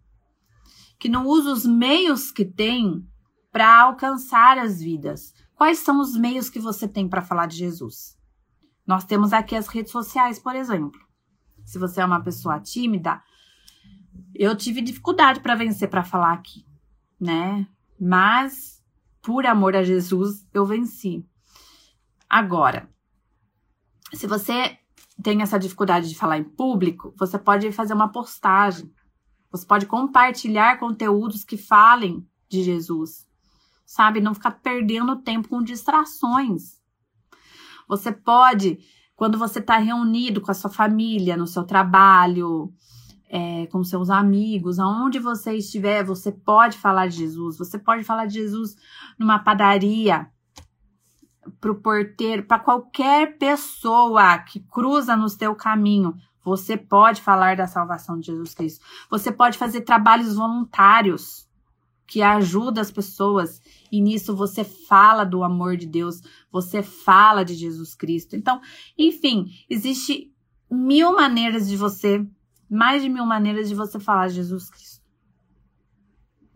que 0.97 1.07
não 1.07 1.27
usa 1.27 1.51
os 1.51 1.67
meios 1.67 2.31
que 2.31 2.43
tem 2.43 3.07
para 3.51 3.83
alcançar 3.83 4.57
as 4.57 4.81
vidas. 4.81 5.35
Quais 5.53 5.77
são 5.77 6.01
os 6.01 6.17
meios 6.17 6.49
que 6.49 6.59
você 6.59 6.87
tem 6.87 7.07
para 7.07 7.21
falar 7.21 7.45
de 7.45 7.57
Jesus? 7.57 8.17
Nós 8.87 9.05
temos 9.05 9.33
aqui 9.33 9.55
as 9.55 9.67
redes 9.67 9.91
sociais, 9.91 10.39
por 10.39 10.55
exemplo. 10.55 10.99
Se 11.63 11.77
você 11.77 12.01
é 12.01 12.05
uma 12.05 12.23
pessoa 12.23 12.59
tímida, 12.59 13.21
eu 14.33 14.57
tive 14.57 14.81
dificuldade 14.81 15.41
para 15.41 15.53
vencer 15.53 15.91
para 15.91 16.03
falar 16.03 16.33
aqui, 16.33 16.65
né? 17.21 17.67
Mas 18.01 18.76
por 19.21 19.45
amor 19.45 19.75
a 19.75 19.83
Jesus, 19.83 20.45
eu 20.53 20.65
venci. 20.65 21.25
Agora, 22.29 22.89
se 24.13 24.27
você 24.27 24.77
tem 25.21 25.41
essa 25.41 25.57
dificuldade 25.57 26.09
de 26.09 26.15
falar 26.15 26.37
em 26.37 26.43
público, 26.43 27.13
você 27.17 27.37
pode 27.37 27.71
fazer 27.71 27.93
uma 27.93 28.11
postagem. 28.11 28.91
Você 29.51 29.65
pode 29.65 29.85
compartilhar 29.85 30.79
conteúdos 30.79 31.43
que 31.43 31.57
falem 31.57 32.27
de 32.49 32.63
Jesus. 32.63 33.27
Sabe, 33.85 34.19
não 34.19 34.33
ficar 34.33 34.51
perdendo 34.51 35.21
tempo 35.21 35.47
com 35.47 35.63
distrações. 35.63 36.77
Você 37.87 38.11
pode, 38.11 38.79
quando 39.15 39.37
você 39.37 39.59
está 39.59 39.77
reunido 39.77 40.41
com 40.41 40.51
a 40.51 40.53
sua 40.53 40.69
família, 40.69 41.37
no 41.37 41.47
seu 41.47 41.63
trabalho, 41.63 42.73
é, 43.29 43.67
com 43.67 43.83
seus 43.83 44.09
amigos, 44.09 44.79
aonde 44.79 45.19
você 45.19 45.53
estiver, 45.53 46.03
você 46.03 46.31
pode 46.31 46.77
falar 46.77 47.07
de 47.07 47.17
Jesus. 47.17 47.57
Você 47.57 47.77
pode 47.77 48.03
falar 48.03 48.25
de 48.25 48.35
Jesus 48.35 48.75
numa 49.19 49.39
padaria, 49.39 50.29
para 51.59 51.71
o 51.71 51.75
porteiro, 51.75 52.43
para 52.43 52.59
qualquer 52.59 53.37
pessoa 53.37 54.37
que 54.39 54.59
cruza 54.59 55.15
no 55.15 55.29
seu 55.29 55.55
caminho. 55.55 56.15
Você 56.43 56.77
pode 56.77 57.21
falar 57.21 57.55
da 57.55 57.67
salvação 57.67 58.19
de 58.19 58.27
Jesus 58.27 58.53
Cristo. 58.53 58.85
Você 59.09 59.31
pode 59.31 59.57
fazer 59.57 59.81
trabalhos 59.81 60.35
voluntários 60.35 61.47
que 62.05 62.21
ajudam 62.21 62.81
as 62.81 62.91
pessoas 62.91 63.61
e 63.91 64.01
nisso 64.01 64.33
você 64.35 64.63
fala 64.63 65.25
do 65.25 65.43
amor 65.43 65.75
de 65.75 65.85
Deus, 65.85 66.21
você 66.49 66.81
fala 66.81 67.43
de 67.43 67.53
Jesus 67.53 67.95
Cristo. 67.95 68.35
Então, 68.35 68.61
enfim, 68.97 69.47
existe 69.69 70.33
mil 70.71 71.13
maneiras 71.13 71.67
de 71.67 71.75
você 71.75 72.25
mais 72.69 73.01
de 73.01 73.09
mil 73.09 73.25
maneiras 73.25 73.69
de 73.69 73.75
você 73.75 73.99
falar 73.99 74.27
Jesus 74.27 74.69
Cristo. 74.69 75.05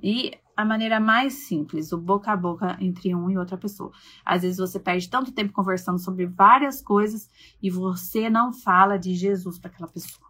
E 0.01 0.31
a 0.55 0.65
maneira 0.65 0.99
mais 0.99 1.33
simples, 1.33 1.91
o 1.91 1.97
boca 1.97 2.31
a 2.31 2.37
boca 2.37 2.77
entre 2.79 3.15
um 3.15 3.29
e 3.29 3.37
outra 3.37 3.57
pessoa. 3.57 3.91
Às 4.25 4.41
vezes 4.41 4.57
você 4.57 4.79
perde 4.79 5.09
tanto 5.09 5.31
tempo 5.31 5.53
conversando 5.53 5.99
sobre 5.99 6.25
várias 6.25 6.81
coisas 6.81 7.29
e 7.61 7.69
você 7.69 8.29
não 8.29 8.51
fala 8.51 8.97
de 8.97 9.13
Jesus 9.13 9.57
para 9.57 9.71
aquela 9.71 9.87
pessoa. 9.87 10.29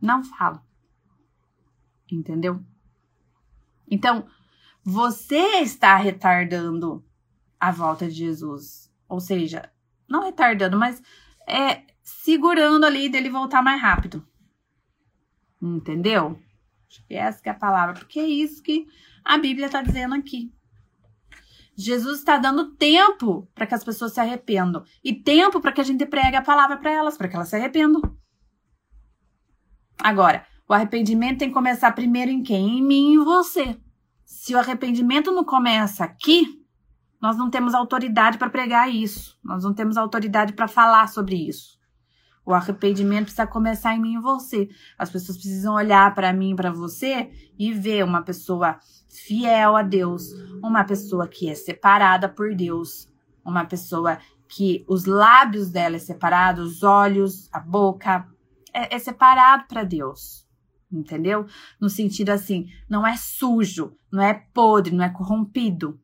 Não 0.00 0.22
fala. 0.22 0.62
Entendeu? 2.10 2.62
Então, 3.90 4.26
você 4.82 5.60
está 5.60 5.96
retardando 5.96 7.04
a 7.58 7.70
volta 7.70 8.06
de 8.06 8.14
Jesus. 8.14 8.92
Ou 9.08 9.20
seja, 9.20 9.72
não 10.08 10.22
retardando, 10.22 10.78
mas 10.78 11.02
é 11.48 11.93
segurando 12.04 12.84
ali 12.84 13.08
dele 13.08 13.30
voltar 13.30 13.62
mais 13.62 13.80
rápido. 13.80 14.24
Entendeu? 15.60 16.38
Acho 16.88 17.04
que 17.06 17.14
essa 17.14 17.42
que 17.42 17.48
é 17.48 17.52
a 17.52 17.58
palavra, 17.58 17.94
porque 17.94 18.20
é 18.20 18.26
isso 18.26 18.62
que 18.62 18.86
a 19.24 19.38
Bíblia 19.38 19.66
está 19.66 19.82
dizendo 19.82 20.14
aqui. 20.14 20.52
Jesus 21.76 22.18
está 22.18 22.36
dando 22.36 22.76
tempo 22.76 23.48
para 23.52 23.66
que 23.66 23.74
as 23.74 23.82
pessoas 23.82 24.12
se 24.12 24.20
arrependam 24.20 24.84
e 25.02 25.12
tempo 25.12 25.60
para 25.60 25.72
que 25.72 25.80
a 25.80 25.84
gente 25.84 26.06
pregue 26.06 26.36
a 26.36 26.42
palavra 26.42 26.76
para 26.76 26.92
elas, 26.92 27.16
para 27.16 27.26
que 27.26 27.34
elas 27.34 27.48
se 27.48 27.56
arrependam. 27.56 28.00
Agora, 29.98 30.46
o 30.68 30.74
arrependimento 30.74 31.38
tem 31.38 31.48
que 31.48 31.54
começar 31.54 31.90
primeiro 31.92 32.30
em 32.30 32.42
quem? 32.42 32.78
Em 32.78 32.82
mim 32.82 33.12
e 33.12 33.14
em 33.14 33.24
você. 33.24 33.80
Se 34.24 34.54
o 34.54 34.58
arrependimento 34.58 35.32
não 35.32 35.42
começa 35.42 36.04
aqui, 36.04 36.64
nós 37.20 37.36
não 37.36 37.50
temos 37.50 37.74
autoridade 37.74 38.38
para 38.38 38.50
pregar 38.50 38.88
isso. 38.88 39.36
Nós 39.42 39.64
não 39.64 39.74
temos 39.74 39.96
autoridade 39.96 40.52
para 40.52 40.68
falar 40.68 41.08
sobre 41.08 41.48
isso. 41.48 41.78
O 42.46 42.52
arrependimento 42.52 43.24
precisa 43.24 43.46
começar 43.46 43.94
em 43.94 44.00
mim 44.00 44.14
e 44.16 44.20
você. 44.20 44.68
As 44.98 45.10
pessoas 45.10 45.38
precisam 45.38 45.74
olhar 45.74 46.14
para 46.14 46.32
mim, 46.32 46.54
para 46.54 46.70
você 46.70 47.30
e 47.58 47.72
ver 47.72 48.04
uma 48.04 48.22
pessoa 48.22 48.78
fiel 49.08 49.76
a 49.76 49.82
Deus, 49.82 50.32
uma 50.62 50.84
pessoa 50.84 51.26
que 51.26 51.48
é 51.48 51.54
separada 51.54 52.28
por 52.28 52.54
Deus, 52.54 53.08
uma 53.44 53.64
pessoa 53.64 54.18
que 54.48 54.84
os 54.86 55.06
lábios 55.06 55.70
dela 55.70 55.96
é 55.96 55.98
separado, 55.98 56.62
os 56.62 56.82
olhos, 56.82 57.48
a 57.52 57.60
boca 57.60 58.28
é, 58.72 58.94
é 58.94 58.98
separado 58.98 59.64
para 59.66 59.84
Deus. 59.84 60.44
Entendeu? 60.92 61.46
No 61.80 61.88
sentido 61.88 62.30
assim, 62.30 62.68
não 62.88 63.06
é 63.06 63.16
sujo, 63.16 63.96
não 64.12 64.22
é 64.22 64.34
podre, 64.34 64.94
não 64.94 65.04
é 65.04 65.08
corrompido. 65.08 65.98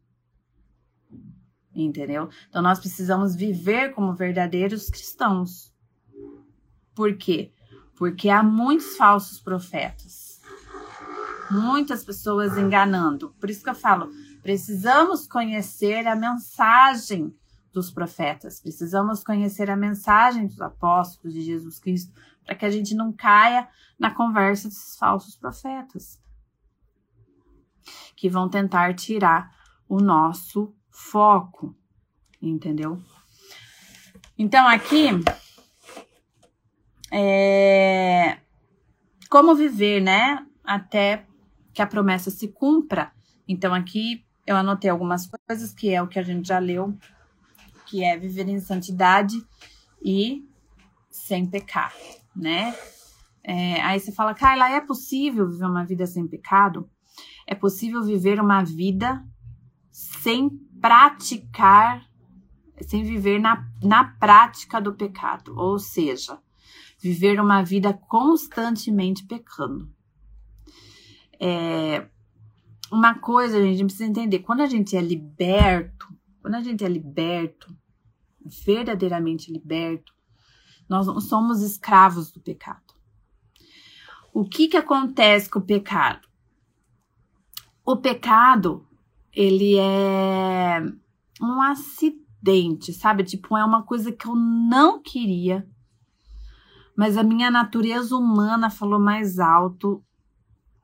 Entendeu? 1.74 2.28
Então 2.48 2.62
nós 2.62 2.80
precisamos 2.80 3.36
viver 3.36 3.94
como 3.94 4.14
verdadeiros 4.14 4.88
cristãos. 4.88 5.69
Por 6.94 7.16
quê? 7.16 7.52
Porque 7.96 8.28
há 8.28 8.42
muitos 8.42 8.96
falsos 8.96 9.40
profetas. 9.40 10.40
Muitas 11.50 12.04
pessoas 12.04 12.56
enganando. 12.56 13.34
Por 13.40 13.50
isso 13.50 13.62
que 13.62 13.70
eu 13.70 13.74
falo, 13.74 14.10
precisamos 14.42 15.26
conhecer 15.26 16.06
a 16.06 16.14
mensagem 16.14 17.34
dos 17.72 17.90
profetas. 17.90 18.60
Precisamos 18.60 19.22
conhecer 19.22 19.70
a 19.70 19.76
mensagem 19.76 20.46
dos 20.46 20.60
apóstolos 20.60 21.34
de 21.34 21.42
Jesus 21.42 21.78
Cristo 21.78 22.12
para 22.44 22.54
que 22.54 22.64
a 22.64 22.70
gente 22.70 22.94
não 22.94 23.12
caia 23.12 23.68
na 23.98 24.12
conversa 24.12 24.68
desses 24.68 24.96
falsos 24.96 25.36
profetas 25.36 26.20
que 28.16 28.28
vão 28.28 28.48
tentar 28.48 28.94
tirar 28.94 29.54
o 29.88 30.00
nosso 30.00 30.74
foco, 30.90 31.74
entendeu? 32.40 33.00
Então 34.36 34.66
aqui 34.66 35.08
é, 37.10 38.38
como 39.28 39.54
viver, 39.54 40.00
né? 40.00 40.46
Até 40.64 41.26
que 41.72 41.82
a 41.82 41.86
promessa 41.86 42.30
se 42.30 42.48
cumpra. 42.48 43.12
Então, 43.48 43.74
aqui 43.74 44.24
eu 44.46 44.56
anotei 44.56 44.90
algumas 44.90 45.26
coisas, 45.26 45.72
que 45.72 45.90
é 45.90 46.02
o 46.02 46.08
que 46.08 46.18
a 46.18 46.22
gente 46.22 46.48
já 46.48 46.58
leu, 46.58 46.96
que 47.86 48.04
é 48.04 48.16
viver 48.16 48.48
em 48.48 48.60
santidade 48.60 49.36
e 50.04 50.44
sem 51.10 51.46
pecar, 51.46 51.92
né? 52.34 52.74
É, 53.42 53.80
aí 53.82 53.98
você 53.98 54.12
fala, 54.12 54.34
Carla, 54.34 54.70
é 54.70 54.80
possível 54.80 55.48
viver 55.48 55.66
uma 55.66 55.84
vida 55.84 56.06
sem 56.06 56.26
pecado? 56.26 56.88
É 57.46 57.54
possível 57.54 58.02
viver 58.02 58.40
uma 58.40 58.62
vida 58.62 59.24
sem 59.90 60.48
praticar, 60.80 62.04
sem 62.82 63.02
viver 63.02 63.40
na, 63.40 63.66
na 63.82 64.04
prática 64.04 64.80
do 64.80 64.94
pecado. 64.94 65.54
Ou 65.56 65.78
seja, 65.78 66.38
viver 67.00 67.40
uma 67.40 67.62
vida 67.62 67.92
constantemente 67.92 69.24
pecando. 69.24 69.90
É, 71.40 72.06
uma 72.92 73.14
coisa 73.14 73.56
a 73.56 73.62
gente 73.62 73.84
precisa 73.84 74.04
entender: 74.08 74.40
quando 74.40 74.60
a 74.60 74.66
gente 74.66 74.96
é 74.96 75.00
liberto, 75.00 76.08
quando 76.42 76.56
a 76.56 76.60
gente 76.60 76.84
é 76.84 76.88
liberto, 76.88 77.74
verdadeiramente 78.64 79.52
liberto, 79.52 80.12
nós 80.88 81.06
não 81.06 81.20
somos 81.20 81.62
escravos 81.62 82.30
do 82.30 82.40
pecado. 82.40 82.94
O 84.32 84.44
que 84.44 84.68
que 84.68 84.76
acontece 84.76 85.48
com 85.48 85.58
o 85.58 85.64
pecado? 85.64 86.28
O 87.84 87.96
pecado, 87.96 88.86
ele 89.32 89.76
é 89.76 90.80
um 91.40 91.62
acidente, 91.62 92.92
sabe? 92.92 93.24
Tipo, 93.24 93.56
é 93.56 93.64
uma 93.64 93.82
coisa 93.82 94.12
que 94.12 94.26
eu 94.26 94.34
não 94.34 95.02
queria, 95.02 95.66
mas 97.00 97.16
a 97.16 97.22
minha 97.22 97.50
natureza 97.50 98.14
humana 98.14 98.68
falou 98.68 99.00
mais 99.00 99.38
alto 99.38 100.04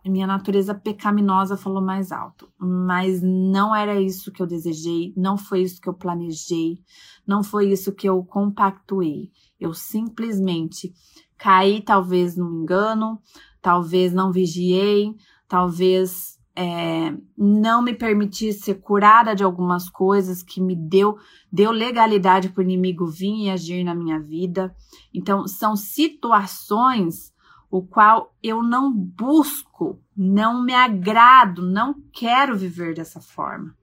minha 0.08 0.26
natureza 0.26 0.72
pecaminosa 0.72 1.56
falou 1.56 1.82
mais 1.82 2.12
alto. 2.12 2.48
Mas 2.56 3.20
não 3.20 3.74
era 3.74 4.00
isso 4.00 4.30
que 4.30 4.40
eu 4.40 4.46
desejei, 4.46 5.12
não 5.16 5.36
foi 5.36 5.62
isso 5.62 5.80
que 5.80 5.88
eu 5.88 5.94
planejei, 5.94 6.78
não 7.26 7.42
foi 7.42 7.72
isso 7.72 7.92
que 7.92 8.08
eu 8.08 8.22
compactuei. 8.24 9.30
Eu 9.58 9.74
simplesmente 9.74 10.94
caí, 11.36 11.82
talvez 11.82 12.36
num 12.36 12.62
engano, 12.62 13.20
talvez 13.60 14.12
não 14.12 14.30
vigiei, 14.30 15.12
talvez 15.48 16.35
é, 16.56 17.14
não 17.36 17.82
me 17.82 17.92
permiti 17.92 18.50
ser 18.50 18.76
curada 18.76 19.36
de 19.36 19.44
algumas 19.44 19.90
coisas 19.90 20.42
que 20.42 20.58
me 20.58 20.74
deu 20.74 21.18
deu 21.52 21.70
legalidade 21.70 22.48
para 22.48 22.60
o 22.60 22.64
inimigo 22.64 23.06
vir 23.06 23.44
e 23.44 23.50
agir 23.50 23.84
na 23.84 23.94
minha 23.94 24.18
vida. 24.18 24.74
Então 25.12 25.46
são 25.46 25.76
situações 25.76 27.34
o 27.70 27.82
qual 27.82 28.34
eu 28.42 28.62
não 28.62 28.90
busco, 28.92 30.00
não 30.16 30.64
me 30.64 30.72
agrado, 30.72 31.66
não 31.66 31.94
quero 32.10 32.56
viver 32.56 32.94
dessa 32.94 33.20
forma. 33.20 33.76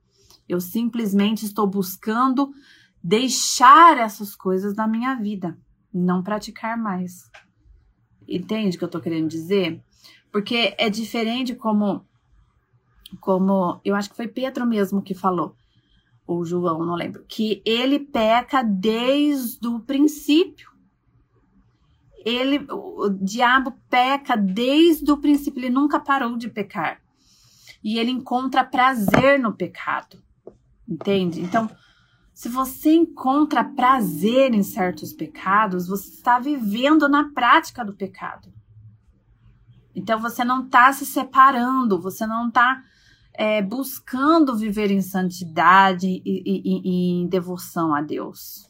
Eu 0.49 0.59
simplesmente 0.59 1.45
estou 1.45 1.67
buscando 1.67 2.51
deixar 3.03 3.97
essas 3.97 4.35
coisas 4.35 4.75
na 4.75 4.87
minha 4.87 5.15
vida, 5.15 5.57
não 5.93 6.23
praticar 6.23 6.77
mais. 6.77 7.29
Entende 8.27 8.75
o 8.75 8.79
que 8.79 8.83
eu 8.83 8.87
estou 8.87 9.01
querendo 9.01 9.27
dizer? 9.27 9.83
Porque 10.31 10.73
é 10.79 10.89
diferente 10.89 11.53
como 11.53 12.07
como 13.17 13.79
eu 13.83 13.95
acho 13.95 14.09
que 14.09 14.15
foi 14.15 14.27
Pedro 14.27 14.65
mesmo 14.65 15.01
que 15.01 15.13
falou, 15.13 15.55
ou 16.25 16.45
João, 16.45 16.85
não 16.85 16.95
lembro, 16.95 17.25
que 17.27 17.61
ele 17.65 17.99
peca 17.99 18.63
desde 18.63 19.67
o 19.67 19.79
princípio. 19.79 20.71
Ele, 22.25 22.65
o 22.69 23.09
diabo 23.09 23.73
peca 23.89 24.37
desde 24.37 25.11
o 25.11 25.17
princípio, 25.17 25.59
ele 25.59 25.69
nunca 25.69 25.99
parou 25.99 26.37
de 26.37 26.49
pecar. 26.49 27.01
E 27.83 27.99
ele 27.99 28.11
encontra 28.11 28.63
prazer 28.63 29.37
no 29.37 29.53
pecado. 29.53 30.17
Entende? 30.87 31.41
Então, 31.41 31.69
se 32.33 32.49
você 32.49 32.93
encontra 32.93 33.63
prazer 33.63 34.53
em 34.53 34.63
certos 34.63 35.13
pecados, 35.13 35.87
você 35.87 36.09
está 36.09 36.39
vivendo 36.39 37.07
na 37.07 37.29
prática 37.31 37.83
do 37.83 37.93
pecado. 37.93 38.51
Então 39.95 40.19
você 40.19 40.43
não 40.43 40.65
está 40.65 40.91
se 40.91 41.05
separando, 41.05 42.01
você 42.01 42.25
não 42.25 42.47
está 42.47 42.81
é, 43.33 43.61
buscando 43.61 44.55
viver 44.55 44.91
em 44.91 45.01
santidade 45.01 46.07
e, 46.07 46.21
e, 46.25 46.81
e, 46.83 47.21
em 47.21 47.27
devoção 47.27 47.93
a 47.93 48.01
Deus. 48.01 48.69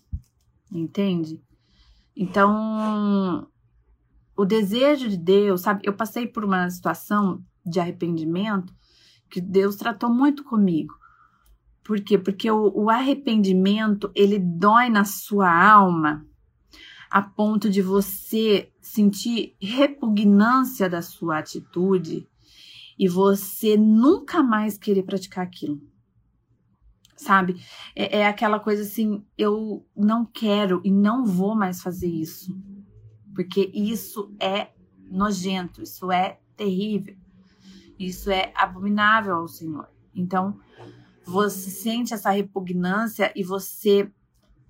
Entende? 0.72 1.41
Então, 2.16 3.47
o 4.36 4.45
desejo 4.45 5.09
de 5.09 5.18
Deus, 5.18 5.61
sabe? 5.61 5.82
Eu 5.84 5.93
passei 5.93 6.28
por 6.28 6.43
uma 6.45 6.70
situação 6.70 7.43
de 7.66 7.80
arrependimento 7.80 8.74
que 9.30 9.41
Deus 9.41 9.76
tratou 9.76 10.09
muito 10.09 10.43
comigo. 10.43 10.93
Por 11.84 11.99
quê? 11.99 12.18
Porque 12.18 12.49
o, 12.49 12.72
o 12.74 12.89
arrependimento, 12.89 14.11
ele 14.16 14.39
dói 14.39 14.89
na 14.89 15.03
sua 15.03 15.51
alma 15.51 16.26
a 17.09 17.22
ponto 17.22 17.70
de 17.70 17.82
você 17.82 18.72
sentir 18.82 19.55
repugnância 19.61 20.89
da 20.89 21.01
sua 21.01 21.38
atitude 21.39 22.28
e 22.97 23.07
você 23.07 23.77
nunca 23.77 24.43
mais 24.43 24.77
querer 24.77 25.03
praticar 25.03 25.45
aquilo. 25.45 25.81
Sabe? 27.15 27.63
É, 27.95 28.19
é 28.19 28.27
aquela 28.27 28.59
coisa 28.59 28.83
assim, 28.83 29.25
eu 29.37 29.85
não 29.95 30.25
quero 30.25 30.81
e 30.83 30.91
não 30.91 31.25
vou 31.25 31.55
mais 31.55 31.81
fazer 31.81 32.07
isso. 32.07 32.55
Porque 33.33 33.71
isso 33.73 34.35
é 34.39 34.71
nojento, 35.09 35.81
isso 35.81 36.11
é 36.11 36.39
terrível, 36.55 37.15
isso 37.97 38.29
é 38.29 38.51
abominável 38.55 39.35
ao 39.35 39.47
Senhor. 39.47 39.87
Então, 40.13 40.59
você 41.25 41.69
sente 41.69 42.13
essa 42.13 42.29
repugnância 42.31 43.31
e 43.35 43.43
você 43.43 44.11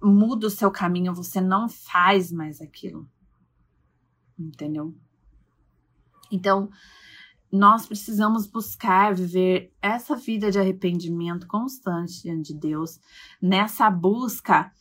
muda 0.01 0.47
o 0.47 0.51
seu 0.51 0.69
caminho, 0.69 1.13
você 1.13 1.41
não 1.41 1.67
faz 1.67 2.31
mais 2.31 2.61
aquilo. 2.61 3.09
Entendeu? 4.37 4.93
Então, 6.31 6.69
nós 7.53 7.85
precisamos 7.85 8.47
buscar 8.47 9.13
viver 9.13 9.71
essa 9.79 10.15
vida 10.15 10.49
de 10.49 10.57
arrependimento 10.57 11.45
constante 11.45 12.23
diante 12.23 12.51
de 12.51 12.59
Deus, 12.59 12.99
nessa 13.39 13.91
busca 13.91 14.71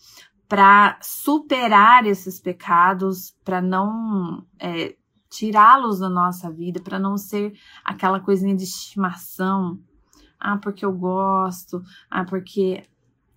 para 0.48 0.98
superar 1.02 2.06
esses 2.06 2.40
pecados, 2.40 3.36
para 3.44 3.60
não 3.60 4.46
é, 4.58 4.96
tirá-los 5.28 5.98
da 5.98 6.08
nossa 6.08 6.50
vida, 6.50 6.80
para 6.80 6.98
não 6.98 7.18
ser 7.18 7.52
aquela 7.84 8.18
coisinha 8.18 8.56
de 8.56 8.64
estimação. 8.64 9.78
Ah, 10.40 10.56
porque 10.56 10.84
eu 10.84 10.92
gosto. 10.92 11.82
Ah, 12.10 12.24
porque 12.24 12.84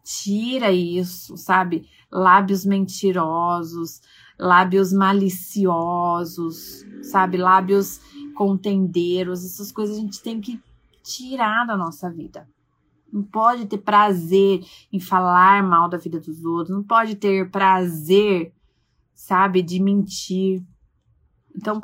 tira 0.01 0.71
isso, 0.71 1.35
sabe? 1.35 1.89
Lábios 2.09 2.65
mentirosos, 2.65 4.01
lábios 4.39 4.93
maliciosos, 4.93 6.85
sabe? 7.01 7.37
Lábios 7.37 7.99
contendeiros, 8.35 9.43
essas 9.43 9.71
coisas 9.71 9.97
a 9.97 9.99
gente 9.99 10.21
tem 10.21 10.39
que 10.39 10.61
tirar 11.01 11.65
da 11.65 11.75
nossa 11.75 12.11
vida. 12.11 12.47
Não 13.11 13.23
pode 13.23 13.65
ter 13.65 13.77
prazer 13.77 14.63
em 14.91 14.99
falar 14.99 15.63
mal 15.63 15.89
da 15.89 15.97
vida 15.97 16.19
dos 16.19 16.43
outros, 16.43 16.75
não 16.75 16.83
pode 16.83 17.15
ter 17.15 17.49
prazer, 17.49 18.53
sabe, 19.13 19.61
de 19.61 19.79
mentir. 19.81 20.61
Então, 21.55 21.81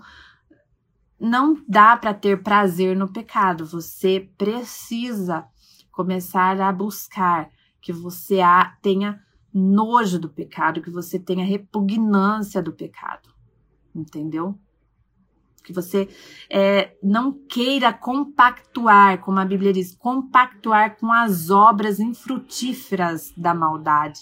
não 1.20 1.56
dá 1.68 1.96
para 1.96 2.14
ter 2.14 2.44
prazer 2.44 2.98
no 2.98 3.08
pecado. 3.08 3.66
Você 3.66 4.30
precisa 4.38 5.48
começar 5.92 6.60
a 6.60 6.72
buscar 6.72 7.50
que 7.80 7.94
você 7.94 8.40
tenha 8.82 9.22
nojo 9.54 10.20
do 10.20 10.30
pecado, 10.30 10.82
que 10.82 10.90
você 10.90 11.20
tenha 11.20 11.46
repugnância 11.46 12.62
do 12.62 12.74
pecado. 12.74 13.30
Entendeu? 13.94 14.58
Que 15.64 15.74
você 15.74 16.10
é, 16.50 16.96
não 17.02 17.32
queira 17.32 17.94
compactuar, 17.94 19.20
como 19.22 19.40
a 19.40 19.46
Bíblia 19.46 19.74
diz, 19.74 19.96
compactuar 19.96 20.98
com 20.98 21.12
as 21.12 21.50
obras 21.50 22.00
infrutíferas 22.00 23.32
da 23.36 23.54
maldade. 23.54 24.20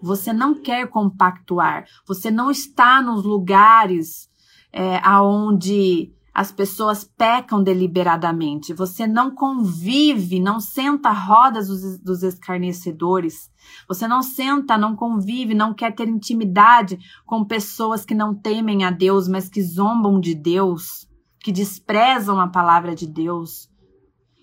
Você 0.00 0.32
não 0.32 0.54
quer 0.54 0.88
compactuar, 0.88 1.86
você 2.06 2.30
não 2.30 2.50
está 2.50 3.00
nos 3.00 3.24
lugares 3.24 4.28
é, 4.72 4.96
aonde 5.04 6.12
as 6.34 6.50
pessoas 6.50 7.04
pecam 7.04 7.62
deliberadamente. 7.62 8.72
Você 8.72 9.06
não 9.06 9.34
convive, 9.34 10.40
não 10.40 10.60
senta 10.60 11.10
rodas 11.10 11.68
dos, 11.68 11.98
dos 11.98 12.22
escarnecedores. 12.22 13.50
Você 13.86 14.08
não 14.08 14.22
senta, 14.22 14.78
não 14.78 14.96
convive, 14.96 15.54
não 15.54 15.74
quer 15.74 15.94
ter 15.94 16.08
intimidade 16.08 16.98
com 17.26 17.44
pessoas 17.44 18.04
que 18.04 18.14
não 18.14 18.34
temem 18.34 18.84
a 18.84 18.90
Deus, 18.90 19.28
mas 19.28 19.48
que 19.48 19.62
zombam 19.62 20.18
de 20.18 20.34
Deus, 20.34 21.06
que 21.38 21.52
desprezam 21.52 22.40
a 22.40 22.48
palavra 22.48 22.94
de 22.94 23.06
Deus 23.06 23.70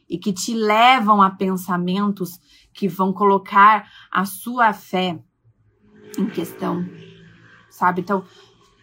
e 0.08 0.18
que 0.18 0.32
te 0.32 0.54
levam 0.54 1.22
a 1.22 1.32
pensamentos 1.32 2.40
que 2.74 2.88
vão 2.88 3.12
colocar 3.12 3.88
a 4.12 4.26
sua 4.26 4.74
fé 4.74 5.20
em 6.18 6.28
questão. 6.28 6.88
Sabe? 7.70 8.02
Então, 8.02 8.24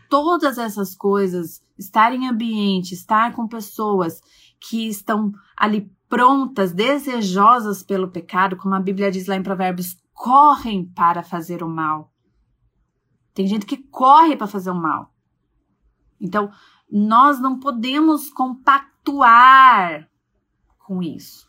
todas 0.09 0.59
essas 0.59 0.95
coisas, 0.95 1.63
estar 1.79 2.13
em 2.13 2.29
ambiente, 2.29 2.95
estar 2.95 3.35
com 3.35 3.47
pessoas 3.47 4.21
que 4.61 4.89
estão 4.89 5.33
ali 5.57 5.91
prontas, 6.09 6.73
desejosas 6.73 7.83
pelo 7.83 8.11
pecado, 8.11 8.57
como 8.57 8.75
a 8.75 8.81
Bíblia 8.81 9.11
diz 9.11 9.27
lá 9.27 9.37
em 9.37 9.43
Provérbios, 9.43 9.97
correm 10.13 10.85
para 10.85 11.23
fazer 11.23 11.63
o 11.63 11.69
mal. 11.69 12.13
Tem 13.35 13.47
gente 13.47 13.67
que 13.67 13.77
corre 13.77 14.37
para 14.37 14.47
fazer 14.47 14.71
o 14.71 14.75
mal. 14.75 15.13
Então, 16.21 16.51
nós 16.91 17.39
não 17.41 17.59
podemos 17.59 18.31
compactuar 18.31 20.09
com 20.79 21.03
isso. 21.03 21.47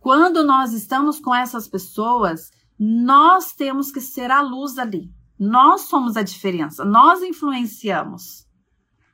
Quando 0.00 0.42
nós 0.42 0.72
estamos 0.72 1.20
com 1.20 1.34
essas 1.34 1.68
pessoas, 1.68 2.50
nós 2.78 3.52
temos 3.52 3.92
que 3.92 4.00
ser 4.00 4.30
a 4.30 4.40
luz 4.40 4.78
ali. 4.78 5.12
Nós 5.38 5.82
somos 5.82 6.16
a 6.16 6.22
diferença, 6.22 6.84
nós 6.84 7.22
influenciamos. 7.22 8.46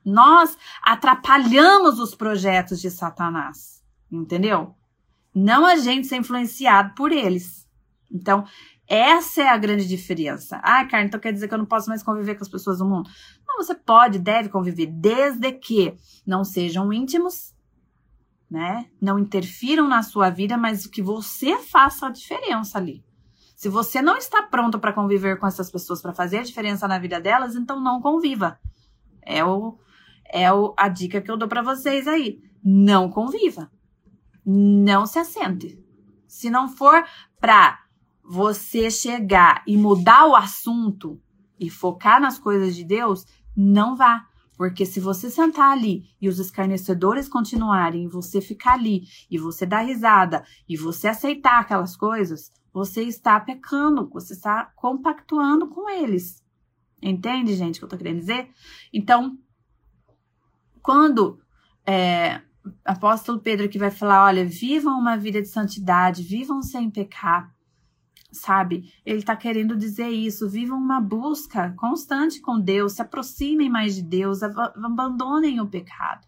Nós 0.07 0.57
atrapalhamos 0.81 1.99
os 1.99 2.15
projetos 2.15 2.81
de 2.81 2.93
Satanás, 2.93 3.83
entendeu? 4.11 4.73
Não 5.35 5.67
a 5.67 5.75
gente 5.75 6.07
ser 6.07 6.17
influenciado 6.17 6.95
por 6.95 7.11
eles. 7.11 7.69
Então, 8.09 8.45
essa 8.87 9.43
é 9.43 9.49
a 9.49 9.59
grande 9.59 9.87
diferença. 9.89 10.61
Ah, 10.63 10.85
Carne, 10.87 11.09
então 11.09 11.19
quer 11.19 11.33
dizer 11.33 11.49
que 11.49 11.55
eu 11.55 11.59
não 11.59 11.67
posso 11.67 11.89
mais 11.89 12.05
conviver 12.05 12.37
com 12.37 12.45
as 12.45 12.49
pessoas 12.49 12.79
do 12.79 12.87
mundo? 12.87 13.11
Não, 13.45 13.57
você 13.57 13.75
pode, 13.75 14.21
deve 14.21 14.49
conviver, 14.49 14.87
desde 14.87 15.51
que 15.51 15.97
não 16.25 16.45
sejam 16.45 16.93
íntimos, 16.93 17.53
né? 18.49 18.87
Não 19.03 19.19
interfiram 19.19 19.89
na 19.89 20.05
sua 20.05 20.31
vida, 20.31 20.57
mas 20.57 20.87
que 20.87 21.03
você 21.03 21.59
faça 21.59 22.07
a 22.07 22.11
diferença 22.11 22.79
ali. 22.79 23.05
Se 23.57 23.69
você 23.69 24.01
não 24.01 24.17
está 24.17 24.41
pronto 24.41 24.79
para 24.79 24.93
conviver 24.93 25.41
com 25.41 25.49
essas 25.49 25.69
pessoas, 25.69 26.01
para 26.01 26.15
fazer 26.15 26.39
a 26.39 26.43
diferença 26.45 26.87
na 26.87 26.99
vida 26.99 27.21
delas, 27.21 27.57
então 27.57 27.81
não 27.81 28.01
conviva. 28.01 28.61
É 29.21 29.45
o 29.45 29.77
é 30.31 30.53
o, 30.53 30.75
a 30.77 30.89
dica 30.89 31.21
que 31.21 31.31
eu 31.31 31.37
dou 31.37 31.49
para 31.49 31.63
vocês 31.63 32.07
aí. 32.07 32.41
não 32.63 33.09
conviva. 33.11 33.71
Não 34.45 35.07
se 35.07 35.19
assente. 35.19 35.79
Se 36.27 36.51
não 36.51 36.69
for 36.69 37.05
para 37.41 37.81
você 38.23 38.91
chegar 38.91 39.63
e 39.67 39.77
mudar 39.77 40.27
o 40.27 40.35
assunto 40.35 41.21
e 41.59 41.71
focar 41.71 42.21
nas 42.21 42.39
coisas 42.39 42.75
de 42.75 42.85
Deus, 42.85 43.25
não 43.57 43.97
vá. 43.97 44.27
Porque 44.57 44.87
se 44.87 45.01
você 45.01 45.31
sentar 45.31 45.73
ali 45.73 46.05
e 46.21 46.29
os 46.29 46.39
escarnecedores 46.39 47.29
continuarem, 47.29 48.05
e 48.05 48.09
você 48.09 48.41
ficar 48.41 48.73
ali, 48.73 49.03
e 49.31 49.39
você 49.39 49.67
dar 49.67 49.83
risada, 49.83 50.45
e 50.69 50.77
você 50.77 51.09
aceitar 51.09 51.61
aquelas 51.61 51.95
coisas, 51.97 52.51
você 52.73 53.03
está 53.03 53.39
pecando, 53.39 54.09
você 54.09 54.33
está 54.33 54.73
compactuando 54.75 55.69
com 55.69 55.89
eles. 55.91 56.43
Entende, 57.03 57.55
gente, 57.55 57.77
o 57.77 57.79
que 57.81 57.85
eu 57.85 57.89
tô 57.89 57.97
querendo 57.99 58.21
dizer? 58.21 58.49
Então, 58.93 59.39
quando 60.87 61.41
é, 61.85 62.41
apóstolo 62.85 63.41
Pedro 63.41 63.69
que 63.69 63.77
vai 63.77 63.91
falar, 63.91 64.25
olha, 64.27 64.45
vivam 64.45 64.97
uma 64.97 65.17
vida 65.17 65.43
de 65.43 65.49
santidade, 65.49 66.23
vivam 66.23 66.63
sem 66.63 66.89
pecar, 66.89 67.53
sabe? 68.31 68.95
Ele 69.05 69.19
está 69.19 69.35
querendo 69.35 69.77
dizer 69.77 70.11
isso. 70.11 70.49
Vivam 70.49 70.79
uma 70.79 71.01
busca 71.01 71.75
constante 71.77 72.41
com 72.41 72.61
Deus, 72.61 72.93
se 72.93 73.03
aproximem 73.03 73.69
mais 73.69 73.97
de 73.97 74.03
Deus, 74.03 74.45
abandonem 74.45 75.61
o 75.61 75.67
pecado. 75.67 76.25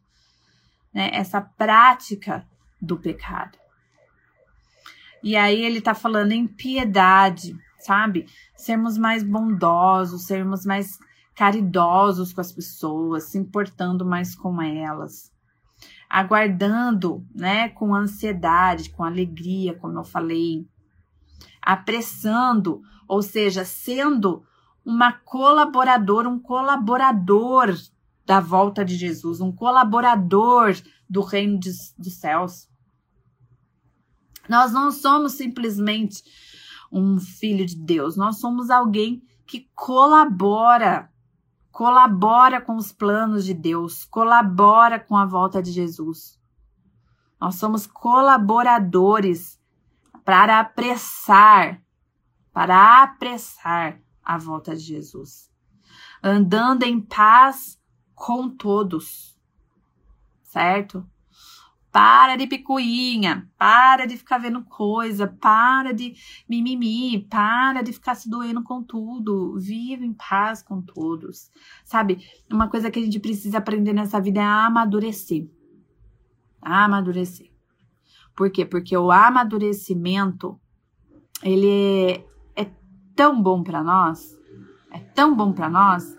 Né? 0.93 1.09
Essa 1.13 1.41
prática 1.41 2.45
do 2.83 2.99
pecado. 2.99 3.57
E 5.23 5.37
aí 5.37 5.63
ele 5.63 5.79
está 5.79 5.95
falando 5.95 6.33
em 6.33 6.49
piedade, 6.49 7.57
sabe? 7.79 8.27
Sermos 8.57 8.99
mais 8.99 9.23
bondosos, 9.23 10.27
sermos 10.27 10.67
mais 10.67 10.99
caridosos 11.39 12.33
com 12.33 12.41
as 12.41 12.51
pessoas, 12.51 13.25
se 13.25 13.39
importando 13.39 14.05
mais 14.05 14.35
com 14.35 14.61
elas. 14.61 15.33
Aguardando, 16.11 17.25
né, 17.33 17.69
com 17.69 17.95
ansiedade, 17.95 18.91
com 18.91 19.05
alegria, 19.05 19.73
como 19.73 20.01
eu 20.01 20.05
falei, 20.05 20.67
apressando, 21.63 22.83
ou 23.07 23.23
seja, 23.23 23.65
sendo 23.65 24.43
uma 24.85 25.13
colaboradora, 25.13 26.29
um 26.29 26.41
colaborador 26.41 27.73
da 28.27 28.41
volta 28.41 28.85
de 28.85 28.97
Jesus, 28.97 29.41
um 29.41 29.53
colaborador 29.53 30.75
do 31.09 31.21
reino 31.21 31.61
de, 31.61 31.71
dos 31.97 32.15
céus. 32.15 32.69
Nós 34.49 34.73
não 34.73 34.91
somos 34.91 35.35
simplesmente 35.35 36.21
um 36.91 37.21
filho 37.21 37.65
de 37.65 37.77
Deus, 37.77 38.17
nós 38.17 38.41
somos 38.41 38.71
alguém 38.71 39.23
que 39.47 39.69
colabora, 39.73 41.09
colabora 41.79 42.61
com 42.61 42.75
os 42.75 42.91
planos 42.91 43.45
de 43.45 43.55
Deus, 43.55 44.05
colabora 44.05 44.99
com 44.99 45.17
a 45.17 45.25
volta 45.25 45.63
de 45.63 45.71
Jesus. 45.71 46.37
Nós 47.41 47.55
somos 47.55 47.87
colaboradores 47.87 49.63
para 50.25 50.59
apressar, 50.59 51.81
para 52.53 53.05
apressar 53.05 54.01
a 54.25 54.37
volta 54.37 54.75
de 54.75 54.83
Jesus, 54.83 55.53
andando 56.21 56.83
em 56.83 57.01
paz 57.01 57.81
com 58.13 58.51
todos, 58.51 59.39
certo? 60.43 61.09
Para 61.91 62.37
de 62.37 62.47
picuinha, 62.47 63.51
para 63.57 64.07
de 64.07 64.17
ficar 64.17 64.39
vendo 64.39 64.63
coisa, 64.63 65.27
para 65.27 65.93
de 65.93 66.15
mimimi, 66.49 67.27
para 67.31 67.83
de 67.83 67.93
ficar 67.93 68.15
se 68.15 68.29
doendo 68.29 68.63
com 68.63 68.83
tudo. 68.83 69.59
Vive 69.59 70.05
em 70.05 70.13
paz 70.13 70.63
com 70.63 70.83
todos. 70.83 71.51
Sabe, 71.85 72.19
uma 72.53 72.69
coisa 72.69 72.91
que 72.91 72.99
a 72.99 73.03
gente 73.03 73.19
precisa 73.19 73.59
aprender 73.59 73.95
nessa 73.95 74.21
vida 74.21 74.41
é 74.41 74.45
amadurecer. 74.45 75.49
Amadurecer. 76.61 77.51
Por 78.37 78.51
quê? 78.51 78.65
Porque 78.65 78.97
o 78.97 79.11
amadurecimento, 79.11 80.61
ele 81.43 81.71
é, 82.55 82.63
é 82.63 82.71
tão 83.17 83.43
bom 83.43 83.65
para 83.65 83.83
nós, 83.83 84.39
é 84.93 85.01
tão 85.01 85.35
bom 85.35 85.53
para 85.53 85.69
nós, 85.69 86.17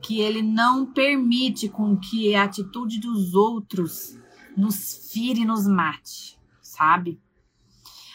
que 0.00 0.20
ele 0.20 0.42
não 0.42 0.86
permite 0.86 1.68
com 1.68 1.96
que 1.96 2.34
a 2.34 2.44
atitude 2.44 3.00
dos 3.00 3.34
outros 3.34 4.18
nos 4.58 5.08
fire 5.10 5.42
e 5.42 5.44
nos 5.44 5.66
mate, 5.66 6.38
sabe? 6.60 7.20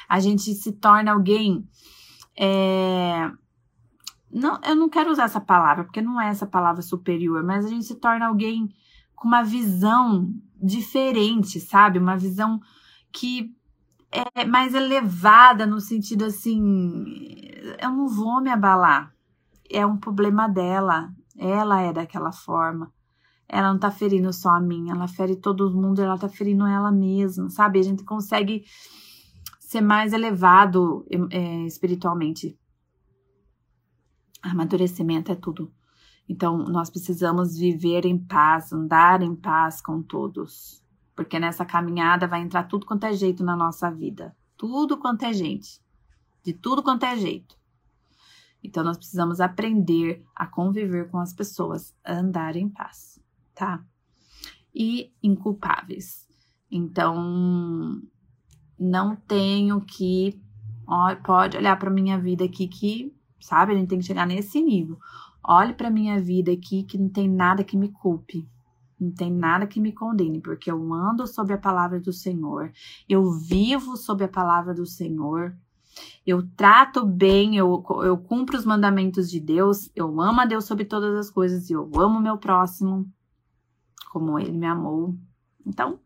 A 0.09 0.19
gente 0.19 0.53
se 0.53 0.73
torna 0.73 1.13
alguém. 1.13 1.67
É... 2.37 3.31
Não, 4.29 4.59
eu 4.63 4.75
não 4.75 4.89
quero 4.89 5.11
usar 5.11 5.23
essa 5.23 5.39
palavra, 5.39 5.85
porque 5.85 6.01
não 6.01 6.19
é 6.19 6.27
essa 6.27 6.45
palavra 6.45 6.81
superior, 6.81 7.43
mas 7.43 7.65
a 7.65 7.69
gente 7.69 7.85
se 7.85 7.95
torna 7.95 8.27
alguém 8.27 8.69
com 9.15 9.27
uma 9.27 9.43
visão 9.43 10.33
diferente, 10.61 11.59
sabe? 11.59 11.97
Uma 11.97 12.17
visão 12.17 12.59
que 13.11 13.55
é 14.35 14.45
mais 14.45 14.73
elevada 14.73 15.65
no 15.65 15.79
sentido 15.79 16.25
assim, 16.25 17.05
eu 17.81 17.89
não 17.89 18.07
vou 18.07 18.41
me 18.41 18.49
abalar. 18.49 19.13
É 19.69 19.85
um 19.85 19.97
problema 19.97 20.47
dela. 20.47 21.11
Ela 21.37 21.81
é 21.81 21.91
daquela 21.91 22.31
forma. 22.31 22.92
Ela 23.55 23.71
não 23.71 23.79
tá 23.79 23.91
ferindo 23.91 24.33
só 24.33 24.49
a 24.49 24.59
mim, 24.59 24.89
ela 24.89 25.07
fere 25.07 25.35
todo 25.35 25.69
mundo, 25.69 26.01
ela 26.01 26.17
tá 26.17 26.27
ferindo 26.27 26.65
ela 26.65 26.91
mesma, 26.91 27.51
sabe? 27.51 27.77
A 27.77 27.83
gente 27.83 28.03
consegue 28.03 28.65
ser 29.59 29.79
mais 29.79 30.11
elevado 30.11 31.05
é, 31.29 31.63
espiritualmente. 31.67 32.57
Amadurecimento 34.41 35.31
é 35.31 35.35
tudo. 35.35 35.71
Então, 36.27 36.57
nós 36.63 36.89
precisamos 36.89 37.55
viver 37.55 38.07
em 38.07 38.17
paz, 38.17 38.73
andar 38.73 39.21
em 39.21 39.35
paz 39.35 39.81
com 39.81 40.01
todos. 40.01 40.83
Porque 41.15 41.39
nessa 41.39 41.63
caminhada 41.63 42.27
vai 42.27 42.41
entrar 42.41 42.63
tudo 42.63 42.87
quanto 42.87 43.03
é 43.03 43.13
jeito 43.13 43.43
na 43.43 43.55
nossa 43.55 43.91
vida. 43.91 44.35
Tudo 44.57 44.97
quanto 44.97 45.25
é 45.25 45.31
gente. 45.31 45.79
De 46.43 46.53
tudo 46.53 46.81
quanto 46.81 47.03
é 47.03 47.15
jeito. 47.15 47.55
Então 48.63 48.83
nós 48.83 48.97
precisamos 48.97 49.39
aprender 49.39 50.25
a 50.33 50.47
conviver 50.47 51.11
com 51.11 51.19
as 51.19 51.33
pessoas, 51.33 51.93
andar 52.03 52.55
em 52.55 52.67
paz, 52.67 53.12
tá? 53.53 53.83
E 54.73 55.11
inculpáveis. 55.21 56.27
Então 56.69 58.01
não 58.79 59.15
tenho 59.15 59.81
que 59.81 60.41
ó, 60.87 61.15
pode 61.15 61.57
olhar 61.57 61.77
para 61.77 61.89
minha 61.89 62.19
vida 62.19 62.45
aqui 62.45 62.67
que, 62.67 63.15
sabe, 63.39 63.73
a 63.73 63.75
gente 63.75 63.89
tem 63.89 63.99
que 63.99 64.05
chegar 64.05 64.27
nesse 64.27 64.61
nível. 64.61 64.97
Olhe 65.43 65.73
para 65.73 65.89
minha 65.89 66.21
vida 66.21 66.51
aqui 66.51 66.83
que 66.83 66.97
não 66.97 67.09
tem 67.09 67.29
nada 67.29 67.63
que 67.63 67.77
me 67.77 67.89
culpe. 67.89 68.47
Não 68.99 69.11
tem 69.11 69.31
nada 69.31 69.67
que 69.67 69.81
me 69.81 69.91
condene, 69.91 70.39
porque 70.39 70.71
eu 70.71 70.93
ando 70.93 71.27
sob 71.27 71.51
a 71.53 71.57
palavra 71.57 71.99
do 71.99 72.13
Senhor, 72.13 72.71
eu 73.09 73.33
vivo 73.33 73.97
sob 73.97 74.23
a 74.23 74.29
palavra 74.29 74.73
do 74.73 74.85
Senhor, 74.85 75.57
eu 76.25 76.47
trato 76.55 77.05
bem, 77.05 77.57
eu, 77.57 77.83
eu 78.03 78.17
cumpro 78.17 78.57
os 78.57 78.63
mandamentos 78.63 79.29
de 79.29 79.41
Deus, 79.41 79.91
eu 79.93 80.21
amo 80.21 80.39
a 80.39 80.45
Deus 80.45 80.63
sobre 80.63 80.85
todas 80.85 81.13
as 81.15 81.29
coisas 81.29 81.69
e 81.69 81.73
eu 81.73 81.89
amo 81.95 82.21
meu 82.21 82.37
próximo 82.37 83.05
como 84.13 84.37
ele 84.37 84.51
me 84.51 84.67
amou. 84.67 85.17
Então, 85.65 85.99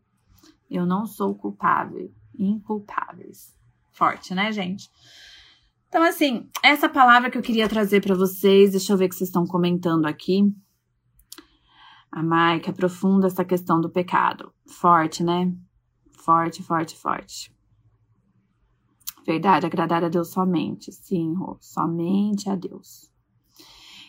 eu 0.70 0.86
não 0.86 1.04
sou 1.04 1.34
culpável, 1.34 2.10
inculpáveis. 2.38 3.54
Forte, 3.92 4.34
né, 4.34 4.50
gente? 4.50 4.90
Então, 5.88 6.02
assim, 6.02 6.48
essa 6.62 6.88
palavra 6.88 7.30
que 7.30 7.36
eu 7.36 7.42
queria 7.42 7.68
trazer 7.68 8.00
para 8.00 8.14
vocês, 8.14 8.70
deixa 8.70 8.92
eu 8.92 8.96
ver 8.96 9.04
o 9.04 9.08
que 9.10 9.14
vocês 9.14 9.28
estão 9.28 9.46
comentando 9.46 10.06
aqui. 10.06 10.42
A 12.10 12.22
Mike 12.22 12.70
aprofunda 12.70 13.26
essa 13.26 13.44
questão 13.44 13.78
do 13.78 13.90
pecado. 13.90 14.54
Forte, 14.66 15.22
né? 15.22 15.54
Forte, 16.24 16.62
forte, 16.62 16.96
forte. 16.96 17.54
Verdade, 19.26 19.66
agradar 19.66 20.02
a 20.02 20.08
Deus 20.08 20.30
somente. 20.30 20.90
Sim, 20.92 21.34
Rô, 21.34 21.58
somente 21.60 22.48
a 22.48 22.56
Deus. 22.56 23.07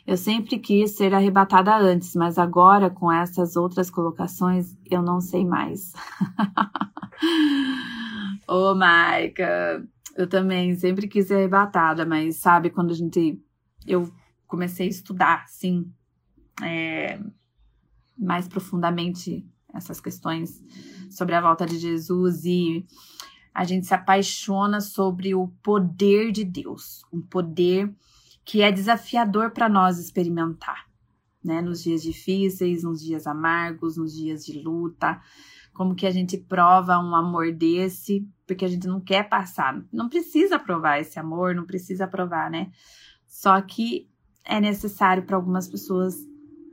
Eu 0.06 0.18
sempre 0.18 0.58
quis 0.58 0.95
ser 0.95 1.14
arrebatada 1.14 1.76
antes, 1.76 2.16
mas 2.16 2.38
agora, 2.38 2.89
com 2.89 3.12
essas 3.12 3.56
outras 3.56 3.89
colocações, 3.89 4.76
eu 4.89 5.02
não 5.02 5.22
sei 5.22 5.45
mais. 5.45 5.93
Ô, 8.47 8.72
oh, 8.72 8.76
Maica, 8.76 9.86
eu 10.16 10.28
também 10.28 10.76
sempre 10.76 11.08
quis 11.08 11.28
ser 11.28 11.36
arrebatada, 11.36 12.06
mas 12.06 12.38
sabe 12.38 12.70
quando 12.70 12.91
a 12.91 12.95
gente. 12.95 13.39
Eu 13.86 14.12
comecei 14.47 14.88
a 14.88 14.89
estudar, 14.89 15.47
sim, 15.47 15.91
é, 16.62 17.20
mais 18.18 18.47
profundamente 18.47 19.45
essas 19.74 20.02
questões 20.02 20.62
sobre 21.10 21.36
a 21.36 21.41
volta 21.41 21.66
de 21.66 21.78
Jesus 21.78 22.43
e 22.45 22.86
a 23.54 23.64
gente 23.64 23.86
se 23.86 23.93
apaixona 23.93 24.82
sobre 24.82 25.36
o 25.36 25.47
poder 25.64 26.32
de 26.32 26.43
Deus, 26.43 27.04
um 27.12 27.22
poder 27.22 27.93
que 28.50 28.64
é 28.64 28.72
desafiador 28.72 29.52
para 29.52 29.70
nós 29.70 30.00
experimentar, 30.00 30.88
né? 31.43 31.62
Nos 31.62 31.84
dias 31.84 32.02
difíceis, 32.02 32.82
nos 32.82 33.00
dias 33.00 33.28
amargos, 33.28 33.95
nos 33.95 34.12
dias 34.12 34.43
de 34.43 34.60
luta, 34.60 35.22
como 35.72 35.93
que 35.93 36.08
a 36.08 36.10
gente 36.10 36.36
prova 36.36 36.97
um 36.97 37.16
amor 37.16 37.54
desse, 37.54 38.28
porque 38.47 38.66
a 38.66 38.68
gente 38.68 38.88
não 38.88 39.00
quer 39.00 39.30
passar, 39.30 39.80
não 39.93 40.10
precisa 40.10 40.58
provar 40.58 41.00
esse 41.00 41.20
amor, 41.20 41.54
não 41.54 41.64
precisa 41.64 42.08
provar, 42.08 42.50
né? 42.50 42.72
Só 43.28 43.62
que 43.62 44.10
é 44.43 44.60
necessário 44.60 45.22
para 45.22 45.36
algumas 45.36 45.68
pessoas 45.68 46.16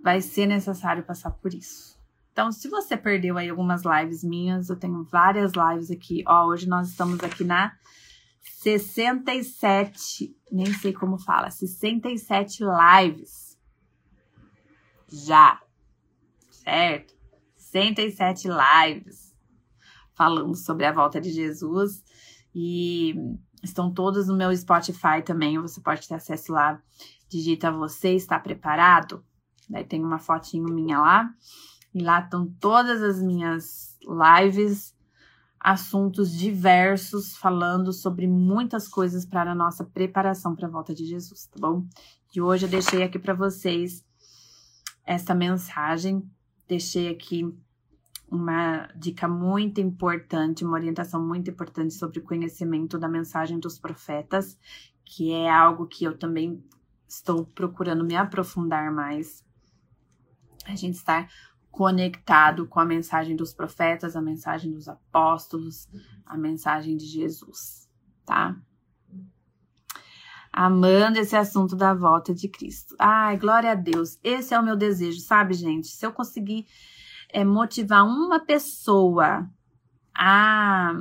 vai 0.03 0.23
ser 0.23 0.47
necessário 0.47 1.05
passar 1.05 1.33
por 1.33 1.53
isso, 1.53 2.01
Então, 2.33 2.51
se 2.53 2.71
você 2.71 2.97
perdeu 2.97 3.37
aí 3.37 3.51
algumas 3.51 3.83
lives 3.85 4.25
minhas, 4.25 4.71
eu 4.71 4.77
tenho 4.77 5.05
várias 5.05 5.53
lives 5.53 5.91
aqui. 5.91 6.25
Ó, 6.27 6.47
hoje 6.47 6.67
nós 6.67 6.89
estamos 6.89 7.23
aqui 7.23 7.45
na 7.45 7.75
67, 8.59 10.35
nem 10.51 10.73
sei 10.73 10.93
como 10.93 11.19
fala, 11.19 11.51
67 11.51 12.65
lives. 12.65 13.61
Já. 15.07 15.61
Certo? 16.51 17.15
67 17.55 18.49
lives 18.49 19.37
falando 20.15 20.57
sobre 20.57 20.87
a 20.87 20.93
volta 20.93 21.21
de 21.21 21.31
Jesus 21.31 22.03
e 22.55 23.15
estão 23.63 23.93
todos 23.93 24.27
no 24.27 24.35
meu 24.35 24.57
Spotify 24.57 25.23
também, 25.23 25.61
você 25.61 25.79
pode 25.79 26.09
ter 26.09 26.15
acesso 26.15 26.53
lá. 26.53 26.83
Digita 27.29 27.71
você 27.71 28.15
está 28.15 28.41
preparado? 28.41 29.23
Daí 29.69 29.85
tem 29.85 30.03
uma 30.03 30.19
fotinho 30.19 30.73
minha 30.73 30.99
lá. 30.99 31.31
E 31.95 32.03
lá 32.03 32.21
estão 32.21 32.51
todas 32.59 33.03
as 33.03 33.21
minhas 33.21 33.99
lives, 34.03 34.96
assuntos 35.67 36.31
diversos, 36.31 37.37
falando 37.37 37.93
sobre 37.93 38.25
muitas 38.29 38.87
coisas 38.87 39.27
para 39.27 39.51
a 39.51 39.55
nossa 39.55 39.83
preparação 39.83 40.55
para 40.55 40.69
a 40.69 40.71
volta 40.71 40.95
de 40.95 41.05
Jesus, 41.05 41.47
tá 41.47 41.57
bom? 41.59 41.85
E 42.33 42.41
hoje 42.41 42.67
eu 42.67 42.71
deixei 42.71 43.03
aqui 43.03 43.19
para 43.19 43.35
vocês 43.35 44.07
essa 45.05 45.35
mensagem, 45.35 46.23
deixei 46.69 47.09
aqui 47.09 47.53
uma 48.31 48.87
dica 48.95 49.27
muito 49.27 49.81
importante, 49.81 50.65
uma 50.65 50.75
orientação 50.75 51.21
muito 51.27 51.51
importante 51.51 51.95
sobre 51.95 52.21
o 52.21 52.23
conhecimento 52.23 52.97
da 52.97 53.09
mensagem 53.09 53.59
dos 53.59 53.77
profetas, 53.77 54.57
que 55.05 55.33
é 55.33 55.51
algo 55.51 55.89
que 55.89 56.05
eu 56.05 56.17
também 56.17 56.63
estou 57.09 57.45
procurando 57.45 58.05
me 58.05 58.15
aprofundar 58.15 58.93
mais. 58.93 59.45
A 60.65 60.77
gente 60.77 60.95
está 60.95 61.27
conectado 61.77 62.67
com 62.67 62.81
a 62.81 62.87
mensagem 62.87 63.37
dos 63.37 63.53
profetas, 63.53 64.17
a 64.17 64.23
mensagem 64.23 64.73
dos 64.73 64.89
apóstolos, 64.89 65.87
a 66.25 66.35
mensagem 66.35 66.97
de 66.97 67.05
Jesus, 67.05 67.87
tá? 68.25 68.57
Amando 70.51 71.19
esse 71.19 71.37
assunto 71.37 71.77
da 71.77 71.93
volta 71.93 72.33
de 72.33 72.49
Cristo. 72.49 72.97
Ai, 72.99 73.37
glória 73.37 73.73
a 73.73 73.75
Deus. 73.75 74.19
Esse 74.25 74.55
é 74.55 74.59
o 74.59 74.65
meu 74.65 74.75
desejo, 74.75 75.21
sabe, 75.21 75.53
gente? 75.53 75.89
Se 75.89 76.07
eu 76.07 76.15
conseguir 76.15 76.67
é 77.29 77.45
motivar 77.45 78.07
uma 78.07 78.41
pessoa 78.41 79.47
a 80.15 80.95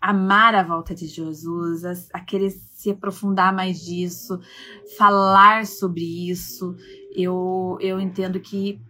amar 0.00 0.54
a 0.54 0.62
volta 0.62 0.94
de 0.94 1.06
Jesus, 1.06 1.84
a, 1.84 1.92
a, 2.14 2.20
querer 2.20 2.48
se 2.50 2.90
aprofundar 2.90 3.54
mais 3.54 3.84
disso, 3.84 4.40
falar 4.96 5.66
sobre 5.66 6.30
isso, 6.30 6.74
eu, 7.14 7.76
eu 7.82 8.00
entendo 8.00 8.40
que 8.40 8.80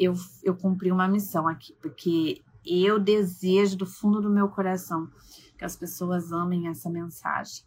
eu, 0.00 0.14
eu 0.42 0.56
cumpri 0.56 0.90
uma 0.90 1.06
missão 1.06 1.46
aqui, 1.46 1.76
porque 1.82 2.42
eu 2.64 2.98
desejo 2.98 3.76
do 3.76 3.84
fundo 3.84 4.22
do 4.22 4.30
meu 4.30 4.48
coração 4.48 5.10
que 5.58 5.64
as 5.64 5.76
pessoas 5.76 6.32
amem 6.32 6.68
essa 6.68 6.88
mensagem, 6.88 7.64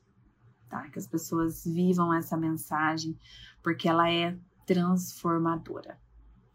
tá? 0.67 0.89
Que 0.89 0.97
as 0.97 1.05
pessoas 1.05 1.63
vivam 1.63 2.11
essa 2.11 2.35
mensagem, 2.35 3.15
porque 3.61 3.87
ela 3.87 4.11
é 4.11 4.35
transformadora. 4.65 5.99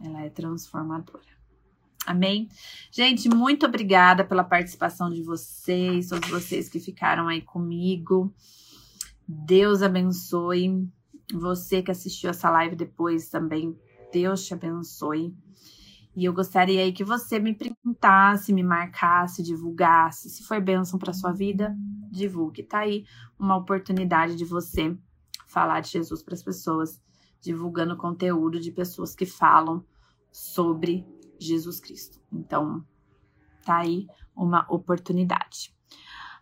Ela 0.01 0.25
é 0.25 0.31
transformadora. 0.31 1.39
Amém? 2.05 2.49
Gente, 2.91 3.29
muito 3.29 3.67
obrigada 3.67 4.25
pela 4.25 4.43
participação 4.43 5.11
de 5.11 5.23
vocês, 5.23 6.09
todos 6.09 6.29
vocês 6.29 6.69
que 6.69 6.81
ficaram 6.81 7.29
aí 7.29 7.41
comigo. 7.41 8.35
Deus 9.29 9.81
abençoe. 9.81 10.89
Você 11.33 11.83
que 11.83 11.91
assistiu 11.91 12.31
essa 12.31 12.51
live 12.51 12.75
depois 12.75 13.29
também, 13.29 13.79
Deus 14.13 14.45
te 14.45 14.55
abençoe. 14.55 15.37
E 16.19 16.25
eu 16.25 16.33
gostaria 16.33 16.83
aí 16.83 16.93
que 16.93 17.05
você 17.05 17.39
me 17.39 17.55
printasse, 17.55 18.53
me 18.53 18.65
marcasse, 18.65 19.41
divulgasse. 19.41 20.29
Se 20.29 20.43
for 20.43 20.61
bênção 20.61 20.99
para 20.99 21.13
sua 21.13 21.31
vida, 21.31 21.73
divulgue. 22.11 22.65
Tá 22.65 22.81
aí 22.81 23.05
uma 23.39 23.57
oportunidade 23.57 24.35
de 24.35 24.45
você 24.45 24.99
falar 25.47 25.79
de 25.79 25.91
Jesus 25.91 26.21
para 26.21 26.35
as 26.35 26.43
pessoas, 26.43 27.01
divulgando 27.41 27.97
conteúdo 27.97 28.59
de 28.59 28.73
pessoas 28.73 29.15
que 29.15 29.25
falam 29.25 29.85
sobre 30.33 31.07
Jesus 31.39 31.79
Cristo. 31.79 32.19
Então, 32.33 32.85
tá 33.65 33.77
aí 33.77 34.09
uma 34.35 34.67
oportunidade. 34.69 35.73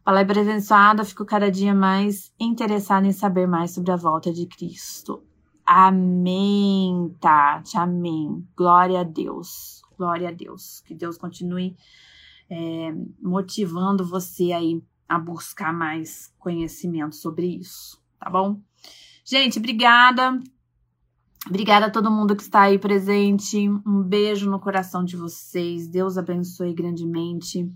Palavra 0.02 0.40
abençoada, 0.40 1.04
fico 1.04 1.26
cada 1.26 1.50
dia 1.50 1.74
mais 1.74 2.32
interessada 2.40 3.06
em 3.06 3.12
saber 3.12 3.46
mais 3.46 3.72
sobre 3.72 3.92
a 3.92 3.96
volta 3.96 4.32
de 4.32 4.46
Cristo. 4.46 5.22
Amém, 5.66 7.12
Tati, 7.20 7.76
amém. 7.76 8.46
Glória 8.56 9.00
a 9.00 9.02
Deus, 9.02 9.82
glória 9.98 10.28
a 10.28 10.32
Deus. 10.32 10.80
Que 10.86 10.94
Deus 10.94 11.18
continue 11.18 11.76
é, 12.48 12.94
motivando 13.20 14.04
você 14.04 14.52
aí 14.52 14.80
a 15.08 15.18
buscar 15.18 15.72
mais 15.72 16.32
conhecimento 16.38 17.16
sobre 17.16 17.46
isso, 17.46 18.00
tá 18.18 18.30
bom? 18.30 18.60
Gente, 19.24 19.58
obrigada. 19.58 20.40
Obrigada 21.48 21.86
a 21.86 21.90
todo 21.90 22.10
mundo 22.10 22.34
que 22.34 22.42
está 22.42 22.62
aí 22.62 22.78
presente. 22.78 23.68
Um 23.86 24.02
beijo 24.02 24.50
no 24.50 24.58
coração 24.58 25.04
de 25.04 25.16
vocês. 25.16 25.86
Deus 25.86 26.18
abençoe 26.18 26.74
grandemente. 26.74 27.68